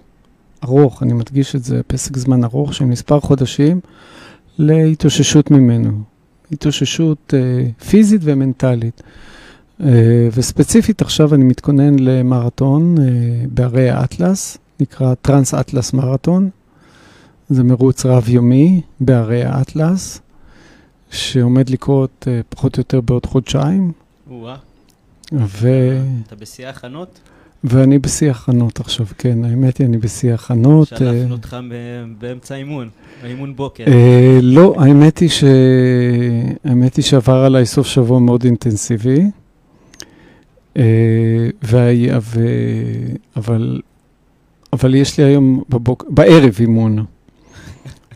ארוך, 0.63 1.03
אני 1.03 1.13
מדגיש 1.13 1.55
את 1.55 1.63
זה, 1.63 1.81
פסק 1.87 2.17
זמן 2.17 2.43
ארוך 2.43 2.73
של 2.73 2.85
מספר 2.85 3.19
חודשים, 3.19 3.79
להתאוששות 4.57 5.51
ממנו. 5.51 5.91
התאוששות 6.51 7.33
uh, 7.33 7.83
פיזית 7.83 8.21
ומנטלית. 8.23 9.01
Uh, 9.79 9.83
וספציפית 10.33 11.01
עכשיו 11.01 11.35
אני 11.35 11.43
מתכונן 11.43 11.99
למרתון 11.99 12.97
uh, 12.97 13.01
בערי 13.51 13.89
האטלס, 13.89 14.57
נקרא 14.79 15.13
טרנס 15.13 15.53
אטלס 15.53 15.93
מרתון. 15.93 16.49
זה 17.49 17.63
מרוץ 17.63 18.05
רב-יומי 18.05 18.81
בערי 18.99 19.43
האטלס, 19.43 20.21
שעומד 21.11 21.69
לקרות 21.69 22.27
uh, 22.27 22.43
פחות 22.49 22.77
או 22.77 22.81
יותר 22.81 23.01
בעוד 23.01 23.25
חודשיים. 23.25 23.91
ו... 25.33 25.69
אתה 26.27 26.35
בשיא 26.35 26.67
ההכנות? 26.67 27.19
ואני 27.63 27.99
בשיא 27.99 28.31
הכנות 28.31 28.79
עכשיו, 28.79 29.05
כן, 29.17 29.45
האמת 29.45 29.77
היא, 29.77 29.87
אני 29.87 29.97
בשיא 29.97 30.33
הכנות. 30.33 30.87
שלפנו 30.87 31.31
אותך 31.31 31.57
באמצע 32.19 32.55
אימון, 32.55 32.89
אימון 33.25 33.55
בוקר. 33.55 33.83
לא, 34.41 34.75
האמת 34.77 35.17
היא, 35.17 35.29
ש... 35.29 35.43
האמת 36.63 36.95
היא 36.95 37.05
שעבר 37.05 37.37
עליי 37.37 37.65
סוף 37.65 37.87
שבוע 37.87 38.19
מאוד 38.19 38.43
אינטנסיבי, 38.43 39.21
אבל 43.35 43.81
אבל 44.73 44.95
יש 44.95 45.17
לי 45.19 45.23
היום 45.23 45.63
בבוק... 45.69 46.05
בערב 46.09 46.55
אימון. 46.59 47.05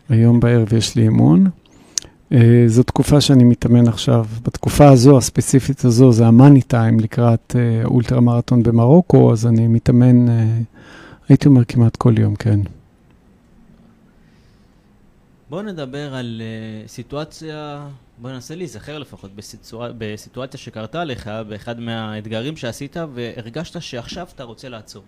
היום 0.09 0.39
בערב 0.39 0.74
יש 0.74 0.95
לי 0.95 1.03
אימון. 1.03 1.49
Uh, 2.34 2.36
זו 2.68 2.84
תקופה 2.84 3.22
שאני 3.22 3.44
מתאמן 3.44 3.88
עכשיו. 3.88 4.26
בתקופה 4.44 4.90
הזו, 4.90 5.18
הספציפית 5.18 5.86
הזו, 5.86 6.12
זה 6.12 6.26
המאני 6.26 6.62
טיים 6.62 7.00
לקראת 7.00 7.56
uh, 7.56 7.86
אולטרה 7.86 8.22
מרתון 8.22 8.64
במרוקו, 8.64 9.32
אז 9.32 9.48
אני 9.48 9.68
מתאמן, 9.68 10.28
uh, 10.28 10.32
הייתי 11.30 11.48
אומר 11.48 11.66
כמעט 11.66 11.96
כל 11.96 12.14
יום, 12.18 12.36
כן. 12.36 12.60
בואו 15.50 15.62
נדבר 15.62 16.16
על 16.16 16.42
סיטואציה, 16.88 17.88
בואו 18.18 18.34
ננסה 18.34 18.56
להיזכר 18.56 19.00
לפחות 19.00 19.36
בסיטואציה, 19.36 19.96
בסיטואציה 19.98 20.60
שקרתה 20.60 21.04
לך, 21.04 21.32
באחד 21.50 21.80
מהאתגרים 21.80 22.58
שעשית, 22.58 22.98
והרגשת 23.14 23.82
שעכשיו 23.82 24.28
אתה 24.36 24.44
רוצה 24.44 24.70
לעצור. 24.70 25.04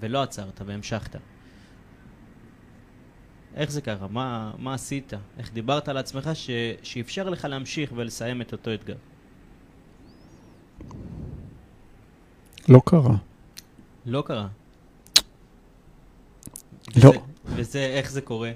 ולא 0.00 0.22
עצרת 0.22 0.60
והמשכת. 0.66 1.16
איך 3.56 3.70
זה 3.70 3.80
קרה? 3.80 4.08
מה, 4.10 4.52
מה 4.58 4.74
עשית? 4.74 5.12
איך 5.38 5.52
דיברת 5.52 5.88
על 5.88 5.96
עצמך 5.96 6.30
ש... 6.34 6.50
שאפשר 6.82 7.30
לך 7.30 7.44
להמשיך 7.44 7.92
ולסיים 7.96 8.40
את 8.40 8.52
אותו 8.52 8.74
אתגר? 8.74 8.94
לא 12.68 12.82
קרה. 12.84 13.16
לא 14.06 14.22
קרה. 14.26 14.46
לא. 16.96 17.08
וזה, 17.08 17.18
וזה, 17.46 17.78
איך 17.78 18.10
זה 18.10 18.20
קורה? 18.20 18.52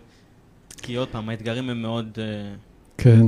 כי 0.82 0.94
עוד 0.94 1.09
פעם, 1.09 1.28
האתגרים 1.28 1.70
הם 1.70 1.82
מאוד... 1.82 2.09
Uh... 2.14 2.20
כן. 2.98 3.26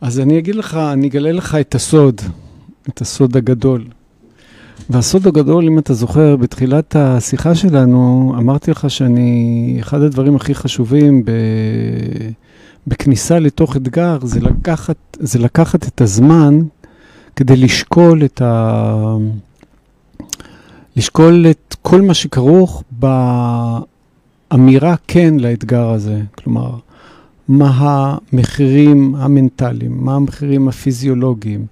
אז 0.00 0.20
אני 0.20 0.38
אגיד 0.38 0.54
לך, 0.54 0.74
אני 0.74 1.08
אגלה 1.08 1.32
לך 1.32 1.56
את 1.60 1.74
הסוד, 1.74 2.20
את 2.88 3.00
הסוד 3.00 3.36
הגדול. 3.36 3.84
והסוד 4.90 5.26
הגדול, 5.26 5.66
אם 5.66 5.78
אתה 5.78 5.94
זוכר, 5.94 6.36
בתחילת 6.36 6.96
השיחה 6.96 7.54
שלנו, 7.54 8.34
אמרתי 8.38 8.70
לך 8.70 8.90
שאני, 8.90 9.76
אחד 9.80 10.02
הדברים 10.02 10.36
הכי 10.36 10.54
חשובים 10.54 11.24
ב, 11.24 11.30
בכניסה 12.86 13.38
לתוך 13.38 13.76
אתגר, 13.76 14.18
זה 14.22 14.40
לקחת, 14.40 14.96
זה 15.20 15.38
לקחת 15.38 15.88
את 15.88 16.00
הזמן 16.00 16.60
כדי 17.36 17.56
לשקול 17.56 18.24
את 18.24 18.42
ה... 18.42 19.16
לשקול 20.96 21.46
את 21.50 21.76
כל 21.82 22.02
מה 22.02 22.14
שכרוך 22.14 22.82
באמירה 24.50 24.94
כן 25.08 25.34
לאתגר 25.38 25.90
הזה. 25.90 26.20
כלומר, 26.34 26.70
מה 27.48 27.70
המחירים 28.32 29.14
המנטליים, 29.14 30.04
מה 30.04 30.14
המחירים 30.14 30.68
הפיזיולוגיים, 30.68 31.66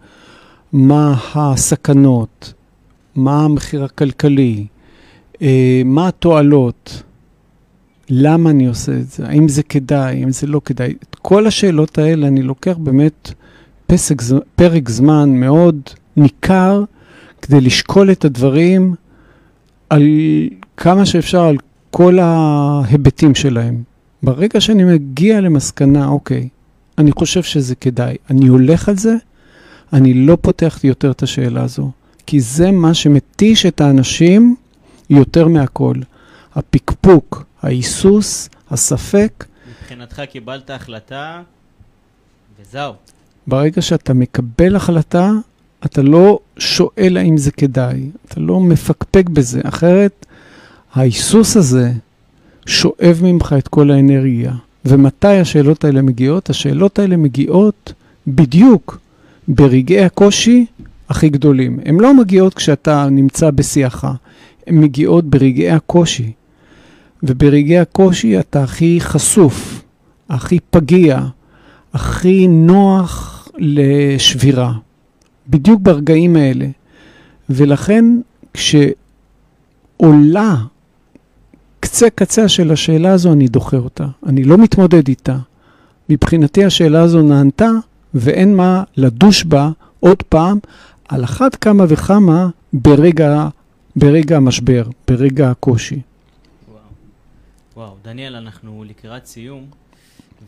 מה 0.73 1.15
הסכנות, 1.35 2.53
מה 3.17 3.45
המחיר 3.45 3.85
הכלכלי, 3.85 4.67
אה, 5.43 5.83
מה 5.85 6.09
התועלות, 6.09 7.03
למה 8.11 8.51
אני 8.51 8.67
עושה 8.67 8.93
את 8.93 9.11
זה, 9.11 9.27
האם 9.27 9.49
זה 9.49 9.62
כדאי, 9.62 10.17
האם 10.17 10.33
זה 10.33 10.47
לא 10.47 10.61
כדאי. 10.65 10.95
את 11.03 11.15
כל 11.15 11.47
השאלות 11.47 11.99
האלה 11.99 12.27
אני 12.27 12.43
לוקח 12.43 12.77
באמת 12.79 13.33
פסק, 13.87 14.23
פרק 14.57 14.89
זמן 14.89 15.31
מאוד 15.31 15.81
ניכר 16.17 16.85
כדי 17.43 17.61
לשקול 17.61 18.12
את 18.12 18.25
הדברים 18.25 18.95
על 19.91 20.03
כמה 20.77 21.07
שאפשר, 21.07 21.43
על 21.45 21.57
כל 21.91 22.19
ההיבטים 22.19 23.35
שלהם. 23.35 23.83
ברגע 24.23 24.61
שאני 24.61 24.85
מגיע 24.85 25.41
למסקנה, 25.41 26.07
אוקיי, 26.07 26.49
אני 26.99 27.12
חושב 27.12 27.43
שזה 27.43 27.75
כדאי, 27.75 28.17
אני 28.31 28.47
הולך 28.47 28.89
על 28.89 28.97
זה, 28.97 29.15
אני 29.93 30.15
לא 30.15 30.39
פותח 30.41 30.81
יותר 30.85 31.11
את 31.11 31.23
השאלה 31.23 31.62
הזו. 31.62 31.91
כי 32.27 32.41
זה 32.41 32.70
מה 32.70 32.95
שמתיש 32.95 33.66
את 33.66 33.81
האנשים 33.81 34.57
יותר 35.11 35.49
מהכל. 35.49 35.95
הפקפוק, 36.55 37.45
ההיסוס, 37.62 38.49
הספק. 38.70 39.45
מבחינתך 39.81 40.22
קיבלת 40.31 40.70
החלטה, 40.70 41.43
וזהו. 42.61 42.93
ברגע 43.47 43.83
שאתה 43.83 44.14
מקבל 44.14 44.77
החלטה, 44.77 45.31
אתה 45.85 46.03
לא 46.03 46.39
שואל 46.59 47.16
האם 47.16 47.37
זה 47.37 47.51
כדאי, 47.51 48.11
אתה 48.29 48.41
לא 48.41 48.61
מפקפק 48.61 49.29
בזה, 49.29 49.61
אחרת 49.64 50.27
ההיסוס 50.95 51.57
הזה 51.57 51.93
שואב 52.66 53.20
ממך 53.22 53.55
את 53.59 53.68
כל 53.68 53.91
האנרגיה. 53.91 54.53
ומתי 54.85 55.29
השאלות 55.29 55.85
האלה 55.85 56.03
מגיעות? 56.03 56.51
השאלות 56.51 56.99
האלה 56.99 57.16
מגיעות 57.16 57.93
בדיוק 58.27 58.99
ברגעי 59.49 60.05
הקושי 60.05 60.66
הכי 61.09 61.29
גדולים. 61.29 61.79
הן 61.85 62.01
לא 62.01 62.15
מגיעות 62.15 62.55
כשאתה 62.55 63.09
נמצא 63.11 63.51
בשיאך, 63.51 64.07
הן 64.67 64.81
מגיעות 64.81 65.25
ברגעי 65.25 65.71
הקושי. 65.71 66.33
וברגעי 67.23 67.79
הקושי 67.79 68.41
אתה 68.41 68.63
הכי 68.63 69.01
חשוף, 69.01 69.83
הכי 70.29 70.59
פגיע, 70.71 71.21
הכי 71.95 72.49
נוח 72.49 73.49
לשבירה. 73.59 74.73
בדיוק 75.49 75.81
ברגעים 75.81 76.37
האלה. 76.37 76.67
ולכן 77.51 78.05
כשעולה 78.55 78.95
קצה 81.81 82.11
קצה 82.11 82.49
של 82.49 82.73
השאלה 82.73 83.13
הזו, 83.13 83.33
אני 83.33 83.49
דוחה 83.49 83.77
אותה. 83.77 84.07
אני 84.27 84.45
לא 84.45 84.59
מתמודד 84.59 85.09
איתה. 85.09 85.37
מבחינתי 86.09 86.65
השאלה 86.65 87.03
הזו 87.03 87.23
נענתה, 87.23 87.71
ואין 88.15 88.57
מה 88.57 88.83
לדוש 88.97 89.45
בה 89.45 89.71
עוד 90.01 90.23
פעם, 90.23 90.59
על 91.09 91.25
אחת 91.25 91.55
כמה 91.55 91.85
וכמה 91.89 92.49
ברגע, 92.73 93.49
ברגע 93.97 94.37
המשבר, 94.37 94.85
ברגע 95.09 95.51
הקושי. 95.51 96.01
וואו. 96.69 96.81
וואו, 97.75 97.97
דניאל, 98.03 98.37
אנחנו 98.37 98.85
לקראת 98.85 99.27
סיום, 99.27 99.71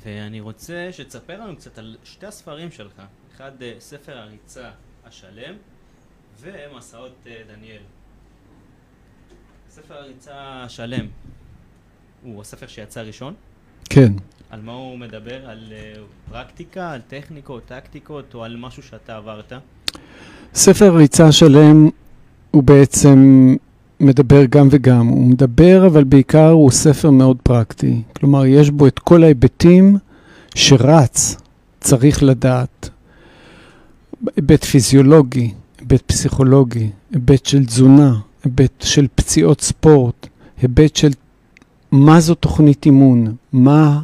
ואני 0.05 0.41
רוצה 0.41 0.89
שתספר 0.93 1.41
לנו 1.41 1.57
קצת 1.57 1.79
על 1.79 1.97
שתי 2.05 2.27
הספרים 2.27 2.71
שלך. 2.71 3.03
אחד, 3.37 3.63
אה, 3.63 3.73
ספר 3.79 4.19
הריצה 4.19 4.71
השלם, 5.07 5.55
ומסעות 6.41 7.15
אה, 7.27 7.43
דניאל. 7.49 7.83
ספר 9.71 9.95
הריצה 9.95 10.63
השלם 10.65 11.07
הוא 12.23 12.41
הספר 12.41 12.67
שיצא 12.67 13.01
ראשון? 13.01 13.35
כן. 13.91 14.13
על 14.51 14.61
מה 14.61 14.73
הוא 14.73 14.99
מדבר? 14.99 15.51
על 15.51 15.73
uh, 15.73 16.31
פרקטיקה, 16.31 16.93
על 16.93 17.01
טכניקות, 17.01 17.67
טקטיקות, 17.67 18.35
או 18.35 18.45
על 18.45 18.57
משהו 18.57 18.83
שאתה 18.83 19.17
עברת? 19.17 19.53
ספר 20.55 20.97
ריצה 20.97 21.33
שלם 21.33 21.89
הוא 22.51 22.63
בעצם 22.63 23.55
מדבר 24.01 24.45
גם 24.45 24.69
וגם. 24.71 25.07
הוא 25.07 25.27
מדבר, 25.27 25.87
אבל 25.87 26.05
בעיקר 26.05 26.51
הוא 26.51 26.71
ספר 26.71 27.11
מאוד 27.11 27.37
פרקטי. 27.43 28.03
כלומר, 28.17 28.47
יש 28.47 28.71
בו 28.71 28.87
את 28.87 28.99
כל 28.99 29.25
ההיבטים 29.25 29.97
שרץ 30.55 31.37
צריך 31.81 32.23
לדעת. 32.23 32.91
היבט 34.37 34.65
פיזיולוגי, 34.65 35.51
היבט 35.81 36.03
פסיכולוגי, 36.07 36.91
היבט 37.13 37.47
של 37.47 37.67
תזונה, 37.67 38.15
היבט 38.45 38.83
של 38.83 39.07
פציעות 39.15 39.61
ספורט, 39.61 40.27
היבט 40.63 40.97
של 40.97 41.11
מה 41.93 42.21
זו 42.21 42.35
תוכנית 42.35 42.87
אימון, 42.87 43.35
מה, 43.53 44.01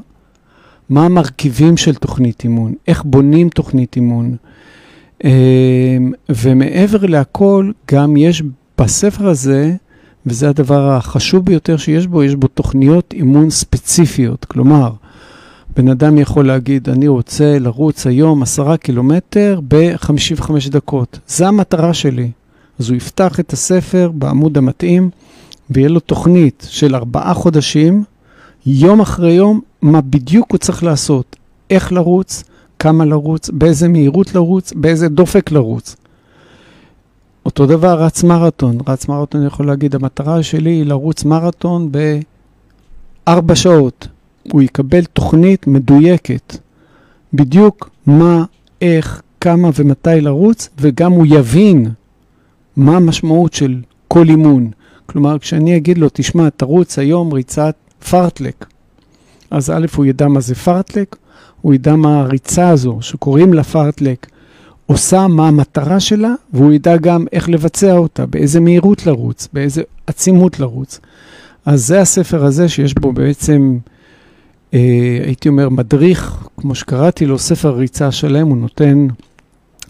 מה 0.89 1.05
המרכיבים 1.05 1.77
של 1.77 1.95
תוכנית 1.95 2.45
אימון, 2.45 2.75
איך 2.89 3.03
בונים 3.05 3.49
תוכנית 3.49 3.97
אימון. 3.97 4.37
אמ, 5.25 6.13
ומעבר 6.29 7.07
להכל, 7.07 7.71
גם 7.93 8.17
יש 8.17 8.43
בספר 8.79 9.29
הזה, 9.29 9.75
וזה 10.27 10.49
הדבר 10.49 10.91
החשוב 10.91 11.45
ביותר 11.45 11.77
שיש 11.77 12.07
בו, 12.07 12.23
יש 12.23 12.35
בו 12.35 12.49
תוכניות 12.49 13.13
אימון 13.13 13.51
ספציפיות. 13.51 14.45
כלומר, 14.45 14.91
בן 15.77 15.89
אדם 15.89 16.19
יכול 16.19 16.47
להגיד, 16.47 16.89
אני 16.89 17.09
רוצה 17.09 17.59
לרוץ 17.59 18.07
היום 18.07 18.43
עשרה 18.43 18.77
קילומטר 18.77 19.61
ב-55 19.69 20.51
דקות. 20.71 21.19
זו 21.29 21.45
המטרה 21.45 21.95
שלי. 21.95 22.31
אז 22.79 22.89
הוא 22.89 22.97
יפתח 22.97 23.41
את 23.41 23.53
הספר 23.53 24.11
בעמוד 24.15 24.59
המתאים, 24.59 25.11
ויהיה 25.71 25.89
לו 25.89 26.01
תוכנית 26.01 26.67
של 26.71 26.95
ארבעה 26.95 27.35
חודשים, 27.35 28.05
יום 28.67 29.01
אחרי 29.01 29.33
יום, 29.33 29.61
מה 29.83 30.01
בדיוק 30.01 30.51
הוא 30.51 30.59
צריך 30.59 30.85
לעשות, 30.85 31.37
איך 31.71 31.93
לרוץ, 31.93 32.45
כמה 32.83 33.05
לרוץ, 33.05 33.51
באיזה 33.51 33.89
מהירות 33.89 34.35
לרוץ, 34.35 34.73
באיזה 34.73 35.09
דופק 35.09 35.51
לרוץ. 35.51 35.97
אותו 37.47 37.67
דבר 37.67 38.03
רץ 38.03 38.23
מרתון. 38.23 38.79
רץ 38.89 39.09
מרתון 39.09 39.47
יכול 39.47 39.67
להגיד, 39.67 39.95
המטרה 39.95 40.43
שלי 40.43 40.71
היא 40.71 40.87
לרוץ 40.87 41.25
מרתון 41.25 41.91
בארבע 43.27 43.55
שעות. 43.55 44.09
הוא 44.53 44.63
יקבל 44.63 45.05
תוכנית 45.05 45.67
מדויקת, 45.67 46.57
בדיוק 47.35 47.91
מה, 48.07 48.45
איך, 48.81 49.23
כמה 49.41 49.71
ומתי 49.75 50.21
לרוץ, 50.21 50.69
וגם 50.81 51.13
הוא 51.13 51.27
יבין 51.29 51.91
מה 52.77 52.97
המשמעות 52.97 53.53
של 53.53 53.81
כל 54.09 54.29
אימון. 54.29 54.71
כלומר, 55.07 55.39
כשאני 55.39 55.77
אגיד 55.77 55.99
לו, 55.99 56.09
תשמע, 56.13 56.51
תרוץ 56.51 56.99
היום 56.99 57.33
ריצת 57.33 57.75
פרטלק, 58.11 58.67
אז 59.51 59.71
א', 59.71 59.87
הוא 59.97 60.05
ידע 60.05 60.29
מה 60.29 60.41
זה 60.41 60.55
פרטלק, 60.55 61.17
הוא 61.63 61.75
ידע 61.75 61.97
מה 61.97 62.21
הריצה 62.21 62.69
הזו, 62.69 62.99
שקוראים 63.01 63.55
לה 63.55 63.65
פרטלק, 63.65 64.27
עושה, 64.87 65.27
מה 65.27 65.49
המטרה 65.49 66.01
שלה, 66.01 66.35
והוא 66.53 66.73
ידע 66.73 66.97
גם 66.97 67.25
איך 67.33 67.49
לבצע 67.49 67.93
אותה, 67.93 68.27
באיזה 68.27 68.61
מהירות 68.61 69.07
לרוץ, 69.07 69.49
באיזה 69.53 69.83
עצימות 70.07 70.61
לרוץ. 70.61 71.01
אז 71.65 71.87
זה 71.87 72.01
הספר 72.01 72.45
הזה 72.45 72.69
שיש 72.69 72.95
בו 72.95 73.13
בעצם, 73.13 73.79
אה, 74.75 75.19
הייתי 75.25 75.49
אומר, 75.49 75.69
מדריך, 75.69 76.47
כמו 76.57 76.75
שקראתי 76.75 77.27
לו, 77.27 77.39
ספר 77.39 77.77
ריצה 77.77 78.13
שלם, 78.13 78.49
הוא 78.49 78.57
נותן 78.57 79.07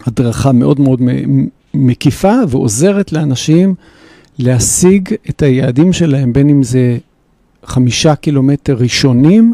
הדרכה 0.05 0.51
מאוד 0.51 0.79
מאוד 0.79 1.01
מקיפה 1.73 2.33
ועוזרת 2.49 3.11
לאנשים 3.11 3.75
להשיג 4.39 5.13
את 5.29 5.41
היעדים 5.41 5.93
שלהם, 5.93 6.33
בין 6.33 6.49
אם 6.49 6.63
זה 6.63 6.97
חמישה 7.65 8.15
קילומטר 8.15 8.75
ראשונים 8.75 9.53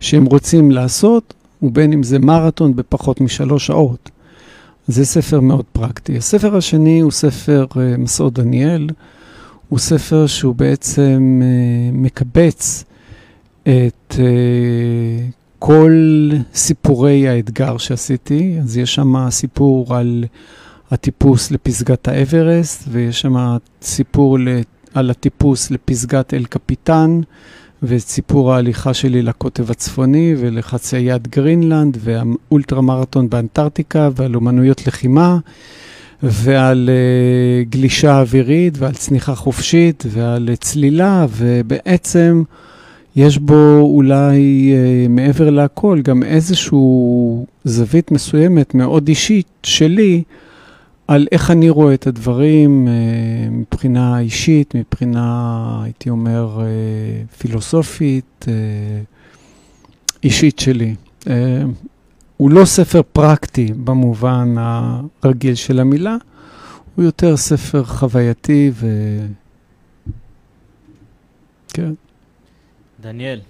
שהם 0.00 0.24
רוצים 0.24 0.70
לעשות, 0.70 1.34
ובין 1.62 1.92
אם 1.92 2.02
זה 2.02 2.18
מרתון 2.18 2.76
בפחות 2.76 3.20
משלוש 3.20 3.66
שעות. 3.66 4.10
זה 4.88 5.04
ספר 5.04 5.40
מאוד 5.40 5.64
פרקטי. 5.72 6.16
הספר 6.16 6.56
השני 6.56 7.00
הוא 7.00 7.10
ספר 7.10 7.66
uh, 7.70 7.76
מסעות 7.98 8.32
דניאל, 8.34 8.88
הוא 9.68 9.78
ספר 9.78 10.26
שהוא 10.26 10.54
בעצם 10.54 11.40
uh, 11.42 11.96
מקבץ 11.96 12.84
את 13.62 14.12
uh, 14.12 14.18
כל 15.58 16.28
סיפורי 16.54 17.28
האתגר 17.28 17.76
שעשיתי. 17.76 18.56
אז 18.62 18.76
יש 18.76 18.94
שם 18.94 19.30
סיפור 19.30 19.96
על 19.96 20.24
הטיפוס 20.90 21.50
לפסגת 21.50 22.08
האברסט, 22.08 22.84
ויש 22.90 23.20
שם 23.20 23.56
סיפור 23.82 24.38
על 24.94 25.10
הטיפוס 25.10 25.70
לפסגת 25.70 26.34
אל 26.34 26.44
קפיטן, 26.44 27.20
וסיפור 27.82 28.52
ההליכה 28.52 28.94
שלי 28.94 29.22
לקוטב 29.22 29.70
הצפוני 29.70 30.34
ולחציית 30.38 31.28
גרינלנד, 31.28 31.98
והאולטרה 32.00 32.80
מרתון 32.80 33.30
באנטארקטיקה, 33.30 34.08
ועל 34.16 34.34
אומנויות 34.34 34.86
לחימה, 34.86 35.38
ועל 36.22 36.90
uh, 36.90 37.70
גלישה 37.70 38.20
אווירית, 38.20 38.74
ועל 38.78 38.92
צניחה 38.92 39.34
חופשית, 39.34 40.04
ועל 40.08 40.48
צלילה, 40.60 41.26
ובעצם 41.30 42.42
יש 43.16 43.38
בו 43.38 43.80
אולי 43.80 44.72
uh, 44.72 45.08
מעבר 45.08 45.50
להכל 45.50 46.00
גם 46.04 46.22
איזושהי 46.22 46.78
זווית 47.64 48.10
מסוימת 48.10 48.74
מאוד 48.74 49.08
אישית 49.08 49.46
שלי, 49.62 50.22
על 51.08 51.26
איך 51.32 51.50
אני 51.50 51.70
רואה 51.70 51.94
את 51.94 52.06
הדברים 52.06 52.88
אה, 52.88 53.50
מבחינה 53.50 54.18
אישית, 54.20 54.74
מבחינה, 54.74 55.80
הייתי 55.84 56.10
אומר, 56.10 56.60
אה, 56.60 56.66
פילוסופית, 57.38 58.46
אה, 58.48 58.54
אישית 60.22 60.58
שלי. 60.58 60.94
הוא 62.36 62.50
לא 62.50 62.64
ספר 62.64 63.00
פרקטי 63.12 63.72
במובן 63.84 64.54
הרגיל 65.22 65.54
של 65.54 65.80
המילה, 65.80 66.16
הוא 66.94 67.04
יותר 67.04 67.36
ספר 67.36 67.84
חווייתי 67.84 68.70
ו... 68.74 68.86
כן. 71.74 71.92
דניאל, 73.00 73.40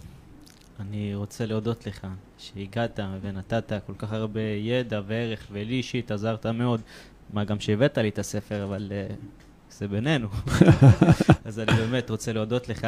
אני 0.81 1.15
רוצה 1.15 1.47
להודות 1.47 1.87
לך 1.87 2.07
שהגעת 2.39 3.01
ונתת 3.23 3.73
כל 3.87 3.93
כך 3.99 4.13
הרבה 4.13 4.41
ידע 4.41 5.01
וערך, 5.07 5.47
ולי 5.53 5.75
אישית 5.75 6.11
עזרת 6.11 6.47
מאוד. 6.47 6.81
מה 7.33 7.45
גם 7.45 7.61
שהבאת 7.61 7.99
לי 7.99 8.09
את 8.09 8.19
הספר, 8.19 8.65
אבל 8.65 8.93
uh, 8.93 9.15
זה 9.71 9.89
בינינו. 9.89 10.29
אז 11.45 11.59
אני 11.59 11.73
באמת 11.73 12.11
רוצה 12.11 12.33
להודות 12.33 12.69
לך. 12.69 12.87